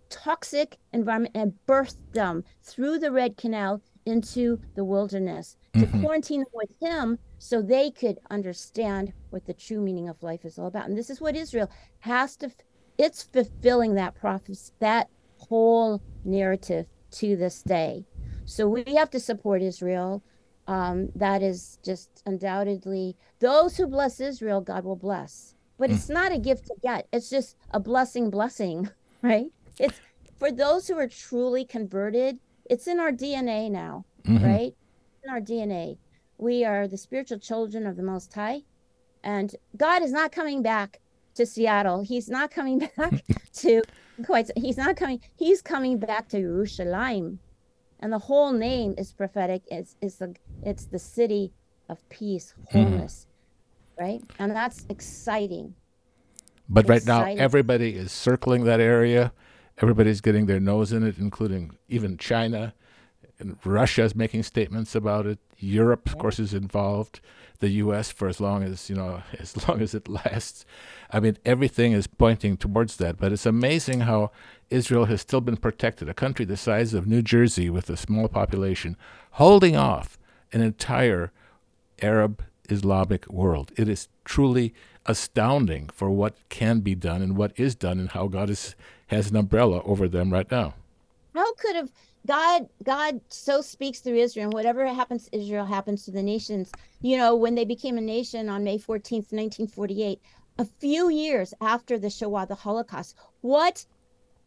toxic 0.10 0.78
environment 0.94 1.36
and 1.36 1.54
birthed 1.68 2.14
them 2.14 2.44
through 2.64 3.00
the 3.00 3.12
Red 3.12 3.36
Canal 3.36 3.82
into 4.08 4.60
the 4.76 4.84
wilderness 4.84 5.58
to 5.74 5.82
mm-hmm. 5.82 6.02
quarantine 6.02 6.44
with 6.54 6.70
him 6.82 7.20
so 7.38 7.62
they 7.62 7.92
could 7.92 8.18
understand 8.32 9.14
what 9.30 9.46
the 9.46 9.54
true 9.54 9.82
meaning 9.82 10.10
of 10.10 10.24
life 10.24 10.46
is 10.46 10.58
all 10.58 10.68
about. 10.68 10.88
And 10.88 10.98
this 10.98 11.10
is 11.10 11.22
what 11.22 11.36
Israel 11.36 11.70
has 12.00 12.36
to, 12.38 12.52
it's 12.98 13.24
fulfilling 13.24 13.96
that 13.96 14.16
prophecy, 14.16 14.72
that 14.80 15.10
whole 15.38 16.02
narrative 16.24 16.88
to 17.12 17.36
this 17.36 17.62
day. 17.62 18.06
So 18.46 18.68
we 18.68 18.84
have 18.96 19.10
to 19.12 19.20
support 19.20 19.62
Israel. 19.62 20.24
Um, 20.68 21.10
that 21.16 21.42
is 21.42 21.80
just 21.82 22.22
undoubtedly 22.26 23.16
those 23.40 23.78
who 23.78 23.88
bless 23.88 24.20
Israel, 24.20 24.62
God 24.62 24.84
will 24.84 24.96
bless. 24.96 25.54
But 25.78 25.90
mm. 25.90 25.94
it's 25.94 26.10
not 26.10 26.32
a 26.32 26.40
gift 26.40 26.66
to 26.68 26.76
get, 26.82 27.08
it's 27.14 27.30
just 27.30 27.56
a 27.72 27.80
blessing, 27.80 28.30
blessing, 28.30 28.90
right? 29.22 29.48
It's 29.80 30.00
for 30.38 30.52
those 30.52 30.88
who 30.88 30.98
are 30.98 31.08
truly 31.08 31.66
converted, 31.66 32.40
it's 32.70 32.88
in 32.88 33.00
our 33.00 33.12
DNA 33.12 33.70
now, 33.72 34.06
mm-hmm. 34.24 34.46
right? 34.46 34.76
In 35.24 35.30
our 35.30 35.42
DNA 35.42 35.98
we 36.38 36.64
are 36.64 36.88
the 36.88 36.98
spiritual 36.98 37.40
children 37.40 37.88
of 37.88 37.98
the 37.98 38.04
Most 38.04 38.34
High. 38.34 38.62
And 39.24 39.56
God 39.76 40.04
is 40.04 40.12
not 40.12 40.32
coming 40.32 40.62
back 40.62 41.00
to 41.36 41.46
Seattle. 41.46 42.02
He's 42.02 42.30
not 42.30 42.52
coming 42.52 42.80
back 42.98 43.24
to 43.56 43.82
quite. 44.26 44.50
He's 44.56 44.78
not 44.78 44.96
coming. 44.96 45.22
He's 45.36 45.62
coming 45.62 45.98
back 45.98 46.30
to 46.30 46.40
Jerusalem, 46.40 47.40
and 48.00 48.14
the 48.14 48.20
whole 48.20 48.54
name 48.54 48.96
is 48.98 49.12
prophetic. 49.12 49.64
It's 49.68 49.96
it's 50.02 50.16
the 50.16 50.36
it's 50.64 50.86
the 50.86 51.00
city 51.00 51.52
of 51.90 52.08
peace, 52.10 52.54
hmm. 52.72 52.78
wholeness, 52.78 53.28
mm. 53.98 54.02
right? 54.02 54.22
And 54.40 54.52
that's 54.52 54.86
exciting. 54.90 55.74
But 56.70 56.86
exciting. 56.86 57.08
right 57.08 57.38
now, 57.38 57.44
everybody 57.44 57.96
is 57.96 58.12
circling 58.12 58.66
that 58.66 58.80
area. 58.80 59.32
Everybody's 59.80 60.22
getting 60.22 60.48
their 60.48 60.60
nose 60.60 60.92
in 60.92 61.06
it, 61.06 61.18
including 61.18 61.78
even 61.88 62.18
China 62.18 62.74
and 63.40 63.58
Russia 63.64 64.04
is 64.04 64.16
making 64.16 64.44
statements 64.44 64.96
about 64.96 65.26
it. 65.26 65.40
Europe, 65.58 66.08
of 66.08 66.18
course, 66.18 66.40
is 66.40 66.54
involved. 66.54 67.20
The 67.60 67.70
U.S. 67.70 68.12
for 68.12 68.28
as 68.28 68.40
long 68.40 68.64
as 68.64 68.90
you 68.90 68.96
know, 68.96 69.24
as 69.40 69.68
long 69.68 69.82
as 69.82 69.94
it 69.94 70.08
lasts. 70.08 70.66
I 71.12 71.20
mean, 71.20 71.38
everything 71.46 71.92
is 71.92 72.08
pointing 72.08 72.58
towards 72.58 72.98
that. 72.98 73.18
But 73.18 73.32
it's 73.32 73.46
amazing 73.46 74.02
how 74.02 74.32
Israel 74.70 75.06
has 75.06 75.22
still 75.22 75.42
been 75.42 75.58
protected. 75.58 76.10
A 76.10 76.14
country 76.14 76.46
the 76.46 76.58
size 76.58 76.94
of 76.94 77.08
New 77.08 77.22
Jersey, 77.22 77.70
with 77.70 77.90
a 77.90 77.98
small 77.98 78.28
population, 78.28 78.96
holding 79.32 79.76
off 79.76 80.18
an 80.52 80.62
entire 80.62 81.32
Arab 82.02 82.44
Islamic 82.70 83.28
world. 83.28 83.72
It 83.76 83.88
is 83.88 84.08
truly 84.26 84.74
astounding 85.08 85.90
for 85.94 86.10
what 86.10 86.38
can 86.50 86.82
be 86.82 86.96
done 86.96 87.22
and 87.22 87.36
what 87.38 87.54
is 87.56 87.76
done, 87.76 88.00
and 88.00 88.10
how 88.10 88.28
God 88.28 88.50
is, 88.50 88.76
has 89.08 89.32
an 89.32 89.38
umbrella 89.38 89.82
over 89.84 90.08
them 90.08 90.32
right 90.32 90.50
now. 90.52 90.76
How 91.34 91.54
could 91.54 91.76
have 91.76 91.90
God 92.28 92.68
God 92.84 93.22
so 93.30 93.62
speaks 93.62 94.00
through 94.00 94.16
Israel. 94.16 94.46
and 94.46 94.54
Whatever 94.54 94.86
happens 94.88 95.26
to 95.26 95.38
Israel 95.38 95.66
happens 95.66 96.04
to 96.06 96.12
the 96.12 96.22
nations. 96.22 96.72
You 97.02 97.18
know, 97.18 97.36
when 97.36 97.56
they 97.56 97.66
became 97.66 97.98
a 97.98 98.02
nation 98.02 98.50
on 98.50 98.64
May 98.64 98.78
14th, 98.78 99.32
1948, 99.32 100.22
a 100.60 100.66
few 100.66 101.10
years 101.10 101.54
after 101.62 101.98
the 101.98 102.10
Shoah, 102.10 102.46
the 102.46 102.56
Holocaust, 102.56 103.16
what 103.42 103.86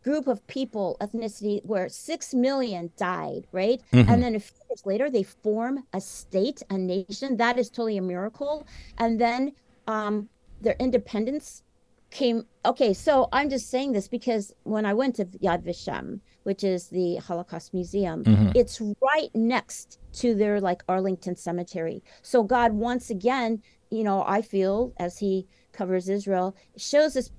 group 0.03 0.27
of 0.27 0.47
people, 0.47 0.97
ethnicity, 1.01 1.65
where 1.65 1.89
six 1.89 2.35
million 2.35 2.91
died, 2.97 3.47
right? 3.53 3.81
Mm-hmm. 3.93 4.11
And 4.11 4.23
then 4.23 4.35
a 4.35 4.41
few 4.41 4.57
years 4.71 4.83
later, 4.85 5.11
they 5.11 5.23
form 5.23 5.85
a 5.93 6.01
state, 6.01 6.63
a 6.71 6.79
nation. 6.79 7.37
That 7.37 7.59
is 7.59 7.69
totally 7.69 7.97
a 7.99 8.03
miracle. 8.03 8.67
And 8.99 9.21
then 9.21 9.53
um, 9.87 10.29
their 10.61 10.77
independence 10.79 11.63
came. 12.11 12.47
Okay, 12.65 12.93
so 12.93 13.29
I'm 13.33 13.51
just 13.51 13.71
saying 13.71 13.93
this 13.93 14.09
because 14.09 14.53
when 14.65 14.85
I 14.85 14.95
went 14.95 15.17
to 15.17 15.25
Yad 15.25 15.63
Vashem, 15.63 16.21
which 16.45 16.65
is 16.65 16.89
the 16.89 17.17
Holocaust 17.17 17.75
Museum. 17.75 18.25
Mm-hmm. 18.25 18.53
It's 18.55 18.81
right 18.81 19.31
next 19.35 19.99
to 20.15 20.35
their 20.35 20.61
like 20.61 20.83
Arlington 20.89 21.37
Cemetery. 21.37 22.03
So 22.23 22.43
God 22.43 22.73
once 22.73 23.11
again, 23.11 23.63
you 23.91 24.05
know, 24.05 24.25
I 24.27 24.43
feel 24.43 24.93
as 24.99 25.19
he 25.19 25.47
covers 25.73 26.09
Israel, 26.09 26.57
shows 26.77 27.15
this 27.15 27.31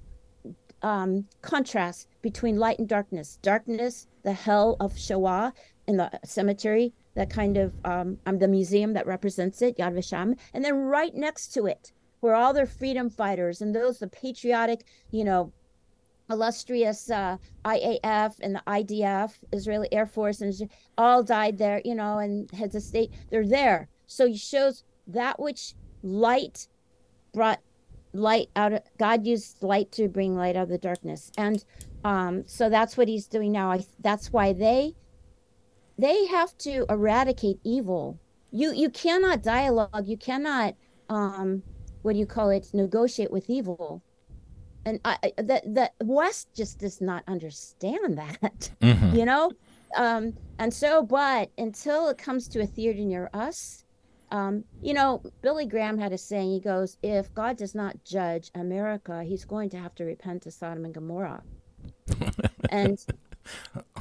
um, 0.82 1.28
contrast 1.42 2.08
between 2.22 2.58
light 2.58 2.80
and 2.80 2.88
darkness. 2.88 3.38
Darkness, 3.42 4.08
the 4.24 4.34
hell 4.34 4.78
of 4.80 4.98
Shoah 4.98 5.54
in 5.88 5.98
the 5.98 6.10
cemetery, 6.24 6.94
that 7.16 7.30
kind 7.30 7.58
of 7.58 7.74
um, 7.84 8.18
um 8.26 8.40
the 8.40 8.48
museum 8.48 8.94
that 8.94 9.06
represents 9.06 9.62
it, 9.62 9.78
Yad 9.78 9.94
Vashem, 9.94 10.38
and 10.54 10.64
then 10.64 10.76
right 10.76 11.14
next 11.14 11.54
to 11.54 11.66
it, 11.66 11.92
where 12.22 12.36
all 12.36 12.54
their 12.54 12.66
freedom 12.66 13.10
fighters 13.10 13.62
and 13.62 13.76
those 13.76 14.00
the 14.00 14.08
patriotic, 14.08 14.86
you 15.12 15.24
know, 15.24 15.52
illustrious 16.30 17.12
uh, 17.12 17.38
IAF 17.66 18.40
and 18.40 18.56
the 18.56 18.64
IDF, 18.66 19.34
Israeli 19.52 19.92
Air 19.92 20.06
Force, 20.06 20.42
and 20.42 20.70
all 20.98 21.22
died 21.24 21.58
there, 21.58 21.82
you 21.84 21.94
know, 21.94 22.20
and 22.20 22.50
heads 22.52 22.76
of 22.76 22.84
state, 22.84 23.12
they're 23.30 23.46
there. 23.46 23.90
So 24.08 24.28
he 24.28 24.38
shows 24.38 24.84
that 25.08 25.40
which 25.40 25.76
light 26.04 26.68
brought 27.34 27.60
light 28.14 28.50
out 28.56 28.74
of 28.74 28.82
God 28.98 29.26
used 29.26 29.62
light 29.64 29.92
to 29.94 30.08
bring 30.08 30.36
light 30.36 30.56
out 30.56 30.64
of 30.64 30.70
the 30.70 30.78
darkness. 30.78 31.32
And 31.38 31.64
um, 32.04 32.44
so 32.46 32.70
that's 32.70 32.98
what 32.98 33.08
he's 33.08 33.28
doing 33.28 33.52
now. 33.52 33.72
I, 33.72 33.86
that's 34.00 34.32
why 34.32 34.54
they 34.54 34.96
they 35.98 36.26
have 36.28 36.58
to 36.60 36.86
eradicate 36.90 37.60
evil. 37.64 38.20
You 38.52 38.74
you 38.74 38.90
cannot 38.90 39.44
dialogue, 39.44 40.08
you 40.08 40.18
cannot 40.18 40.76
um, 41.10 41.64
what 42.02 42.14
do 42.14 42.20
you 42.20 42.26
call 42.26 42.50
it, 42.50 42.68
negotiate 42.74 43.32
with 43.32 43.50
evil 43.50 44.02
and 44.86 45.00
I, 45.06 45.34
the 45.38 45.62
the 45.66 45.92
West 46.06 46.50
just 46.56 46.80
does 46.80 47.02
not 47.02 47.24
understand 47.28 48.18
that, 48.18 48.72
mm-hmm. 48.82 49.16
you 49.16 49.26
know, 49.26 49.52
um, 49.96 50.34
and 50.60 50.74
so 50.74 51.04
but 51.04 51.50
until 51.58 52.10
it 52.10 52.18
comes 52.18 52.48
to 52.50 52.62
a 52.62 52.66
theater 52.66 53.00
near 53.00 53.30
us, 53.34 53.84
um, 54.32 54.64
you 54.82 54.94
know, 54.94 55.22
Billy 55.42 55.66
Graham 55.66 55.98
had 55.98 56.14
a 56.14 56.18
saying. 56.18 56.52
He 56.52 56.60
goes, 56.60 56.98
"If 57.04 57.34
God 57.34 57.58
does 57.58 57.76
not 57.76 58.04
judge 58.04 58.52
America, 58.56 59.24
He's 59.24 59.46
going 59.46 59.70
to 59.72 59.78
have 59.78 59.96
to 59.96 60.04
repent 60.04 60.44
to 60.44 60.52
Sodom 60.52 60.86
and 60.86 60.94
Gomorrah." 60.94 61.44
and 62.70 63.04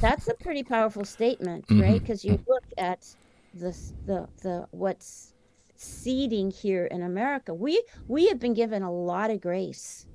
that's 0.00 0.28
a 0.28 0.34
pretty 0.34 0.62
powerful 0.62 1.04
statement, 1.04 1.66
mm-hmm. 1.66 1.82
right? 1.82 2.00
Because 2.00 2.24
you 2.24 2.42
look 2.48 2.64
at 2.78 3.06
the 3.54 3.76
the 4.06 4.28
the 4.42 4.66
what's 4.70 5.34
seeding 5.80 6.50
here 6.50 6.86
in 6.86 7.02
America. 7.02 7.54
We 7.54 7.82
we 8.06 8.28
have 8.28 8.38
been 8.38 8.54
given 8.54 8.82
a 8.82 8.92
lot 8.92 9.30
of 9.30 9.40
grace. 9.40 10.06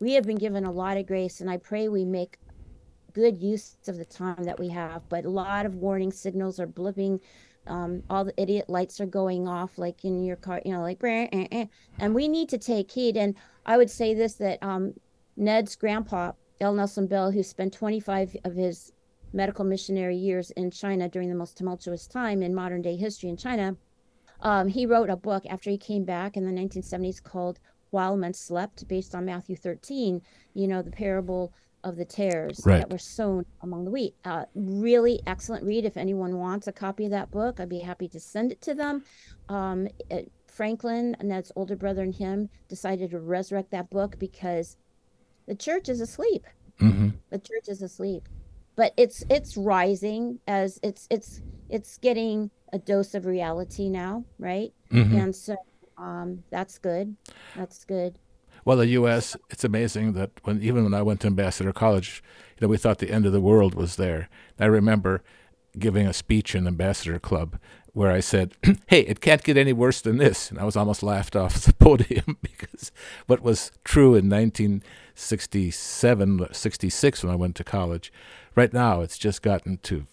We 0.00 0.12
have 0.14 0.24
been 0.24 0.38
given 0.38 0.64
a 0.64 0.72
lot 0.72 0.96
of 0.96 1.06
grace, 1.06 1.40
and 1.40 1.48
I 1.48 1.56
pray 1.56 1.88
we 1.88 2.04
make 2.04 2.38
good 3.12 3.40
use 3.40 3.76
of 3.86 3.96
the 3.96 4.04
time 4.04 4.42
that 4.42 4.58
we 4.58 4.68
have. 4.70 5.08
But 5.08 5.24
a 5.24 5.30
lot 5.30 5.66
of 5.66 5.76
warning 5.76 6.12
signals 6.12 6.58
are 6.58 6.66
blipping. 6.66 7.20
Um, 7.66 8.02
all 8.10 8.24
the 8.24 8.34
idiot 8.40 8.68
lights 8.68 9.00
are 9.00 9.06
going 9.06 9.48
off, 9.48 9.78
like 9.78 10.04
in 10.04 10.22
your 10.22 10.36
car, 10.36 10.60
you 10.64 10.72
know, 10.72 10.82
like, 10.82 11.02
eh, 11.02 11.28
eh. 11.32 11.66
and 11.98 12.14
we 12.14 12.28
need 12.28 12.48
to 12.50 12.58
take 12.58 12.90
heed. 12.90 13.16
And 13.16 13.36
I 13.64 13.78
would 13.78 13.90
say 13.90 14.14
this 14.14 14.34
that 14.34 14.62
um, 14.62 14.94
Ned's 15.36 15.76
grandpa, 15.76 16.32
L. 16.60 16.74
Nelson 16.74 17.06
Bell, 17.06 17.30
who 17.30 17.42
spent 17.42 17.72
25 17.72 18.36
of 18.44 18.54
his 18.54 18.92
medical 19.32 19.64
missionary 19.64 20.16
years 20.16 20.50
in 20.52 20.70
China 20.70 21.08
during 21.08 21.28
the 21.28 21.34
most 21.34 21.56
tumultuous 21.56 22.06
time 22.06 22.42
in 22.42 22.54
modern 22.54 22.82
day 22.82 22.96
history 22.96 23.28
in 23.28 23.36
China, 23.36 23.76
um, 24.44 24.68
he 24.68 24.86
wrote 24.86 25.10
a 25.10 25.16
book 25.16 25.44
after 25.48 25.70
he 25.70 25.78
came 25.78 26.04
back 26.04 26.36
in 26.36 26.44
the 26.44 26.52
1970s 26.52 27.22
called 27.22 27.58
While 27.90 28.16
Men 28.16 28.34
Slept, 28.34 28.86
based 28.86 29.14
on 29.14 29.24
Matthew 29.24 29.56
13, 29.56 30.20
you 30.52 30.68
know, 30.68 30.82
the 30.82 30.90
parable 30.90 31.52
of 31.82 31.96
the 31.96 32.04
tares 32.04 32.60
right. 32.64 32.78
that 32.78 32.90
were 32.90 32.98
sown 32.98 33.44
among 33.62 33.84
the 33.84 33.90
wheat. 33.90 34.14
Uh, 34.24 34.44
really 34.54 35.20
excellent 35.26 35.64
read. 35.64 35.84
If 35.84 35.96
anyone 35.96 36.38
wants 36.38 36.66
a 36.66 36.72
copy 36.72 37.04
of 37.04 37.10
that 37.10 37.30
book, 37.30 37.60
I'd 37.60 37.68
be 37.68 37.80
happy 37.80 38.08
to 38.08 38.20
send 38.20 38.52
it 38.52 38.60
to 38.62 38.74
them. 38.74 39.04
Um, 39.48 39.88
it, 40.10 40.30
Franklin, 40.46 41.16
Ned's 41.22 41.52
older 41.56 41.76
brother, 41.76 42.02
and 42.02 42.14
him 42.14 42.48
decided 42.68 43.10
to 43.10 43.20
resurrect 43.20 43.70
that 43.72 43.90
book 43.90 44.18
because 44.18 44.76
the 45.46 45.54
church 45.54 45.88
is 45.88 46.00
asleep. 46.00 46.46
Mm-hmm. 46.80 47.10
The 47.30 47.38
church 47.38 47.68
is 47.68 47.82
asleep, 47.82 48.28
but 48.76 48.92
it's 48.96 49.24
it's 49.30 49.56
rising 49.56 50.38
as 50.46 50.80
it's 50.82 51.06
it's 51.10 51.40
it's 51.74 51.98
getting 51.98 52.50
a 52.72 52.78
dose 52.78 53.14
of 53.14 53.26
reality 53.26 53.88
now, 53.88 54.24
right? 54.38 54.72
Mm-hmm. 54.92 55.16
And 55.16 55.34
so 55.34 55.56
um, 55.98 56.44
that's 56.48 56.78
good. 56.78 57.16
That's 57.56 57.84
good. 57.84 58.20
Well, 58.64 58.76
the 58.76 58.86
U.S. 58.86 59.36
It's 59.50 59.64
amazing 59.64 60.12
that 60.12 60.30
when 60.44 60.62
even 60.62 60.84
when 60.84 60.94
I 60.94 61.02
went 61.02 61.20
to 61.22 61.26
Ambassador 61.26 61.72
College, 61.72 62.22
you 62.56 62.64
know, 62.64 62.68
we 62.68 62.76
thought 62.76 62.98
the 62.98 63.10
end 63.10 63.26
of 63.26 63.32
the 63.32 63.40
world 63.40 63.74
was 63.74 63.96
there. 63.96 64.28
I 64.58 64.66
remember 64.66 65.24
giving 65.76 66.06
a 66.06 66.12
speech 66.12 66.54
in 66.54 66.68
Ambassador 66.68 67.18
Club 67.18 67.58
where 67.92 68.12
I 68.12 68.20
said, 68.20 68.54
"Hey, 68.86 69.00
it 69.00 69.20
can't 69.20 69.42
get 69.42 69.56
any 69.56 69.72
worse 69.72 70.00
than 70.00 70.18
this," 70.18 70.50
and 70.50 70.60
I 70.60 70.64
was 70.64 70.76
almost 70.76 71.02
laughed 71.02 71.34
off 71.34 71.54
the 71.64 71.72
podium 71.72 72.38
because 72.42 72.92
what 73.26 73.42
was 73.42 73.72
true 73.82 74.14
in 74.14 74.30
1967, 74.30 76.46
66 76.52 77.24
when 77.24 77.32
I 77.32 77.36
went 77.36 77.56
to 77.56 77.64
college, 77.64 78.12
right 78.54 78.72
now 78.72 79.00
it's 79.00 79.18
just 79.18 79.42
gotten 79.42 79.78
to 79.78 80.06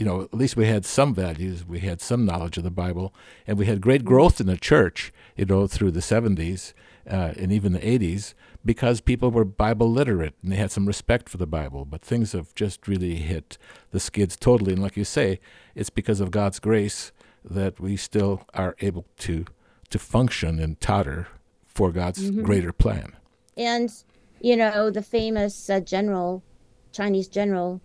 you 0.00 0.06
know, 0.06 0.22
at 0.22 0.32
least 0.32 0.56
we 0.56 0.66
had 0.66 0.86
some 0.86 1.14
values, 1.14 1.62
we 1.62 1.80
had 1.80 2.00
some 2.00 2.24
knowledge 2.24 2.56
of 2.56 2.64
the 2.64 2.70
Bible, 2.70 3.12
and 3.46 3.58
we 3.58 3.66
had 3.66 3.82
great 3.82 4.02
growth 4.02 4.40
in 4.40 4.46
the 4.46 4.56
church, 4.56 5.12
you 5.36 5.44
know, 5.44 5.66
through 5.66 5.90
the 5.90 6.00
70s 6.00 6.72
uh, 7.06 7.34
and 7.36 7.52
even 7.52 7.74
the 7.74 7.80
80s 7.80 8.32
because 8.64 9.02
people 9.02 9.30
were 9.30 9.44
Bible 9.44 9.92
literate 9.92 10.34
and 10.42 10.52
they 10.52 10.56
had 10.56 10.70
some 10.70 10.86
respect 10.86 11.28
for 11.28 11.36
the 11.36 11.46
Bible. 11.46 11.84
But 11.84 12.00
things 12.00 12.32
have 12.32 12.54
just 12.54 12.88
really 12.88 13.16
hit 13.16 13.58
the 13.90 14.00
skids 14.00 14.36
totally. 14.36 14.72
And 14.72 14.80
like 14.80 14.96
you 14.96 15.04
say, 15.04 15.38
it's 15.74 15.90
because 15.90 16.20
of 16.20 16.30
God's 16.30 16.60
grace 16.60 17.12
that 17.44 17.78
we 17.78 17.98
still 17.98 18.46
are 18.54 18.76
able 18.80 19.04
to 19.18 19.44
to 19.90 19.98
function 19.98 20.58
and 20.60 20.80
totter 20.80 21.28
for 21.66 21.92
God's 21.92 22.30
mm-hmm. 22.30 22.42
greater 22.42 22.72
plan. 22.72 23.16
And 23.54 23.92
you 24.40 24.56
know, 24.56 24.88
the 24.88 25.02
famous 25.02 25.68
uh, 25.68 25.80
general, 25.80 26.42
Chinese 26.90 27.28
general 27.28 27.82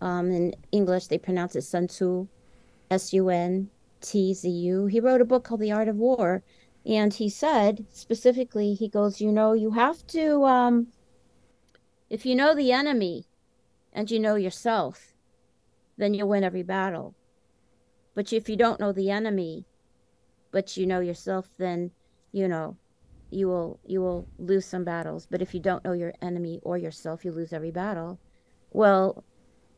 um, 0.00 0.30
in 0.30 0.54
English, 0.72 1.06
they 1.06 1.18
pronounce 1.18 1.56
it 1.56 1.62
Sun 1.62 1.88
Tzu, 1.88 2.28
S 2.90 3.12
U 3.12 3.28
N 3.28 3.70
T 4.00 4.34
Z 4.34 4.48
U. 4.48 4.86
He 4.86 5.00
wrote 5.00 5.20
a 5.20 5.24
book 5.24 5.44
called 5.44 5.60
The 5.60 5.72
Art 5.72 5.88
of 5.88 5.96
War. 5.96 6.42
And 6.86 7.12
he 7.12 7.28
said 7.28 7.84
specifically, 7.90 8.74
he 8.74 8.88
goes, 8.88 9.20
You 9.20 9.32
know, 9.32 9.52
you 9.52 9.72
have 9.72 10.06
to, 10.08 10.44
um, 10.44 10.88
if 12.08 12.24
you 12.24 12.34
know 12.34 12.54
the 12.54 12.72
enemy 12.72 13.26
and 13.92 14.10
you 14.10 14.18
know 14.18 14.36
yourself, 14.36 15.14
then 15.96 16.14
you'll 16.14 16.28
win 16.28 16.44
every 16.44 16.62
battle. 16.62 17.14
But 18.14 18.32
if 18.32 18.48
you 18.48 18.56
don't 18.56 18.80
know 18.80 18.92
the 18.92 19.10
enemy, 19.10 19.66
but 20.50 20.76
you 20.76 20.86
know 20.86 21.00
yourself, 21.00 21.50
then, 21.58 21.90
you 22.32 22.48
know, 22.48 22.76
you 23.30 23.48
will 23.48 23.78
you 23.84 24.00
will 24.00 24.26
lose 24.38 24.64
some 24.64 24.84
battles 24.84 25.26
but 25.30 25.42
if 25.42 25.52
you 25.54 25.60
don't 25.60 25.84
know 25.84 25.92
your 25.92 26.12
enemy 26.22 26.60
or 26.62 26.78
yourself 26.78 27.24
you 27.24 27.32
lose 27.32 27.52
every 27.52 27.70
battle 27.70 28.18
well 28.72 29.24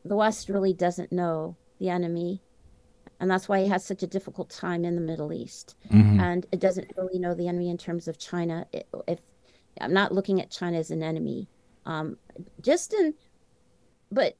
the 0.03 0.15
West 0.15 0.49
really 0.49 0.73
doesn't 0.73 1.11
know 1.11 1.55
the 1.79 1.89
enemy. 1.89 2.41
And 3.19 3.29
that's 3.29 3.47
why 3.47 3.59
it 3.59 3.69
has 3.69 3.85
such 3.85 4.01
a 4.01 4.07
difficult 4.07 4.49
time 4.49 4.83
in 4.83 4.95
the 4.95 5.01
Middle 5.01 5.31
East. 5.31 5.75
Mm-hmm. 5.91 6.19
And 6.19 6.45
it 6.51 6.59
doesn't 6.59 6.91
really 6.97 7.19
know 7.19 7.35
the 7.35 7.47
enemy 7.47 7.69
in 7.69 7.77
terms 7.77 8.07
of 8.07 8.17
China. 8.17 8.65
If 9.07 9.19
I'm 9.79 9.93
not 9.93 10.11
looking 10.11 10.41
at 10.41 10.49
China 10.49 10.77
as 10.77 10.89
an 10.89 11.03
enemy, 11.03 11.47
um, 11.85 12.17
just 12.61 12.93
in, 12.93 13.13
but 14.11 14.37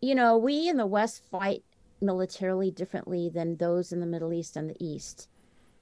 you 0.00 0.14
know, 0.14 0.36
we 0.36 0.68
in 0.68 0.76
the 0.76 0.86
West 0.86 1.22
fight 1.30 1.62
militarily 2.00 2.70
differently 2.70 3.28
than 3.28 3.56
those 3.56 3.92
in 3.92 4.00
the 4.00 4.06
Middle 4.06 4.32
East 4.32 4.56
and 4.56 4.70
the 4.70 4.84
East. 4.84 5.28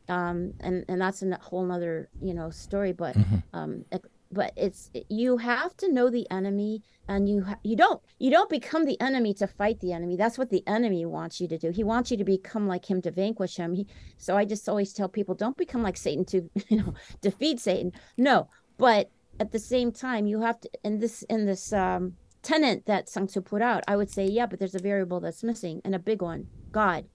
Um, 0.08 0.54
and 0.60 0.84
and 0.88 1.00
that's 1.00 1.22
a 1.22 1.38
whole 1.42 1.70
other 1.72 2.08
you 2.22 2.34
know 2.34 2.50
story. 2.50 2.92
But 2.92 3.16
mm-hmm. 3.16 3.36
um, 3.52 3.84
but 4.32 4.52
it's 4.56 4.90
you 5.08 5.36
have 5.38 5.76
to 5.76 5.92
know 5.92 6.10
the 6.10 6.26
enemy 6.30 6.82
and 7.08 7.28
you 7.28 7.44
ha- 7.44 7.58
you 7.62 7.76
don't 7.76 8.02
you 8.18 8.30
don't 8.30 8.50
become 8.50 8.84
the 8.84 9.00
enemy 9.00 9.32
to 9.34 9.46
fight 9.46 9.80
the 9.80 9.92
enemy. 9.92 10.16
That's 10.16 10.38
what 10.38 10.50
the 10.50 10.66
enemy 10.66 11.06
wants 11.06 11.40
you 11.40 11.48
to 11.48 11.58
do. 11.58 11.70
He 11.70 11.84
wants 11.84 12.10
you 12.10 12.16
to 12.16 12.24
become 12.24 12.66
like 12.66 12.90
him 12.90 13.00
to 13.02 13.10
vanquish 13.10 13.56
him. 13.56 13.74
He, 13.74 13.86
so 14.18 14.36
i 14.36 14.44
just 14.44 14.68
always 14.68 14.92
tell 14.92 15.08
people 15.08 15.34
don't 15.34 15.56
become 15.56 15.82
like 15.82 15.96
satan 15.96 16.24
to 16.26 16.50
you 16.68 16.78
know 16.78 16.94
defeat 17.20 17.60
satan. 17.60 17.92
No 18.16 18.48
but 18.78 19.10
at 19.38 19.52
the 19.52 19.58
same 19.58 19.92
time 19.92 20.26
you 20.26 20.40
have 20.40 20.60
to 20.60 20.70
in 20.84 20.98
this 20.98 21.22
in 21.24 21.46
this 21.46 21.72
um 21.72 22.14
tenant 22.42 22.86
that 22.86 23.08
Sun 23.08 23.26
Tzu 23.26 23.40
put 23.40 23.60
out 23.60 23.82
i 23.88 23.96
would 23.96 24.08
say 24.08 24.24
yeah 24.24 24.46
but 24.46 24.60
there's 24.60 24.76
a 24.76 24.78
variable 24.80 25.18
that's 25.18 25.42
missing 25.42 25.80
and 25.84 25.94
a 25.94 25.98
big 25.98 26.22
one 26.22 26.46
god. 26.72 27.06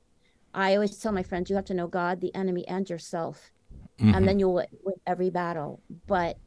I 0.53 0.75
always 0.75 0.97
tell 0.97 1.13
my 1.13 1.23
friends 1.23 1.49
you 1.49 1.55
have 1.55 1.65
to 1.65 1.73
know 1.73 1.87
god 1.87 2.19
the 2.21 2.33
enemy 2.35 2.67
and 2.67 2.89
yourself. 2.89 3.51
Mm-hmm. 3.99 4.15
and 4.15 4.27
then 4.27 4.39
you'll 4.39 4.53
win 4.55 4.95
every 5.05 5.29
battle. 5.29 5.81
But 6.07 6.37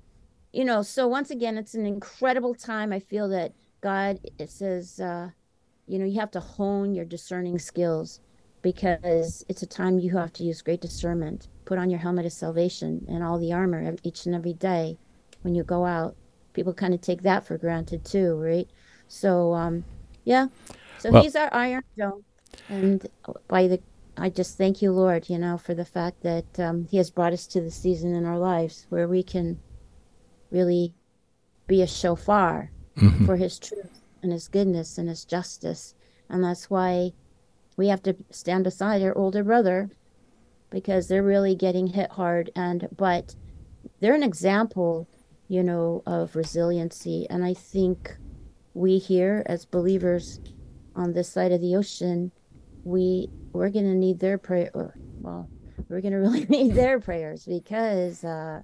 you 0.55 0.65
know 0.65 0.83
so 0.83 1.09
once 1.09 1.31
again 1.31 1.59
it's 1.59 1.75
an 1.75 1.85
incredible 1.85 2.55
time. 2.55 2.93
I 2.93 3.01
feel 3.01 3.29
that 3.31 3.53
god 3.81 4.21
it 4.39 4.51
says 4.51 5.01
uh 5.01 5.29
you 5.87 5.99
know 5.99 6.07
you 6.07 6.21
have 6.21 6.31
to 6.31 6.41
hone 6.41 6.95
your 6.95 7.05
discerning 7.05 7.59
skills 7.59 8.21
because 8.63 9.45
it's 9.49 9.63
a 9.63 9.67
time 9.67 9.99
you 9.99 10.17
have 10.17 10.33
to 10.35 10.45
use 10.45 10.63
great 10.63 10.81
discernment. 10.81 11.49
Put 11.65 11.79
on 11.79 11.91
your 11.91 11.99
helmet 11.99 12.25
of 12.25 12.33
salvation 12.33 13.05
and 13.09 13.23
all 13.23 13.39
the 13.39 13.53
armor 13.53 13.95
each 14.05 14.27
and 14.27 14.35
every 14.35 14.55
day. 14.55 14.97
When 15.43 15.55
you 15.55 15.65
go 15.65 15.85
out 15.85 16.17
people 16.53 16.73
kind 16.73 16.95
of 16.95 17.01
take 17.01 17.23
that 17.23 17.45
for 17.45 17.59
granted 17.59 18.05
too 18.05 18.37
right? 18.37 18.69
So 19.09 19.55
um 19.55 19.85
yeah. 20.25 20.47
So 20.99 21.11
well, 21.11 21.23
he's 21.23 21.35
our 21.37 21.53
iron 21.53 21.83
dome 21.99 22.25
and 22.69 23.07
by 23.49 23.67
the 23.67 23.81
i 24.17 24.29
just 24.31 24.57
thank 24.57 24.81
you 24.81 24.93
lord 24.93 25.29
you 25.29 25.37
know 25.37 25.59
for 25.59 25.75
the 25.75 25.85
fact 25.85 26.23
that 26.23 26.61
um, 26.61 26.87
he 26.89 26.97
has 26.97 27.11
brought 27.11 27.33
us 27.33 27.49
to 27.49 27.61
the 27.61 27.71
season 27.71 28.15
in 28.15 28.25
our 28.25 28.39
lives 28.39 28.87
where 28.89 29.09
we 29.09 29.25
can 29.25 29.59
really 30.55 30.95
be 31.67 31.83
a 31.83 31.87
shofar 31.87 32.71
mm-hmm. 32.97 33.27
for 33.27 33.37
his 33.37 33.59
truth 33.59 34.01
and 34.23 34.33
his 34.33 34.49
goodness 34.49 34.97
and 34.97 35.09
his 35.09 35.25
justice. 35.25 35.95
And 36.31 36.43
that's 36.43 36.71
why 36.71 37.13
we 37.77 37.89
have 37.89 38.03
to 38.05 38.17
stand 38.31 38.65
beside 38.65 39.03
our 39.03 39.17
older 39.19 39.43
brother 39.45 39.91
because 40.71 41.09
they're 41.09 41.23
really 41.23 41.55
getting 41.55 41.89
hit 41.89 42.11
hard 42.13 42.51
and 42.57 42.89
but 42.97 43.35
they're 44.01 44.15
an 44.15 44.23
example, 44.23 45.09
you 45.49 45.63
know, 45.63 46.03
of 46.07 46.35
resiliency. 46.37 47.27
And 47.29 47.45
I 47.45 47.55
think 47.55 48.17
we 48.75 48.99
here 48.99 49.43
as 49.47 49.65
believers 49.65 50.41
on 50.97 51.13
this 51.13 51.29
side 51.29 51.53
of 51.53 51.61
the 51.61 51.77
ocean, 51.77 52.33
we 52.85 53.29
we're 53.53 53.71
gonna 53.71 53.95
need 53.95 54.21
their 54.21 54.39
prayer 54.39 54.71
well, 55.21 55.49
we're 55.89 56.01
gonna 56.01 56.21
really 56.21 56.45
need 56.49 56.75
their 56.75 57.01
prayers 57.01 57.45
because 57.45 58.25
uh 58.25 58.63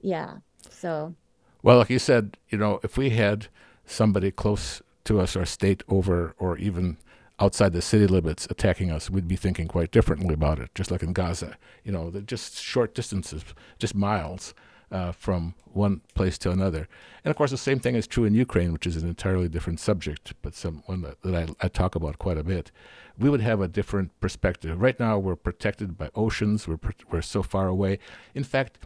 yeah, 0.00 0.38
so, 0.70 1.14
well, 1.62 1.78
like 1.78 1.90
you 1.90 1.98
said, 1.98 2.36
you 2.50 2.58
know, 2.58 2.80
if 2.82 2.96
we 2.96 3.10
had 3.10 3.48
somebody 3.86 4.30
close 4.30 4.82
to 5.04 5.20
us 5.20 5.36
or 5.36 5.44
state 5.46 5.82
over 5.88 6.34
or 6.38 6.56
even 6.58 6.96
outside 7.40 7.72
the 7.72 7.82
city 7.82 8.06
limits 8.06 8.46
attacking 8.50 8.90
us, 8.90 9.10
we'd 9.10 9.28
be 9.28 9.36
thinking 9.36 9.66
quite 9.68 9.90
differently 9.90 10.34
about 10.34 10.58
it. 10.58 10.74
Just 10.74 10.90
like 10.90 11.02
in 11.02 11.12
Gaza, 11.12 11.56
you 11.84 11.92
know, 11.92 12.10
just 12.26 12.60
short 12.60 12.94
distances, 12.94 13.44
just 13.78 13.94
miles. 13.94 14.54
uh, 14.92 15.10
from 15.10 15.54
one 15.72 16.02
place 16.14 16.36
to 16.38 16.50
another. 16.50 16.86
And 17.24 17.30
of 17.30 17.36
course, 17.36 17.50
the 17.50 17.56
same 17.56 17.80
thing 17.80 17.94
is 17.96 18.06
true 18.06 18.24
in 18.24 18.34
Ukraine, 18.34 18.72
which 18.72 18.86
is 18.86 18.96
an 18.96 19.08
entirely 19.08 19.48
different 19.48 19.80
subject, 19.80 20.34
but 20.42 20.54
some 20.54 20.82
one 20.86 21.00
that, 21.02 21.20
that 21.22 21.34
I, 21.34 21.64
I 21.64 21.68
talk 21.68 21.94
about 21.94 22.18
quite 22.18 22.36
a 22.36 22.44
bit. 22.44 22.70
We 23.18 23.30
would 23.30 23.40
have 23.40 23.60
a 23.60 23.68
different 23.68 24.18
perspective. 24.20 24.80
Right 24.80 24.98
now, 25.00 25.18
we're 25.18 25.36
protected 25.36 25.96
by 25.96 26.10
oceans. 26.14 26.68
We're 26.68 26.78
we're 27.10 27.22
so 27.22 27.42
far 27.42 27.68
away. 27.68 27.98
In 28.34 28.44
fact, 28.44 28.78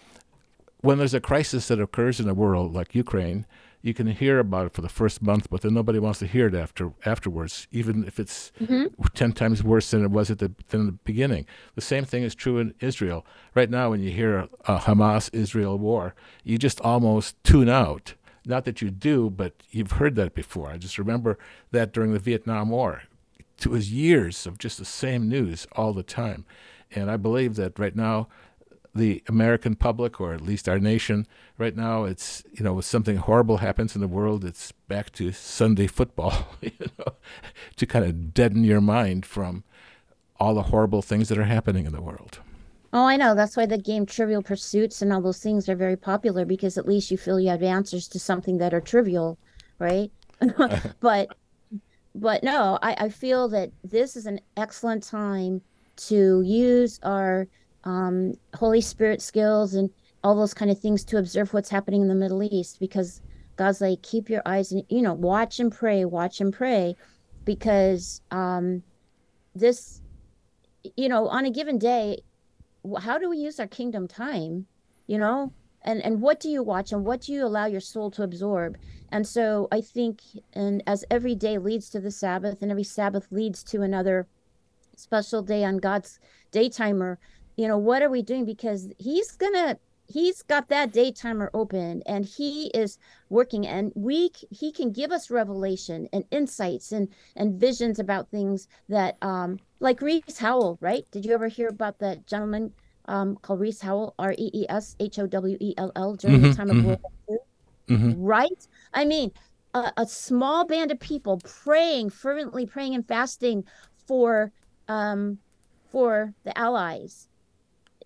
when 0.87 0.99
there's 0.99 1.14
a 1.14 1.20
crisis 1.20 1.66
that 1.68 1.80
occurs 1.80 2.20
in 2.20 2.28
a 2.28 2.34
world 2.34 2.72
like 2.72 2.95
Ukraine, 2.95 3.45
you 3.82 3.93
can 3.93 4.07
hear 4.07 4.39
about 4.39 4.66
it 4.66 4.72
for 4.72 4.82
the 4.82 4.89
first 4.89 5.20
month, 5.20 5.51
but 5.51 5.61
then 5.62 5.74
nobody 5.74 5.99
wants 5.99 6.20
to 6.20 6.26
hear 6.26 6.47
it 6.47 6.55
after 6.55 6.93
afterwards, 7.05 7.66
even 7.72 8.05
if 8.05 8.18
it's 8.20 8.53
mm-hmm. 8.61 8.87
ten 9.14 9.32
times 9.32 9.62
worse 9.62 9.91
than 9.91 10.05
it 10.05 10.11
was 10.11 10.30
at 10.30 10.39
the 10.39 10.53
than 10.68 10.87
the 10.87 10.93
beginning. 10.93 11.45
The 11.74 11.80
same 11.80 12.05
thing 12.05 12.22
is 12.22 12.34
true 12.34 12.59
in 12.59 12.74
Israel. 12.80 13.26
Right 13.55 13.70
now, 13.70 13.91
when 13.91 14.01
you 14.01 14.11
hear 14.11 14.49
a 14.66 14.78
Hamas-Israel 14.78 15.78
war, 15.78 16.14
you 16.45 16.57
just 16.57 16.80
almost 16.80 17.43
tune 17.43 17.68
out. 17.68 18.14
Not 18.45 18.64
that 18.64 18.80
you 18.80 18.91
do, 18.91 19.28
but 19.28 19.55
you've 19.70 19.93
heard 19.93 20.14
that 20.16 20.34
before. 20.34 20.70
I 20.70 20.78
just 20.78 20.99
remember 20.99 21.37
that 21.72 21.93
during 21.93 22.12
the 22.12 22.20
Vietnam 22.20 22.70
War. 22.70 23.03
It 23.59 23.66
was 23.66 23.93
years 23.93 24.47
of 24.47 24.59
just 24.59 24.78
the 24.78 24.84
same 24.84 25.28
news 25.28 25.66
all 25.72 25.93
the 25.93 26.05
time. 26.05 26.45
And 26.93 27.11
I 27.11 27.16
believe 27.16 27.57
that 27.57 27.78
right 27.78 27.97
now 27.97 28.28
the 28.97 29.23
American 29.29 29.77
public, 29.77 30.21
or 30.21 30.33
at 30.33 30.41
least 30.41 30.69
our 30.69 30.79
nation, 30.79 31.27
right 31.59 31.77
now, 31.77 32.05
it's 32.05 32.43
you 32.53 32.65
know, 32.65 32.79
if 32.79 32.85
something 32.85 33.17
horrible 33.17 33.59
happens 33.59 33.95
in 33.95 34.01
the 34.01 34.09
world, 34.09 34.45
it's 34.45 34.73
back 34.73 35.13
to 35.13 35.33
Sunday 35.33 35.87
football, 35.87 36.49
you 36.61 36.73
know, 36.99 37.15
to 37.77 37.87
kind 37.87 38.05
of 38.05 38.35
deaden 38.35 38.65
your 38.65 38.81
mind 38.81 39.25
from 39.27 39.65
all 40.39 40.55
the 40.55 40.65
horrible 40.65 41.03
things 41.03 41.29
that 41.29 41.39
are 41.39 41.45
happening 41.45 41.87
in 41.87 41.93
the 41.93 42.03
world. 42.03 42.41
Oh, 42.93 43.05
I 43.05 43.17
know. 43.17 43.35
That's 43.35 43.57
why 43.57 43.67
the 43.67 43.79
game 43.79 44.07
Trivial 44.07 44.43
Pursuits 44.43 45.03
and 45.03 45.13
all 45.13 45.21
those 45.21 45.41
things 45.41 45.69
are 45.69 45.77
very 45.77 45.97
popular 45.97 46.45
because 46.45 46.79
at 46.79 46.87
least 46.87 47.11
you 47.11 47.19
feel 47.19 47.39
you 47.39 47.49
have 47.51 47.63
answers 47.63 48.09
to 48.09 48.19
something 48.19 48.59
that 48.59 48.73
are 48.73 48.81
trivial, 48.81 49.39
right? 49.79 50.11
but 51.01 51.37
but 52.15 52.43
no, 52.43 52.79
I, 52.83 52.97
I 52.99 53.09
feel 53.11 53.49
that 53.49 53.71
this 53.85 54.17
is 54.17 54.27
an 54.27 54.41
excellent 54.57 55.03
time 55.03 55.61
to 55.97 56.43
use 56.43 56.99
our 57.03 57.49
um, 57.87 58.34
Holy 58.55 58.80
Spirit 58.82 59.22
skills 59.22 59.74
and 59.74 59.89
all 60.22 60.34
those 60.34 60.53
kind 60.53 60.70
of 60.70 60.78
things 60.78 61.05
to 61.05 61.18
observe 61.18 61.55
what's 61.55 61.70
happening 61.70 62.03
in 62.03 62.09
the 62.09 62.14
Middle 62.14 62.43
East 62.43 62.80
because 62.80 63.22
God's 63.55 63.80
like, 63.80 64.03
keep 64.03 64.28
your 64.28 64.43
eyes 64.45 64.72
and, 64.72 64.84
you 64.89 65.01
know, 65.01 65.14
watch 65.14 65.61
and 65.61 65.72
pray, 65.72 66.05
watch 66.05 66.41
and 66.41 66.53
pray 66.53 66.97
because 67.45 68.20
um, 68.32 68.82
this, 69.55 70.03
you 70.97 71.09
know, 71.09 71.28
on 71.28 71.47
a 71.47 71.51
given 71.51 71.78
day, 71.78 72.18
how 73.01 73.18
do 73.18 73.30
we 73.30 73.39
use 73.39 73.59
our 73.61 73.68
kingdom 73.68 74.09
time, 74.09 74.66
you 75.07 75.16
know? 75.16 75.53
And, 75.82 76.05
and 76.05 76.20
what 76.20 76.41
do 76.41 76.49
you 76.49 76.64
watch 76.64 76.93
and 76.93 77.05
what 77.05 77.20
do 77.20 77.32
you 77.32 77.47
allow 77.47 77.66
your 77.66 77.80
soul 77.80 78.11
to 78.12 78.24
absorb? 78.24 78.76
And 79.12 79.26
so 79.26 79.68
I 79.70 79.80
think, 79.80 80.20
and 80.53 80.82
as 80.89 81.05
every 81.09 81.37
day 81.37 81.59
leads 81.59 81.89
to 81.91 82.01
the 82.01 82.11
Sabbath 82.11 82.62
and 82.62 82.72
every 82.72 82.84
Sabbath 82.84 83.28
leads 83.30 83.62
to 83.64 83.82
another 83.82 84.26
special 84.97 85.43
day 85.43 85.62
on 85.62 85.76
God's 85.76 86.18
day 86.51 86.68
timer, 86.68 87.20
you 87.57 87.67
know 87.67 87.79
what 87.79 88.03
are 88.03 88.11
we 88.11 88.23
doing 88.23 88.45
because 88.45 88.89
he's 88.99 89.33
gonna 89.33 89.79
he's 90.09 90.43
got 90.43 90.69
that 90.69 90.93
day 90.93 91.11
timer 91.11 91.51
open 91.53 92.03
and 92.07 92.25
he 92.25 92.67
is 92.69 92.99
working 93.29 93.67
and 93.67 93.93
we 93.95 94.31
he 94.51 94.71
can 94.71 94.93
give 94.93 95.11
us 95.11 95.31
revelation 95.31 96.09
and 96.13 96.25
insights 96.31 96.93
and 96.93 97.09
and 97.35 97.61
visions 97.61 97.99
about 97.99 98.31
things 98.31 98.69
that 98.89 99.17
um 99.23 99.59
like 99.81 100.01
Rees 100.01 100.39
Howell 100.39 100.79
right 100.81 101.05
did 101.11 101.25
you 101.25 101.33
ever 101.33 101.49
hear 101.49 101.69
about 101.69 101.99
that 101.99 102.27
gentleman 102.27 102.73
um 103.07 103.37
called 103.37 103.61
Rees 103.61 103.81
Howell 103.81 104.15
r-e-e-s-h-o-w-e-l-l 104.19 106.15
during 106.17 106.37
mm-hmm, 106.41 106.51
the 106.51 106.55
time 106.55 106.71
of 106.71 106.77
mm-hmm. 106.77 106.87
world 106.87 107.01
war 107.27 107.39
II? 107.89 107.97
Mm-hmm. 107.97 108.23
right 108.23 108.69
i 108.95 109.05
mean 109.05 109.31
a, 109.75 109.93
a 109.97 110.07
small 110.07 110.67
band 110.67 110.91
of 110.91 110.99
people 110.99 111.39
praying 111.39 112.11
fervently 112.11 112.67
praying 112.67 112.95
and 112.95 113.07
fasting 113.07 113.65
for 114.07 114.53
um 114.89 115.39
for 115.91 116.35
the 116.45 116.57
allies 116.59 117.29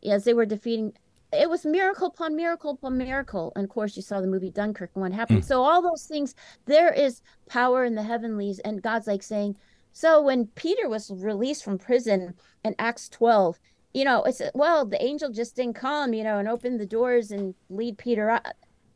as 0.05 0.25
they 0.25 0.35
were 0.35 0.47
defeating 0.47 0.93
it 1.33 1.49
was 1.49 1.65
miracle 1.65 2.09
upon 2.09 2.35
miracle 2.35 2.73
upon 2.73 2.99
miracle. 2.99 3.53
And 3.55 3.65
of 3.65 3.71
course, 3.71 3.97
you 3.97 4.03
saw 4.03 4.21
the 4.21 4.27
movie 4.27 4.51
Dunkirk 4.51 4.91
and 4.95 5.03
what 5.03 5.13
happened. 5.13 5.43
Mm. 5.43 5.47
So, 5.47 5.63
all 5.63 5.81
those 5.83 6.05
things, 6.05 6.35
there 6.67 6.93
is 6.93 7.23
power 7.49 7.85
in 7.85 7.95
the 7.95 8.03
heavenlies. 8.03 8.59
And 8.61 8.83
God's 8.83 9.07
like 9.07 9.23
saying, 9.23 9.57
so 9.93 10.23
when 10.23 10.47
Peter 10.55 10.89
was 10.89 11.11
released 11.11 11.65
from 11.65 11.79
prison 11.79 12.35
in 12.65 12.75
Acts 12.79 13.09
12, 13.09 13.59
you 13.95 14.05
know, 14.05 14.23
it's 14.23 14.41
well, 14.55 14.87
the 14.87 15.03
angel 15.03 15.31
just 15.31 15.57
didn't 15.57 15.75
come, 15.75 16.15
you 16.15 16.25
know, 16.25 16.39
and 16.39 16.49
open 16.49 16.79
the 16.79 16.87
doors 16.87 17.31
and 17.31 17.55
lead 17.69 17.99
Peter 17.99 18.31
out. 18.31 18.47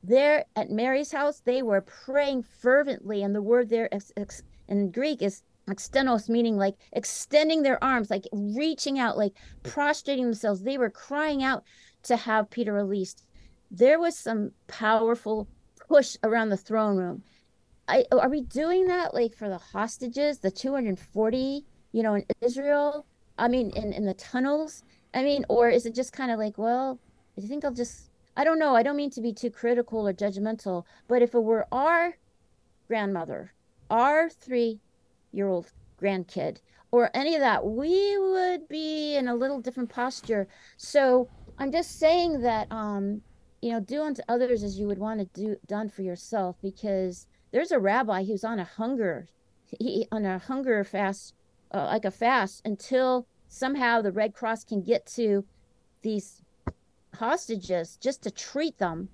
There 0.02 0.44
at 0.54 0.70
Mary's 0.70 1.12
house, 1.12 1.40
they 1.40 1.62
were 1.62 1.80
praying 1.80 2.42
fervently. 2.42 3.22
And 3.22 3.34
the 3.34 3.42
word 3.42 3.70
there 3.70 3.88
in 4.68 4.90
Greek 4.90 5.22
is 5.22 5.42
ektenos 5.68 6.28
meaning 6.28 6.56
like 6.56 6.76
extending 6.92 7.62
their 7.62 7.82
arms 7.82 8.10
like 8.10 8.26
reaching 8.32 8.98
out 8.98 9.16
like 9.16 9.34
prostrating 9.62 10.24
themselves. 10.24 10.62
They 10.62 10.78
were 10.78 10.90
crying 10.90 11.42
out 11.42 11.64
to 12.04 12.16
have 12.16 12.50
peter 12.50 12.72
released. 12.72 13.26
There 13.70 13.98
was 13.98 14.16
some 14.16 14.52
powerful 14.66 15.48
push 15.88 16.16
around 16.22 16.50
the 16.50 16.56
throne 16.56 16.96
room. 16.96 17.22
I, 17.88 18.04
are 18.12 18.30
we 18.30 18.40
doing 18.40 18.86
that 18.86 19.12
like 19.12 19.34
for 19.34 19.48
the 19.48 19.58
hostages 19.58 20.38
the 20.38 20.50
240 20.50 21.64
you 21.92 22.02
know 22.02 22.14
in 22.14 22.24
israel? 22.40 23.06
I 23.38 23.48
mean 23.48 23.70
in, 23.70 23.92
in 23.92 24.04
the 24.04 24.14
tunnels? 24.14 24.84
I 25.12 25.22
mean 25.22 25.44
or 25.48 25.68
is 25.68 25.86
it 25.86 25.94
just 25.94 26.12
kind 26.12 26.30
of 26.30 26.38
like 26.38 26.58
well 26.58 26.98
i 27.38 27.40
think 27.40 27.64
i'll 27.64 27.72
just 27.72 28.10
i 28.36 28.44
don't 28.44 28.58
know. 28.58 28.74
I 28.74 28.82
don't 28.82 28.96
mean 28.96 29.10
to 29.10 29.20
be 29.20 29.32
too 29.32 29.50
critical 29.50 30.06
or 30.06 30.12
judgmental 30.12 30.84
but 31.08 31.22
if 31.22 31.34
it 31.34 31.40
were 31.40 31.66
our 31.72 32.16
grandmother 32.88 33.52
our 33.90 34.28
three 34.28 34.80
year 35.34 35.48
old 35.48 35.72
grandkid 36.00 36.58
or 36.90 37.10
any 37.12 37.34
of 37.34 37.40
that, 37.40 37.66
we 37.66 38.16
would 38.18 38.68
be 38.68 39.16
in 39.16 39.26
a 39.26 39.34
little 39.34 39.60
different 39.60 39.90
posture. 39.90 40.46
So 40.76 41.28
I'm 41.58 41.72
just 41.72 41.98
saying 41.98 42.40
that, 42.42 42.70
um, 42.70 43.20
you 43.60 43.72
know, 43.72 43.80
do 43.80 44.02
unto 44.02 44.22
others 44.28 44.62
as 44.62 44.78
you 44.78 44.86
would 44.86 44.98
want 44.98 45.18
to 45.20 45.26
do 45.40 45.56
done 45.66 45.88
for 45.88 46.02
yourself, 46.02 46.56
because 46.62 47.26
there's 47.50 47.72
a 47.72 47.78
rabbi 47.78 48.24
who's 48.24 48.44
on 48.44 48.58
a 48.58 48.64
hunger, 48.64 49.26
he 49.80 50.06
on 50.12 50.24
a 50.24 50.38
hunger 50.38 50.84
fast, 50.84 51.34
uh, 51.72 51.86
like 51.86 52.04
a 52.04 52.10
fast, 52.10 52.62
until 52.64 53.26
somehow 53.48 54.00
the 54.00 54.12
Red 54.12 54.34
Cross 54.34 54.64
can 54.64 54.82
get 54.82 55.06
to 55.06 55.44
these 56.02 56.42
hostages 57.14 57.96
just 58.00 58.22
to 58.22 58.30
treat 58.30 58.78
them, 58.78 59.08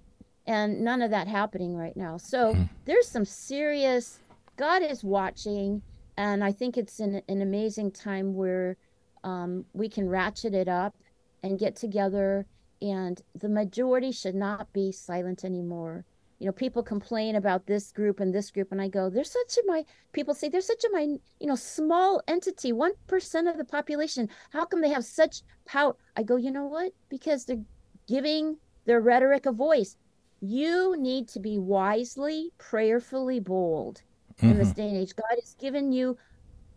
and 0.47 0.81
none 0.81 1.01
of 1.03 1.11
that 1.13 1.29
happening 1.29 1.77
right 1.77 1.97
now. 1.97 2.17
So 2.17 2.53
mm-hmm. 2.53 2.65
there's 2.85 3.09
some 3.09 3.25
serious. 3.25 4.19
God 4.57 4.83
is 4.83 5.05
watching 5.05 5.83
and 6.21 6.45
I 6.45 6.53
think 6.53 6.77
it's 6.77 7.01
an, 7.01 7.23
an 7.31 7.41
amazing 7.41 7.93
time 7.93 8.35
where 8.35 8.77
um, 9.25 9.65
we 9.73 9.89
can 9.89 10.07
ratchet 10.07 10.53
it 10.53 10.69
up 10.69 10.95
and 11.43 11.59
get 11.59 11.77
together. 11.77 12.45
And 12.83 13.19
the 13.35 13.49
majority 13.49 14.13
should 14.13 14.35
not 14.35 14.71
be 14.75 14.93
silent 14.93 15.47
anymore. 15.47 16.05
You 16.39 16.45
know, 16.45 16.53
people 16.53 16.83
complain 16.83 17.37
about 17.37 17.67
this 17.67 17.91
group 17.91 18.21
and 18.21 18.35
this 18.35 18.51
group, 18.51 18.71
and 18.71 18.83
I 18.83 18.89
go, 18.89 19.09
"There's 19.09 19.31
such 19.31 19.57
a 19.57 19.63
my." 19.67 19.85
People 20.13 20.35
say 20.35 20.51
there's 20.51 20.67
such 20.67 20.85
a 20.85 20.91
my, 20.93 21.05
you 21.41 21.47
know, 21.47 21.55
small 21.55 22.23
entity, 22.29 22.71
one 22.73 22.93
percent 23.07 23.49
of 23.49 23.57
the 23.57 23.65
population. 23.65 24.29
How 24.51 24.67
come 24.67 24.83
they 24.83 24.91
have 24.91 25.07
such 25.07 25.43
power? 25.65 25.97
I 26.19 26.23
go, 26.23 26.37
you 26.37 26.51
know 26.51 26.67
what? 26.67 26.93
Because 27.09 27.47
they're 27.47 27.65
giving 28.07 28.59
their 28.85 29.01
rhetoric 29.01 29.47
a 29.47 29.53
voice. 29.53 29.97
You 30.43 30.97
need 30.99 31.29
to 31.29 31.41
be 31.41 31.57
wisely, 31.59 32.51
prayerfully 32.59 33.41
bold 33.41 34.03
mm-hmm. 34.37 34.51
in 34.51 34.59
this 34.59 34.73
day 34.73 34.89
and 34.89 34.97
age. 34.97 35.15
God 35.15 35.39
has 35.41 35.55
given 35.55 35.93
you, 35.93 36.17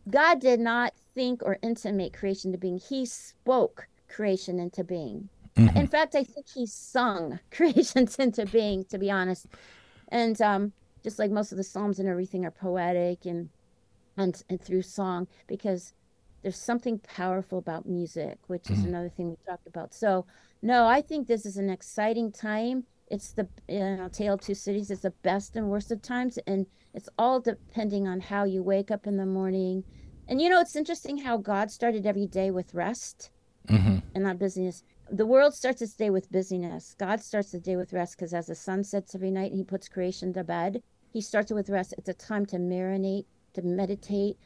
God 0.10 0.40
did 0.40 0.60
not 0.60 0.94
think 1.16 1.42
or 1.44 1.58
intimate 1.62 2.14
creation 2.14 2.52
to 2.52 2.58
being, 2.58 2.78
He 2.78 3.06
spoke 3.06 3.88
creation 4.10 4.60
into 4.60 4.84
being. 4.84 5.30
Mm-hmm. 5.56 5.78
In 5.78 5.88
fact, 5.88 6.16
I 6.16 6.24
think 6.24 6.48
He 6.54 6.66
sung 6.66 7.40
creations 7.52 8.16
into 8.18 8.46
being, 8.46 8.86
to 8.86 8.98
be 8.98 9.10
honest. 9.12 9.48
And 10.10 10.42
um, 10.42 10.74
just 11.04 11.20
like 11.20 11.32
most 11.32 11.52
of 11.52 11.58
the 11.58 11.64
Psalms 11.64 12.00
and 12.00 12.08
everything 12.08 12.46
are 12.46 12.52
poetic 12.52 13.26
and, 13.26 13.50
and, 14.18 14.42
and 14.50 14.62
through 14.62 14.82
song, 14.84 15.28
because 15.48 15.94
there's 16.42 16.58
something 16.58 17.00
powerful 17.00 17.58
about 17.58 17.88
music, 17.88 18.38
which 18.48 18.70
is 18.70 18.80
mm-hmm. 18.80 18.90
another 18.90 19.10
thing 19.10 19.30
we 19.30 19.38
talked 19.48 19.68
about. 19.68 19.94
So, 19.94 20.26
no, 20.62 20.86
I 20.86 21.02
think 21.02 21.28
this 21.28 21.46
is 21.46 21.58
an 21.58 21.70
exciting 21.70 22.32
time 22.32 22.86
it's 23.14 23.32
the 23.32 23.48
you 23.68 23.80
know 23.98 24.10
tale 24.10 24.34
of 24.34 24.42
two 24.42 24.56
cities 24.56 24.90
it's 24.90 25.04
the 25.04 25.18
best 25.30 25.56
and 25.56 25.70
worst 25.70 25.92
of 25.92 26.02
times 26.02 26.40
and 26.48 26.66
it's 26.94 27.10
all 27.18 27.40
depending 27.40 28.08
on 28.08 28.20
how 28.20 28.44
you 28.44 28.62
wake 28.62 28.92
up 28.92 29.08
in 29.08 29.18
the 29.18 29.26
morning. 29.26 29.84
And 30.28 30.42
you 30.42 30.50
know 30.50 30.62
it's 30.62 30.76
interesting 30.76 31.18
how 31.18 31.38
god 31.38 31.72
started 31.72 32.06
every 32.06 32.28
day 32.28 32.52
with 32.52 32.74
rest 32.74 33.32
mm-hmm. 33.68 33.98
and 34.14 34.24
not 34.24 34.40
busyness. 34.40 34.84
The 35.12 35.26
world 35.26 35.54
starts 35.54 35.82
its 35.82 35.96
day 35.96 36.10
with 36.10 36.32
busyness. 36.32 36.96
God 36.98 37.22
starts 37.22 37.52
the 37.52 37.60
day 37.60 37.76
with 37.76 37.94
rest 37.94 38.16
because 38.16 38.34
as 38.34 38.48
the 38.48 38.56
sun 38.56 38.84
sets 38.84 39.16
every 39.16 39.32
night 39.32 39.52
and 39.52 39.58
he 39.58 39.64
puts 39.64 39.90
creation 39.90 40.34
to 40.34 40.44
bed. 40.44 40.82
He 41.12 41.22
starts 41.22 41.52
it 41.52 41.56
with 41.56 41.70
rest. 41.70 41.94
It's 41.98 42.10
a 42.10 42.14
time 42.14 42.46
to 42.48 42.58
marinate 42.58 43.26
to 43.54 43.62
meditate 43.62 44.38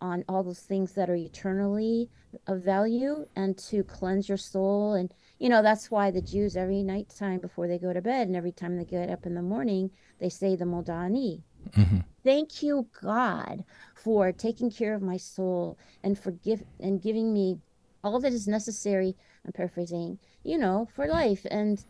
on 0.00 0.24
all 0.28 0.42
those 0.42 0.60
things 0.60 0.92
that 0.92 1.10
are 1.10 1.14
eternally 1.14 2.08
of 2.46 2.62
value 2.62 3.26
and 3.36 3.58
to 3.58 3.82
cleanse 3.84 4.28
your 4.28 4.38
soul. 4.38 4.94
And 4.94 5.12
you 5.40 5.48
know 5.48 5.62
that's 5.62 5.90
why 5.90 6.10
the 6.10 6.20
jews 6.20 6.56
every 6.56 6.82
night 6.82 7.08
time 7.08 7.40
before 7.40 7.66
they 7.66 7.78
go 7.78 7.92
to 7.92 8.02
bed 8.02 8.28
and 8.28 8.36
every 8.36 8.52
time 8.52 8.76
they 8.76 8.84
get 8.84 9.10
up 9.10 9.26
in 9.26 9.34
the 9.34 9.42
morning 9.42 9.90
they 10.20 10.28
say 10.28 10.54
the 10.54 10.64
modani 10.64 11.42
mm-hmm. 11.70 11.98
thank 12.22 12.62
you 12.62 12.86
god 13.02 13.64
for 13.94 14.30
taking 14.30 14.70
care 14.70 14.94
of 14.94 15.02
my 15.02 15.16
soul 15.16 15.78
and 16.04 16.18
forgive 16.18 16.62
and 16.78 17.02
giving 17.02 17.32
me 17.32 17.58
all 18.04 18.20
that 18.20 18.34
is 18.34 18.46
necessary 18.46 19.16
i'm 19.44 19.52
paraphrasing 19.52 20.18
you 20.44 20.56
know 20.56 20.86
for 20.94 21.06
life. 21.06 21.44
And 21.50 21.84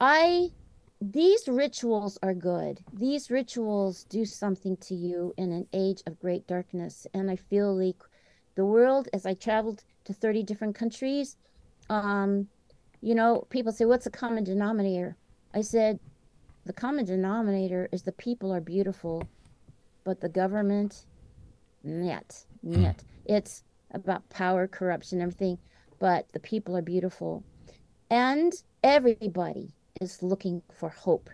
i 0.00 0.50
these 1.12 1.48
rituals 1.48 2.18
are 2.22 2.34
good. 2.34 2.80
These 2.92 3.30
rituals 3.30 4.04
do 4.04 4.24
something 4.24 4.76
to 4.78 4.94
you 4.94 5.34
in 5.36 5.52
an 5.52 5.66
age 5.72 6.02
of 6.06 6.18
great 6.18 6.46
darkness. 6.46 7.06
And 7.12 7.30
I 7.30 7.36
feel 7.36 7.76
like 7.76 8.02
the 8.54 8.64
world, 8.64 9.08
as 9.12 9.26
I 9.26 9.34
traveled 9.34 9.84
to 10.04 10.14
30 10.14 10.42
different 10.44 10.74
countries, 10.74 11.36
um, 11.90 12.48
you 13.02 13.14
know, 13.14 13.46
people 13.50 13.72
say, 13.72 13.84
What's 13.84 14.04
the 14.04 14.10
common 14.10 14.44
denominator? 14.44 15.16
I 15.52 15.60
said, 15.60 16.00
The 16.64 16.72
common 16.72 17.04
denominator 17.04 17.88
is 17.92 18.02
the 18.02 18.12
people 18.12 18.52
are 18.52 18.60
beautiful, 18.60 19.28
but 20.04 20.20
the 20.20 20.28
government, 20.30 21.04
net, 21.82 22.44
net. 22.62 22.96
Mm. 22.96 23.36
It's 23.36 23.62
about 23.90 24.28
power, 24.30 24.66
corruption, 24.66 25.20
everything, 25.20 25.58
but 25.98 26.32
the 26.32 26.40
people 26.40 26.76
are 26.76 26.82
beautiful. 26.82 27.44
And 28.10 28.54
everybody, 28.82 29.74
is 30.00 30.22
looking 30.22 30.62
for 30.72 30.88
hope, 30.88 31.30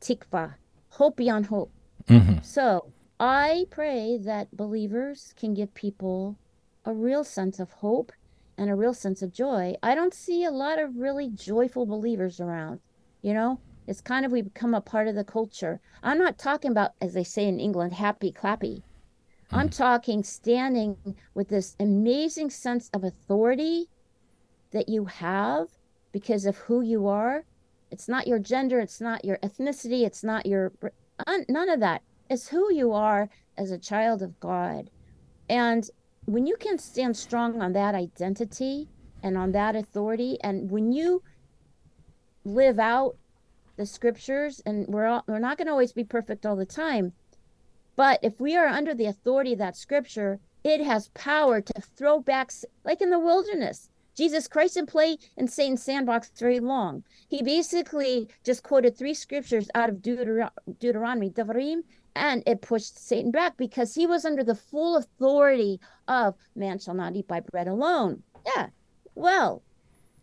tikva, 0.00 0.54
hope 0.88 1.16
beyond 1.16 1.46
hope. 1.46 1.72
Mm-hmm. 2.08 2.42
So 2.42 2.92
I 3.18 3.66
pray 3.70 4.18
that 4.18 4.56
believers 4.56 5.32
can 5.36 5.54
give 5.54 5.72
people 5.74 6.36
a 6.84 6.92
real 6.92 7.24
sense 7.24 7.60
of 7.60 7.70
hope 7.70 8.12
and 8.58 8.68
a 8.68 8.74
real 8.74 8.94
sense 8.94 9.22
of 9.22 9.32
joy. 9.32 9.74
I 9.82 9.94
don't 9.94 10.14
see 10.14 10.44
a 10.44 10.50
lot 10.50 10.78
of 10.78 10.96
really 10.96 11.30
joyful 11.30 11.86
believers 11.86 12.40
around. 12.40 12.80
You 13.22 13.34
know, 13.34 13.60
it's 13.86 14.00
kind 14.00 14.26
of 14.26 14.32
we 14.32 14.42
become 14.42 14.74
a 14.74 14.80
part 14.80 15.08
of 15.08 15.14
the 15.14 15.24
culture. 15.24 15.80
I'm 16.02 16.18
not 16.18 16.38
talking 16.38 16.70
about, 16.70 16.92
as 17.00 17.14
they 17.14 17.24
say 17.24 17.46
in 17.46 17.60
England, 17.60 17.94
happy 17.94 18.32
clappy. 18.32 18.82
Mm-hmm. 18.82 19.56
I'm 19.56 19.68
talking 19.68 20.22
standing 20.22 20.96
with 21.34 21.48
this 21.48 21.76
amazing 21.80 22.50
sense 22.50 22.90
of 22.92 23.04
authority 23.04 23.88
that 24.72 24.88
you 24.88 25.04
have 25.06 25.68
because 26.10 26.44
of 26.44 26.56
who 26.56 26.82
you 26.82 27.06
are 27.06 27.44
it's 27.92 28.08
not 28.08 28.26
your 28.26 28.38
gender, 28.38 28.80
it's 28.80 29.00
not 29.00 29.24
your 29.24 29.36
ethnicity, 29.38 30.04
it's 30.04 30.24
not 30.24 30.46
your 30.46 30.72
none 31.48 31.68
of 31.68 31.80
that. 31.80 32.02
It's 32.30 32.48
who 32.48 32.72
you 32.72 32.92
are 32.92 33.28
as 33.58 33.70
a 33.70 33.78
child 33.78 34.22
of 34.22 34.40
God. 34.40 34.88
And 35.48 35.88
when 36.24 36.46
you 36.46 36.56
can 36.56 36.78
stand 36.78 37.16
strong 37.16 37.60
on 37.60 37.74
that 37.74 37.94
identity 37.94 38.88
and 39.22 39.36
on 39.36 39.52
that 39.52 39.76
authority, 39.76 40.38
and 40.42 40.70
when 40.70 40.90
you 40.92 41.22
live 42.44 42.78
out 42.78 43.16
the 43.76 43.84
scriptures, 43.84 44.62
and 44.64 44.86
we're 44.88 45.06
all, 45.06 45.24
we're 45.26 45.38
not 45.38 45.58
going 45.58 45.66
to 45.66 45.72
always 45.72 45.92
be 45.92 46.04
perfect 46.04 46.46
all 46.46 46.56
the 46.56 46.64
time, 46.64 47.12
but 47.94 48.18
if 48.22 48.40
we 48.40 48.56
are 48.56 48.66
under 48.66 48.94
the 48.94 49.06
authority 49.06 49.52
of 49.52 49.58
that 49.58 49.76
scripture, 49.76 50.40
it 50.64 50.80
has 50.80 51.08
power 51.08 51.60
to 51.60 51.80
throw 51.96 52.20
back, 52.20 52.50
like 52.84 53.02
in 53.02 53.10
the 53.10 53.18
wilderness. 53.18 53.90
Jesus 54.14 54.46
Christ 54.46 54.74
didn't 54.74 54.90
play 54.90 55.16
in 55.36 55.48
Satan's 55.48 55.82
sandbox 55.82 56.30
very 56.38 56.60
long. 56.60 57.02
He 57.28 57.42
basically 57.42 58.28
just 58.44 58.62
quoted 58.62 58.96
three 58.96 59.14
scriptures 59.14 59.70
out 59.74 59.88
of 59.88 59.96
Deuter- 59.96 60.50
Deuteronomy, 60.78 61.30
Devarim, 61.30 61.82
and 62.14 62.42
it 62.46 62.60
pushed 62.60 62.98
Satan 62.98 63.30
back 63.30 63.56
because 63.56 63.94
he 63.94 64.06
was 64.06 64.24
under 64.24 64.44
the 64.44 64.54
full 64.54 64.96
authority 64.96 65.80
of 66.08 66.34
man 66.54 66.78
shall 66.78 66.94
not 66.94 67.16
eat 67.16 67.26
by 67.26 67.40
bread 67.40 67.68
alone. 67.68 68.22
Yeah. 68.54 68.68
Well, 69.14 69.62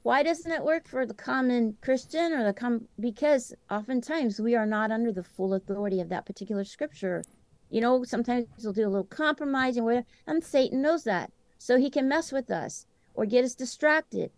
why 0.04 0.24
doesn't 0.24 0.52
it 0.52 0.64
work 0.64 0.88
for 0.88 1.06
the 1.06 1.14
common 1.14 1.76
Christian 1.82 2.32
or 2.32 2.44
the 2.44 2.54
com 2.54 2.88
because 3.00 3.54
oftentimes 3.70 4.40
we 4.40 4.56
are 4.56 4.66
not 4.66 4.92
under 4.92 5.12
the 5.12 5.24
full 5.24 5.54
authority 5.56 6.00
of 6.00 6.10
that 6.10 6.26
particular 6.26 6.64
scripture. 6.64 7.24
You 7.70 7.82
know, 7.82 8.04
sometimes 8.04 8.46
we'll 8.64 8.74
do 8.74 8.88
a 8.88 8.90
little 8.90 9.04
compromise 9.04 9.78
and 9.78 10.06
and 10.28 10.44
Satan 10.44 10.82
knows 10.82 11.04
that. 11.06 11.32
So 11.58 11.78
he 11.78 11.90
can 11.90 12.08
mess 12.08 12.32
with 12.32 12.50
us 12.50 12.86
or 13.14 13.26
get 13.26 13.46
us 13.46 13.56
distracted. 13.56 14.32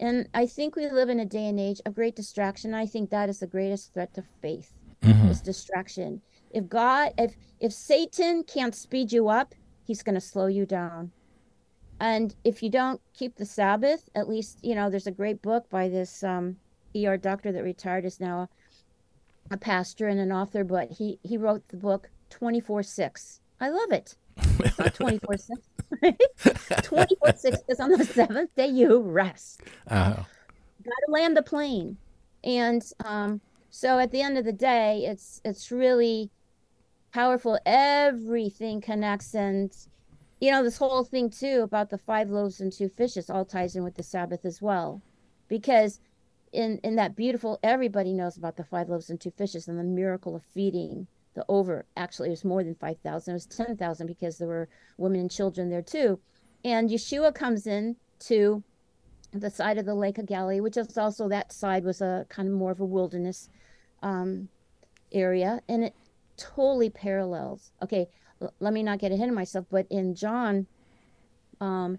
And 0.00 0.28
I 0.34 0.46
think 0.46 0.74
we 0.74 0.88
live 0.88 1.08
in 1.08 1.20
a 1.20 1.24
day 1.24 1.46
and 1.46 1.60
age 1.60 1.80
of 1.86 1.94
great 1.94 2.16
distraction. 2.16 2.74
I 2.74 2.86
think 2.86 3.10
that 3.10 3.28
is 3.28 3.38
the 3.38 3.46
greatest 3.46 3.92
threat 3.94 4.12
to 4.14 4.24
faith 4.42 4.72
mm-hmm. 5.04 5.28
is 5.28 5.40
distraction. 5.40 6.20
If 6.50 6.68
God, 6.68 7.12
if 7.18 7.36
if 7.60 7.72
Satan 7.72 8.44
can't 8.44 8.74
speed 8.74 9.12
you 9.12 9.28
up, 9.28 9.54
he's 9.84 10.02
going 10.02 10.14
to 10.14 10.20
slow 10.20 10.46
you 10.46 10.66
down. 10.66 11.12
And 12.00 12.34
if 12.44 12.62
you 12.62 12.70
don't 12.70 13.00
keep 13.12 13.36
the 13.36 13.46
Sabbath, 13.46 14.08
at 14.14 14.28
least 14.28 14.58
you 14.62 14.74
know 14.74 14.90
there's 14.90 15.06
a 15.06 15.12
great 15.12 15.42
book 15.42 15.68
by 15.70 15.88
this 15.88 16.22
um, 16.22 16.56
ER 16.96 17.16
doctor 17.16 17.52
that 17.52 17.62
retired 17.62 18.04
is 18.04 18.20
now 18.20 18.48
a, 19.50 19.54
a 19.54 19.56
pastor 19.56 20.08
and 20.08 20.20
an 20.20 20.32
author, 20.32 20.64
but 20.64 20.90
he 20.90 21.18
he 21.22 21.36
wrote 21.36 21.66
the 21.68 21.76
book 21.76 22.10
24 22.30 22.82
six. 22.82 23.40
I 23.60 23.68
love 23.68 23.92
it. 23.92 24.16
It's 24.36 24.78
not 24.78 24.94
24 24.94 25.36
6. 25.36 25.60
24 26.82 27.34
6 27.36 27.58
is 27.68 27.80
on 27.80 27.90
the 27.90 28.04
seventh 28.04 28.54
day 28.54 28.66
you 28.66 29.00
rest. 29.00 29.62
Uh-huh. 29.88 30.22
Got 30.84 31.06
to 31.06 31.12
land 31.12 31.36
the 31.36 31.42
plane. 31.42 31.96
And 32.42 32.84
um, 33.04 33.40
so 33.70 33.98
at 33.98 34.10
the 34.10 34.20
end 34.20 34.38
of 34.38 34.44
the 34.44 34.52
day, 34.52 35.04
it's 35.06 35.40
it's 35.44 35.70
really 35.70 36.30
powerful. 37.12 37.58
Everything 37.64 38.80
connects. 38.80 39.34
And, 39.34 39.74
you 40.40 40.50
know, 40.50 40.62
this 40.62 40.76
whole 40.76 41.04
thing 41.04 41.30
too 41.30 41.62
about 41.62 41.90
the 41.90 41.98
five 41.98 42.28
loaves 42.28 42.60
and 42.60 42.72
two 42.72 42.88
fishes 42.88 43.30
all 43.30 43.44
ties 43.44 43.76
in 43.76 43.84
with 43.84 43.94
the 43.94 44.02
Sabbath 44.02 44.44
as 44.44 44.60
well. 44.60 45.00
Because 45.48 46.00
in, 46.52 46.78
in 46.82 46.96
that 46.96 47.16
beautiful, 47.16 47.58
everybody 47.62 48.12
knows 48.12 48.36
about 48.36 48.56
the 48.56 48.64
five 48.64 48.88
loaves 48.88 49.10
and 49.10 49.20
two 49.20 49.30
fishes 49.30 49.68
and 49.68 49.78
the 49.78 49.84
miracle 49.84 50.34
of 50.34 50.42
feeding 50.42 51.06
the 51.34 51.44
over 51.48 51.84
actually 51.96 52.28
it 52.28 52.30
was 52.30 52.44
more 52.44 52.62
than 52.62 52.74
5000 52.74 53.30
it 53.30 53.34
was 53.34 53.46
10000 53.46 54.06
because 54.06 54.38
there 54.38 54.48
were 54.48 54.68
women 54.96 55.20
and 55.20 55.30
children 55.30 55.68
there 55.68 55.82
too. 55.82 56.18
And 56.64 56.88
yeshua 56.88 57.34
comes 57.34 57.66
in 57.66 57.96
to 58.20 58.62
the 59.32 59.50
side 59.50 59.78
of 59.78 59.84
the 59.84 59.94
lake 59.94 60.18
of 60.18 60.26
galilee 60.26 60.60
which 60.60 60.76
is 60.76 60.96
also 60.96 61.28
that 61.28 61.52
side 61.52 61.84
was 61.84 62.00
a 62.00 62.24
kind 62.28 62.48
of 62.48 62.54
more 62.54 62.70
of 62.70 62.80
a 62.80 62.84
wilderness 62.84 63.48
um, 64.02 64.48
area 65.12 65.60
and 65.68 65.84
it 65.84 65.94
totally 66.36 66.88
parallels 66.88 67.72
okay 67.82 68.06
l- 68.40 68.54
let 68.60 68.72
me 68.72 68.82
not 68.82 68.98
get 68.98 69.12
ahead 69.12 69.28
of 69.28 69.34
myself 69.34 69.66
but 69.70 69.86
in 69.90 70.14
john 70.14 70.66
um, 71.60 71.98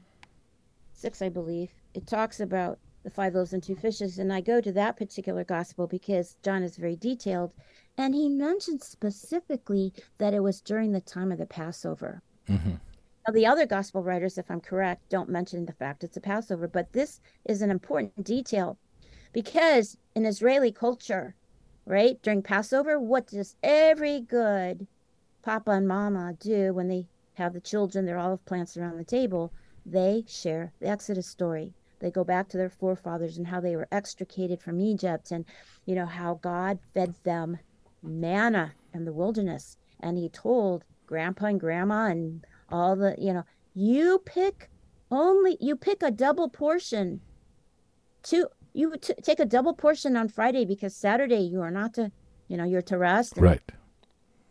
6 0.93 1.21
i 1.21 1.29
believe 1.29 1.71
it 1.93 2.07
talks 2.07 2.39
about 2.39 2.79
the 3.03 3.09
five 3.09 3.35
loaves 3.35 3.53
and 3.53 3.61
two 3.61 3.75
fishes 3.75 4.17
and 4.17 4.31
i 4.31 4.39
go 4.39 4.61
to 4.61 4.71
that 4.71 4.97
particular 4.97 5.43
gospel 5.43 5.87
because 5.87 6.37
john 6.43 6.63
is 6.63 6.77
very 6.77 6.95
detailed 6.95 7.51
and 7.97 8.13
he 8.13 8.29
mentioned 8.29 8.83
specifically 8.83 9.93
that 10.17 10.33
it 10.33 10.41
was 10.41 10.61
during 10.61 10.91
the 10.91 11.01
time 11.01 11.31
of 11.31 11.37
the 11.37 11.45
Passover. 11.45 12.21
Mm-hmm. 12.49 12.71
Now, 13.27 13.33
the 13.33 13.45
other 13.45 13.65
gospel 13.65 14.03
writers, 14.03 14.37
if 14.37 14.51
I'm 14.51 14.61
correct, 14.61 15.09
don't 15.09 15.29
mention 15.29 15.65
the 15.65 15.73
fact 15.73 16.03
it's 16.03 16.17
a 16.17 16.21
Passover, 16.21 16.67
but 16.67 16.93
this 16.93 17.19
is 17.45 17.61
an 17.61 17.71
important 17.71 18.23
detail 18.23 18.77
because 19.33 19.97
in 20.13 20.25
Israeli 20.25 20.71
culture, 20.71 21.35
right, 21.85 22.21
during 22.21 22.41
Passover, 22.41 22.99
what 22.99 23.27
does 23.27 23.55
every 23.63 24.21
good 24.21 24.87
papa 25.41 25.71
and 25.71 25.87
mama 25.87 26.35
do 26.39 26.73
when 26.73 26.87
they 26.87 27.07
have 27.33 27.53
the 27.53 27.61
children, 27.61 28.05
their 28.05 28.17
olive 28.17 28.45
plants 28.45 28.77
around 28.77 28.97
the 28.97 29.03
table? 29.03 29.51
They 29.85 30.23
share 30.27 30.73
the 30.79 30.87
Exodus 30.87 31.27
story. 31.27 31.73
They 31.99 32.11
go 32.11 32.23
back 32.23 32.49
to 32.49 32.57
their 32.57 32.69
forefathers 32.69 33.37
and 33.37 33.47
how 33.47 33.61
they 33.61 33.75
were 33.75 33.87
extricated 33.91 34.61
from 34.61 34.79
Egypt 34.79 35.31
and, 35.31 35.45
you 35.85 35.95
know, 35.95 36.05
how 36.05 36.35
God 36.35 36.77
fed 36.93 37.15
them 37.23 37.57
manna 38.05 38.73
in 38.93 39.05
the 39.05 39.13
wilderness. 39.13 39.77
And 39.99 40.17
he 40.17 40.29
told 40.29 40.83
grandpa 41.05 41.47
and 41.47 41.59
grandma 41.59 42.07
and 42.07 42.45
all 42.69 42.95
the, 42.95 43.15
you 43.17 43.33
know, 43.33 43.43
you 43.73 44.21
pick 44.25 44.69
only, 45.11 45.57
you 45.59 45.75
pick 45.75 46.01
a 46.01 46.11
double 46.11 46.49
portion 46.49 47.21
to, 48.23 48.47
you 48.73 48.95
t- 48.97 49.13
take 49.23 49.39
a 49.39 49.45
double 49.45 49.73
portion 49.73 50.17
on 50.17 50.27
Friday 50.27 50.65
because 50.65 50.95
Saturday 50.95 51.39
you 51.39 51.61
are 51.61 51.71
not 51.71 51.93
to, 51.95 52.11
you 52.47 52.57
know, 52.57 52.63
you're 52.63 52.81
to 52.83 52.97
rest. 52.97 53.33
Right. 53.37 53.61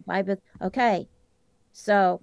Bible. 0.06 0.36
Okay. 0.62 1.08
So 1.72 2.20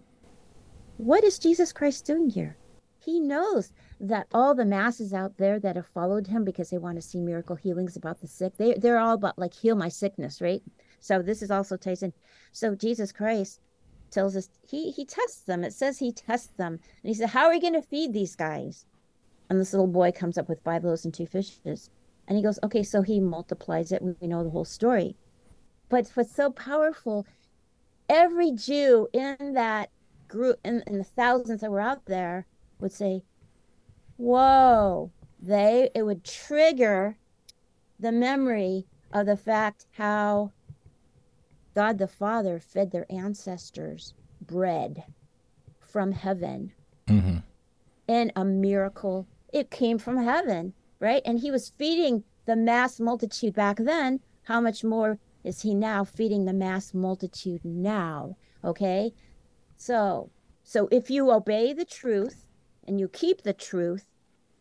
what 0.98 1.24
is 1.24 1.40
Jesus 1.40 1.74
Christ 1.74 2.06
doing 2.06 2.30
here? 2.30 2.58
He 3.00 3.20
knows 3.20 3.72
that 4.00 4.28
all 4.32 4.54
the 4.54 4.66
masses 4.66 5.14
out 5.14 5.38
there 5.38 5.60
that 5.60 5.76
have 5.76 5.88
followed 5.88 6.28
him 6.28 6.44
because 6.44 6.70
they 6.70 6.78
want 6.78 6.98
to 6.98 7.02
see 7.02 7.20
miracle 7.20 7.56
healings 7.56 7.96
about 7.96 8.22
the 8.22 8.28
sick, 8.28 8.56
they, 8.58 8.76
they're 8.76 9.00
all 9.00 9.16
about 9.16 9.40
like 9.40 9.54
heal 9.54 9.76
my 9.76 9.90
sickness, 9.90 10.42
right? 10.42 10.62
So 11.02 11.22
this 11.22 11.42
is 11.42 11.52
also 11.52 11.76
tasting. 11.76 12.14
So 12.54 12.76
Jesus 12.76 13.12
Christ 13.12 13.60
tells 14.12 14.36
us 14.38 14.50
he 14.66 14.92
he 14.92 15.04
tests 15.04 15.42
them. 15.42 15.64
It 15.64 15.74
says 15.74 15.98
he 16.00 16.14
tests 16.14 16.54
them, 16.56 16.80
and 17.04 17.10
he 17.10 17.14
said, 17.14 17.30
"How 17.30 17.48
are 17.48 17.52
we 17.52 17.60
going 17.60 17.74
to 17.74 17.82
feed 17.82 18.14
these 18.14 18.36
guys?" 18.36 18.86
And 19.50 19.60
this 19.60 19.74
little 19.74 19.88
boy 19.88 20.12
comes 20.14 20.38
up 20.38 20.48
with 20.48 20.64
five 20.64 20.86
loaves 20.86 21.04
and 21.04 21.14
two 21.14 21.26
fishes, 21.26 21.90
and 22.28 22.38
he 22.38 22.44
goes, 22.44 22.60
"Okay." 22.64 22.84
So 22.84 23.02
he 23.02 23.20
multiplies 23.20 23.92
it. 23.92 24.02
We 24.02 24.28
know 24.28 24.44
the 24.44 24.52
whole 24.52 24.66
story, 24.66 25.18
but 25.90 26.10
what's 26.14 26.34
so 26.34 26.52
powerful? 26.52 27.26
Every 28.08 28.52
Jew 28.52 29.10
in 29.14 29.54
that 29.54 29.90
group 30.32 30.60
in, 30.64 30.82
and 30.88 31.00
the 31.00 31.04
thousands 31.04 31.62
that 31.62 31.72
were 31.72 31.82
out 31.82 32.06
there 32.06 32.48
would 32.80 32.92
say, 32.92 33.24
Whoa, 34.18 35.12
they 35.40 35.90
it 35.94 36.04
would 36.04 36.24
trigger 36.24 37.18
the 38.00 38.12
memory 38.12 38.88
of 39.12 39.26
the 39.26 39.38
fact 39.38 39.86
how 39.98 40.52
God 41.74 41.98
the 41.98 42.08
Father 42.08 42.60
fed 42.60 42.92
their 42.92 43.06
ancestors 43.10 44.14
bread 44.42 45.04
from 45.80 46.12
heaven 46.12 46.74
Mm-hmm. 47.08 47.38
in 48.08 48.32
a 48.36 48.46
miracle. 48.46 49.28
It 49.52 49.70
came 49.70 49.98
from 49.98 50.18
heaven, 50.24 50.74
right? 51.00 51.22
And 51.26 51.40
he 51.40 51.52
was 51.52 51.74
feeding 51.78 52.24
the 52.46 52.56
mass 52.56 53.00
multitude 53.00 53.54
back 53.54 53.78
then. 53.78 54.22
How 54.44 54.62
much 54.62 54.84
more 54.84 55.18
is 55.44 55.62
he 55.62 55.74
now 55.76 56.04
feeding 56.06 56.46
the 56.46 56.54
mass 56.54 56.94
multitude 56.94 57.66
now? 57.66 58.38
Okay. 58.64 59.14
So, 59.76 60.30
so 60.64 60.88
if 60.92 61.10
you 61.10 61.32
obey 61.32 61.74
the 61.74 61.86
truth 61.86 62.46
and 62.88 63.00
you 63.00 63.08
keep 63.10 63.42
the 63.42 63.54
truth, 63.54 64.06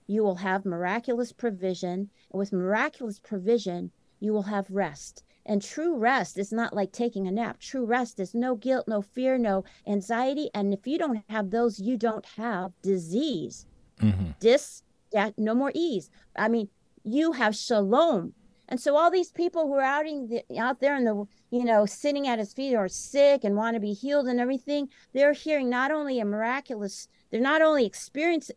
you 0.07 0.23
will 0.25 0.37
have 0.37 0.65
miraculous 0.65 1.31
provision. 1.31 2.11
And 2.33 2.39
with 2.39 2.53
miraculous 2.53 3.21
provision, 3.21 3.93
you 4.19 4.33
will 4.33 4.43
have 4.45 4.71
rest. 4.71 5.23
And 5.51 5.61
true 5.61 5.97
rest 5.97 6.39
is 6.39 6.53
not 6.53 6.75
like 6.75 6.93
taking 6.93 7.27
a 7.27 7.33
nap. 7.33 7.59
True 7.59 7.85
rest 7.85 8.21
is 8.21 8.35
no 8.35 8.55
guilt, 8.55 8.87
no 8.87 9.03
fear, 9.03 9.37
no 9.37 9.65
anxiety. 9.85 10.49
And 10.55 10.73
if 10.73 10.87
you 10.87 10.97
don't 10.97 11.25
have 11.29 11.51
those, 11.51 11.81
you 11.81 11.97
don't 11.97 12.25
have 12.37 12.71
disease. 12.83 13.67
Mm-hmm. 14.01 14.31
Dis, 14.39 14.85
yeah, 15.13 15.31
no 15.37 15.57
more 15.57 15.73
ease. 15.75 16.09
I 16.37 16.47
mean, 16.47 16.69
you 17.03 17.33
have 17.33 17.57
shalom. 17.57 18.33
And 18.69 18.81
so 18.81 18.97
all 18.97 19.11
these 19.11 19.33
people 19.33 19.67
who 19.67 19.75
are 19.75 19.83
out, 19.83 20.07
in 20.07 20.29
the, 20.29 20.57
out 20.57 20.79
there 20.79 20.95
in 20.95 21.03
the, 21.03 21.27
you 21.51 21.65
know, 21.65 21.85
sitting 21.85 22.29
at 22.29 22.39
his 22.39 22.53
feet 22.53 22.77
are 22.77 22.87
sick 22.87 23.43
and 23.43 23.57
want 23.57 23.75
to 23.75 23.81
be 23.81 23.93
healed 23.93 24.29
and 24.29 24.39
everything, 24.39 24.89
they're 25.15 25.33
hearing 25.33 25.69
not 25.69 25.91
only 25.91 26.21
a 26.21 26.25
miraculous, 26.25 27.09
they're 27.33 27.41
not 27.41 27.61
only 27.61 27.85
experiencing 27.85 28.53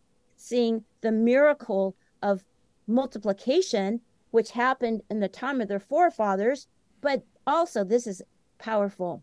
the 1.02 1.12
miracle 1.12 1.96
of 2.22 2.44
multiplication, 2.86 4.00
which 4.30 4.52
happened 4.52 5.02
in 5.10 5.20
the 5.20 5.28
time 5.28 5.60
of 5.60 5.68
their 5.68 5.80
forefathers, 5.80 6.68
but 7.04 7.24
also 7.45 7.84
this 7.84 8.08
is 8.08 8.24
powerful 8.58 9.22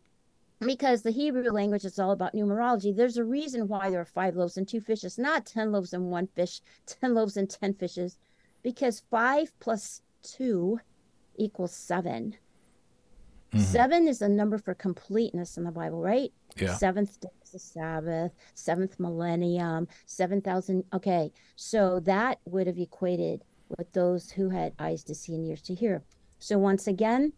because 0.61 1.01
the 1.03 1.11
Hebrew 1.11 1.51
language 1.51 1.85
is 1.87 1.99
all 1.99 2.13
about 2.13 2.35
numerology. 2.35 2.95
There's 2.95 3.17
a 3.17 3.25
reason 3.25 3.67
why 3.67 3.89
there 3.91 4.01
are 4.03 4.05
five 4.05 4.37
loaves 4.37 4.59
and 4.59 4.69
two 4.69 4.81
fishes, 4.83 5.19
not 5.19 5.47
10 5.47 5.73
loaves 5.73 5.95
and 5.95 6.11
one 6.11 6.29
fish, 6.37 6.61
10 6.87 7.15
loaves 7.15 7.37
and 7.39 7.49
10 7.51 7.75
fishes, 7.75 8.19
because 8.63 9.03
five 9.11 9.53
plus 9.59 10.03
two 10.23 10.79
equals 11.37 11.75
7 11.75 12.37
Mhm. 13.53 13.61
Seven 13.63 14.07
is 14.07 14.23
a 14.23 14.29
number 14.29 14.59
for 14.59 14.75
completeness 14.75 15.57
in 15.57 15.65
the 15.65 15.73
Bible, 15.73 16.01
right? 16.01 16.33
Yeah. 16.57 16.75
Seventh 16.77 17.19
day 17.19 17.31
is 17.43 17.51
the 17.51 17.59
Sabbath, 17.59 18.31
seventh 18.55 19.01
millennium, 19.01 19.89
7,000. 20.07 20.85
Okay. 20.93 21.33
So 21.57 21.99
that 22.01 22.39
would 22.45 22.69
have 22.69 22.79
equated 22.79 23.43
with 23.77 23.91
those 23.93 24.31
who 24.31 24.51
had 24.51 24.73
eyes 24.79 25.03
to 25.03 25.17
see 25.17 25.35
and 25.35 25.45
ears 25.45 25.63
to 25.63 25.75
hear. 25.75 26.05
So 26.39 26.59
once 26.61 26.87
again, 26.87 27.33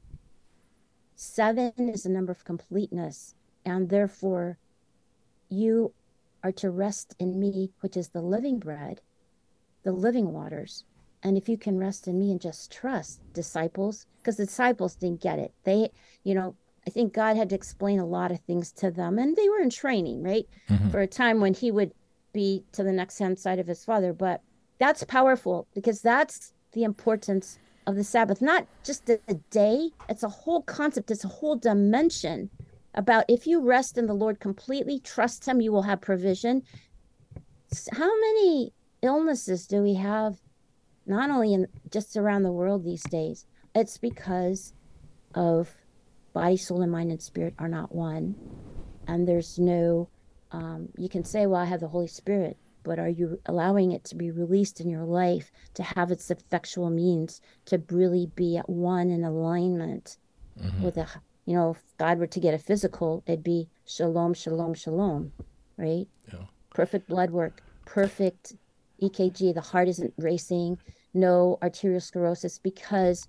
seven 1.22 1.72
is 1.78 2.04
a 2.04 2.10
number 2.10 2.32
of 2.32 2.44
completeness. 2.44 3.34
And 3.64 3.88
therefore, 3.88 4.58
you 5.48 5.92
are 6.42 6.52
to 6.52 6.70
rest 6.70 7.14
in 7.18 7.38
me, 7.38 7.70
which 7.80 7.96
is 7.96 8.08
the 8.08 8.20
living 8.20 8.58
bread, 8.58 9.00
the 9.84 9.92
living 9.92 10.32
waters. 10.32 10.84
And 11.22 11.38
if 11.38 11.48
you 11.48 11.56
can 11.56 11.78
rest 11.78 12.08
in 12.08 12.18
me 12.18 12.32
and 12.32 12.40
just 12.40 12.72
trust 12.72 13.20
disciples, 13.32 14.06
because 14.18 14.36
the 14.36 14.46
disciples 14.46 14.96
didn't 14.96 15.20
get 15.20 15.38
it. 15.38 15.52
They, 15.62 15.90
you 16.24 16.34
know, 16.34 16.56
I 16.84 16.90
think 16.90 17.12
God 17.12 17.36
had 17.36 17.50
to 17.50 17.54
explain 17.54 18.00
a 18.00 18.06
lot 18.06 18.32
of 18.32 18.40
things 18.40 18.72
to 18.72 18.90
them, 18.90 19.18
and 19.18 19.36
they 19.36 19.48
were 19.48 19.60
in 19.60 19.70
training, 19.70 20.24
right? 20.24 20.48
Mhm. 20.68 20.90
For 20.90 21.00
a 21.00 21.06
time 21.06 21.40
when 21.40 21.54
he 21.54 21.70
would 21.70 21.94
be 22.32 22.64
to 22.72 22.82
the 22.82 22.92
next 22.92 23.18
hand 23.18 23.38
side 23.38 23.60
of 23.60 23.68
his 23.68 23.84
father. 23.84 24.12
But 24.12 24.42
that's 24.78 25.04
powerful 25.04 25.68
because 25.74 26.02
that's 26.02 26.52
the 26.72 26.82
importance 26.82 27.60
of 27.87 27.97
the 27.97 28.05
Sabbath, 28.05 28.41
not 28.41 28.66
just 28.85 29.07
the, 29.07 29.20
day, 29.51 29.91
it's 30.09 30.22
a 30.22 30.28
whole 30.28 30.62
concept, 30.62 31.11
it's 31.11 31.24
a 31.24 31.28
whole 31.28 31.57
dimension 31.57 32.51
about 32.95 33.24
if 33.28 33.47
you 33.47 33.61
rest 33.61 33.99
in 33.99 34.07
the 34.07 34.14
Lord 34.14 34.41
completely, 34.41 35.01
trust 35.01 35.47
him, 35.47 35.61
you 35.61 35.72
will 35.72 35.83
have 35.83 36.01
provision. 36.01 36.62
How 37.93 38.11
many 38.20 38.72
illnesses 39.03 39.66
do 39.66 39.83
we 39.83 39.95
have 39.95 40.37
not 41.07 41.30
only 41.30 41.55
in 41.55 41.66
just 41.91 42.16
around 42.16 42.43
the 42.43 42.53
world 42.53 42.85
these 42.85 43.03
days? 43.03 43.47
It's 43.74 43.97
because 43.97 44.74
of 45.35 45.74
body, 46.33 46.57
soul, 46.57 46.83
and 46.83 46.93
mind 46.93 47.11
and 47.11 47.22
spirit 47.22 47.55
are 47.59 47.68
not 47.68 47.95
one. 47.95 48.35
And 49.09 49.26
there's 49.26 49.59
no, 49.59 50.09
um, 50.53 50.89
you 50.97 51.09
can 51.09 51.24
say, 51.24 51.47
well, 51.47 51.61
I 51.61 51.64
have 51.64 51.80
the 51.80 51.89
Holy 51.89 52.07
Spirit, 52.07 52.57
but 52.83 52.99
are 52.99 53.09
you 53.09 53.39
allowing 53.47 53.93
it 53.93 54.05
to 54.05 54.14
be 54.16 54.30
released 54.30 54.80
in 54.80 54.89
your 54.89 55.05
life 55.05 55.51
to 55.74 55.83
have 55.83 56.11
its 56.11 56.30
effectual 56.30 56.91
means 56.91 57.41
to 57.66 57.83
really 57.91 58.26
be 58.35 58.57
at 58.57 58.68
one 58.68 59.11
in 59.11 59.24
alignment 59.24 60.18
Mhm. 60.59 60.83
with 60.83 60.97
a, 60.97 61.09
you 61.47 61.55
know, 61.55 61.70
if 61.70 61.83
God 61.97 62.18
were 62.18 62.26
to 62.26 62.41
get 62.41 62.55
a 62.55 62.59
physical, 62.59 63.22
it'd 63.26 63.43
be 63.43 63.68
shalom, 63.85 64.35
shalom, 64.35 64.74
shalom, 64.74 65.33
right? 65.76 66.07
Yeah. 66.33 66.45
Perfect 66.70 67.09
blood 67.09 67.30
work, 67.30 67.62
perfect 67.87 68.55
EKG. 69.01 69.53
The 69.53 69.61
heart 69.61 69.89
isn't 69.89 70.14
racing, 70.18 70.78
no 71.14 71.59
arteriosclerosis 71.62 72.62
because 72.62 73.28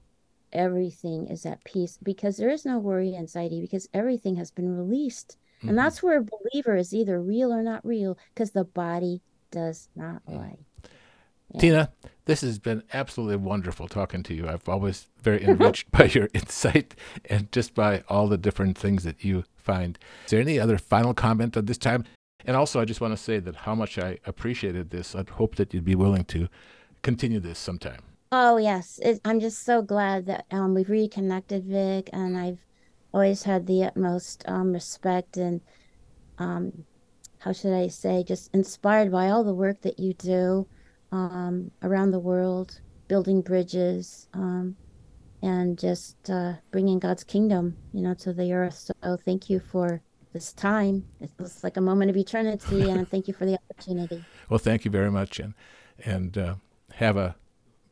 everything 0.52 1.28
is 1.28 1.46
at 1.46 1.64
peace 1.64 1.98
because 2.04 2.38
there 2.38 2.50
is 2.50 2.66
no 2.66 2.78
worry, 2.78 3.16
anxiety 3.16 3.60
because 3.60 3.90
everything 3.94 4.36
has 4.36 4.52
been 4.52 4.76
released. 4.76 5.38
And 5.66 5.78
that's 5.78 6.04
where 6.04 6.18
a 6.18 6.24
believer 6.26 6.76
is 6.76 6.94
either 6.94 7.22
real 7.22 7.54
or 7.54 7.64
not 7.64 7.86
real 7.86 8.18
because 8.34 8.52
the 8.52 8.66
body 8.66 9.22
does 9.54 9.88
not 9.96 10.22
lie. 10.28 10.58
Yeah. 11.54 11.60
Tina, 11.62 11.92
this 12.26 12.42
has 12.42 12.58
been 12.58 12.84
absolutely 12.94 13.36
wonderful 13.36 13.88
talking 13.88 14.24
to 14.24 14.34
you. 14.34 14.50
I've 14.50 14.68
always 14.68 15.08
very 15.22 15.44
enriched 15.44 15.92
by 15.98 16.06
your 16.06 16.28
insight 16.34 16.96
and 17.30 17.52
just 17.52 17.76
by 17.76 18.04
all 18.10 18.28
the 18.28 18.38
different 18.38 18.78
things 18.78 19.04
that 19.04 19.24
you 19.24 19.44
find. 19.56 20.00
Is 20.26 20.32
there 20.32 20.42
any 20.42 20.60
other 20.60 20.80
final 20.80 21.14
comment 21.14 21.56
at 21.56 21.68
this 21.68 21.78
time? 21.78 22.06
And 22.46 22.58
also, 22.58 22.82
I 22.82 22.86
just 22.86 23.00
want 23.00 23.16
to 23.16 23.24
say 23.24 23.40
that 23.40 23.56
how 23.56 23.76
much 23.76 23.98
I 23.98 24.18
appreciated 24.26 24.90
this. 24.90 25.16
I'd 25.16 25.30
hope 25.30 25.56
that 25.56 25.74
you'd 25.74 25.86
be 25.86 25.96
willing 25.96 26.26
to 26.26 26.50
continue 27.04 27.40
this 27.40 27.60
sometime. 27.60 28.02
Oh 28.32 28.58
yes, 28.58 29.00
it, 29.04 29.22
I'm 29.24 29.40
just 29.40 29.64
so 29.64 29.84
glad 29.84 30.26
that 30.26 30.46
um, 30.50 30.74
we've 30.74 30.90
reconnected, 30.90 31.66
Vic, 31.66 32.10
and 32.12 32.36
I've 32.36 32.58
always 33.14 33.44
had 33.44 33.68
the 33.68 33.84
utmost 33.84 34.44
um, 34.48 34.74
respect 34.74 35.38
and 35.38 35.62
um, 36.40 36.86
how 37.44 37.52
should 37.52 37.74
I 37.74 37.88
say, 37.90 38.24
just 38.24 38.50
inspired 38.54 39.12
by 39.12 39.30
all 39.30 39.44
the 39.44 39.54
work 39.54 39.82
that 39.82 40.00
you 40.00 40.14
do 40.14 40.66
um, 41.12 41.72
around 41.82 42.12
the 42.12 42.20
world, 42.20 42.80
building 43.10 43.42
bridges, 43.42 44.28
um, 44.34 44.78
and 45.42 45.78
just 45.78 46.30
uh, 46.30 46.54
bringing 46.72 47.00
God's 47.00 47.26
kingdom, 47.26 47.76
you 47.92 48.02
know, 48.02 48.14
to 48.14 48.32
the 48.32 48.54
earth. 48.54 48.92
So 49.04 49.18
thank 49.26 49.50
you 49.50 49.60
for 49.60 50.02
this 50.32 50.54
time. 50.54 51.04
It 51.20 51.32
was 51.38 51.66
like 51.66 51.76
a 51.76 51.82
moment 51.82 52.10
of 52.12 52.16
eternity, 52.16 52.90
and 52.90 53.06
thank 53.12 53.28
you 53.28 53.34
for 53.34 53.46
the 53.46 53.58
opportunity. 53.60 54.24
Well, 54.50 54.58
thank 54.58 54.86
you 54.86 54.92
very 54.92 55.12
much, 55.12 55.40
and 55.40 55.54
and 56.06 56.38
uh, 56.38 56.56
have 56.94 57.18
a 57.18 57.36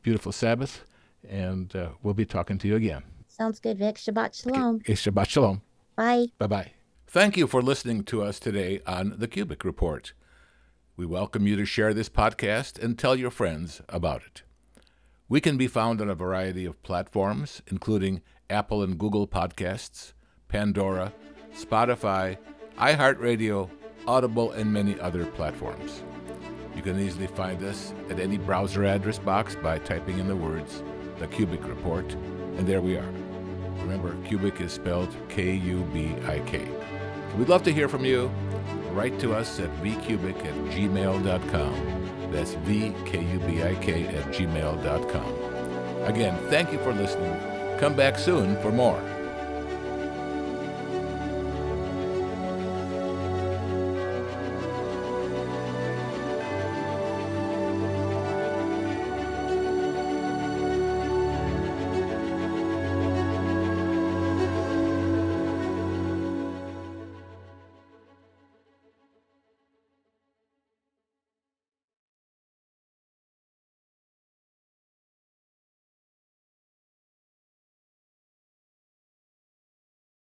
beautiful 0.01 0.31
Sabbath. 0.31 0.85
And 1.29 1.75
uh, 1.75 1.89
we'll 2.01 2.15
be 2.15 2.25
talking 2.25 2.57
to 2.57 2.67
you 2.67 2.75
again. 2.77 3.03
Sounds 3.27 3.59
good, 3.59 3.77
Vic. 3.77 3.97
Shabbat 3.97 4.33
shalom. 4.33 4.77
Okay, 4.77 4.93
Shabbat 4.93 5.27
shalom. 5.27 5.61
Bye. 5.95 6.27
Bye 6.39 6.47
bye. 6.47 6.71
Thank 7.13 7.35
you 7.35 7.45
for 7.45 7.61
listening 7.61 8.05
to 8.05 8.23
us 8.23 8.39
today 8.39 8.79
on 8.87 9.15
The 9.17 9.27
Kubik 9.27 9.65
Report. 9.65 10.13
We 10.95 11.05
welcome 11.05 11.45
you 11.45 11.57
to 11.57 11.65
share 11.65 11.93
this 11.93 12.07
podcast 12.07 12.81
and 12.81 12.97
tell 12.97 13.17
your 13.17 13.29
friends 13.29 13.81
about 13.89 14.21
it. 14.25 14.43
We 15.27 15.41
can 15.41 15.57
be 15.57 15.67
found 15.67 15.99
on 15.99 16.09
a 16.09 16.15
variety 16.15 16.63
of 16.63 16.81
platforms, 16.83 17.61
including 17.67 18.21
Apple 18.49 18.81
and 18.81 18.97
Google 18.97 19.27
Podcasts, 19.27 20.13
Pandora, 20.47 21.11
Spotify, 21.53 22.37
iHeartRadio, 22.77 23.69
Audible, 24.07 24.53
and 24.53 24.71
many 24.71 24.97
other 25.01 25.25
platforms. 25.25 26.03
You 26.77 26.81
can 26.81 26.97
easily 26.97 27.27
find 27.27 27.61
us 27.61 27.93
at 28.09 28.21
any 28.21 28.37
browser 28.37 28.85
address 28.85 29.19
box 29.19 29.57
by 29.57 29.79
typing 29.79 30.17
in 30.17 30.29
the 30.29 30.35
words 30.37 30.81
The 31.19 31.27
Kubik 31.27 31.67
Report, 31.67 32.09
and 32.55 32.65
there 32.65 32.79
we 32.79 32.95
are. 32.95 33.11
Remember, 33.81 34.13
Kubik 34.29 34.61
is 34.61 34.71
spelled 34.71 35.13
K 35.27 35.55
U 35.55 35.81
B 35.91 36.15
I 36.25 36.39
K. 36.45 36.65
We'd 37.37 37.49
love 37.49 37.63
to 37.63 37.73
hear 37.73 37.87
from 37.87 38.05
you. 38.05 38.31
Write 38.91 39.19
to 39.19 39.33
us 39.33 39.59
at 39.59 39.69
vkubik 39.81 40.45
at 40.45 40.53
gmail.com. 40.73 42.31
That's 42.31 42.53
V-K-U-B-I-K 42.53 44.07
at 44.07 44.25
gmail.com. 44.25 46.03
Again, 46.03 46.37
thank 46.49 46.71
you 46.71 46.79
for 46.79 46.93
listening. 46.93 47.33
Come 47.79 47.95
back 47.95 48.17
soon 48.17 48.59
for 48.61 48.71
more. 48.71 49.01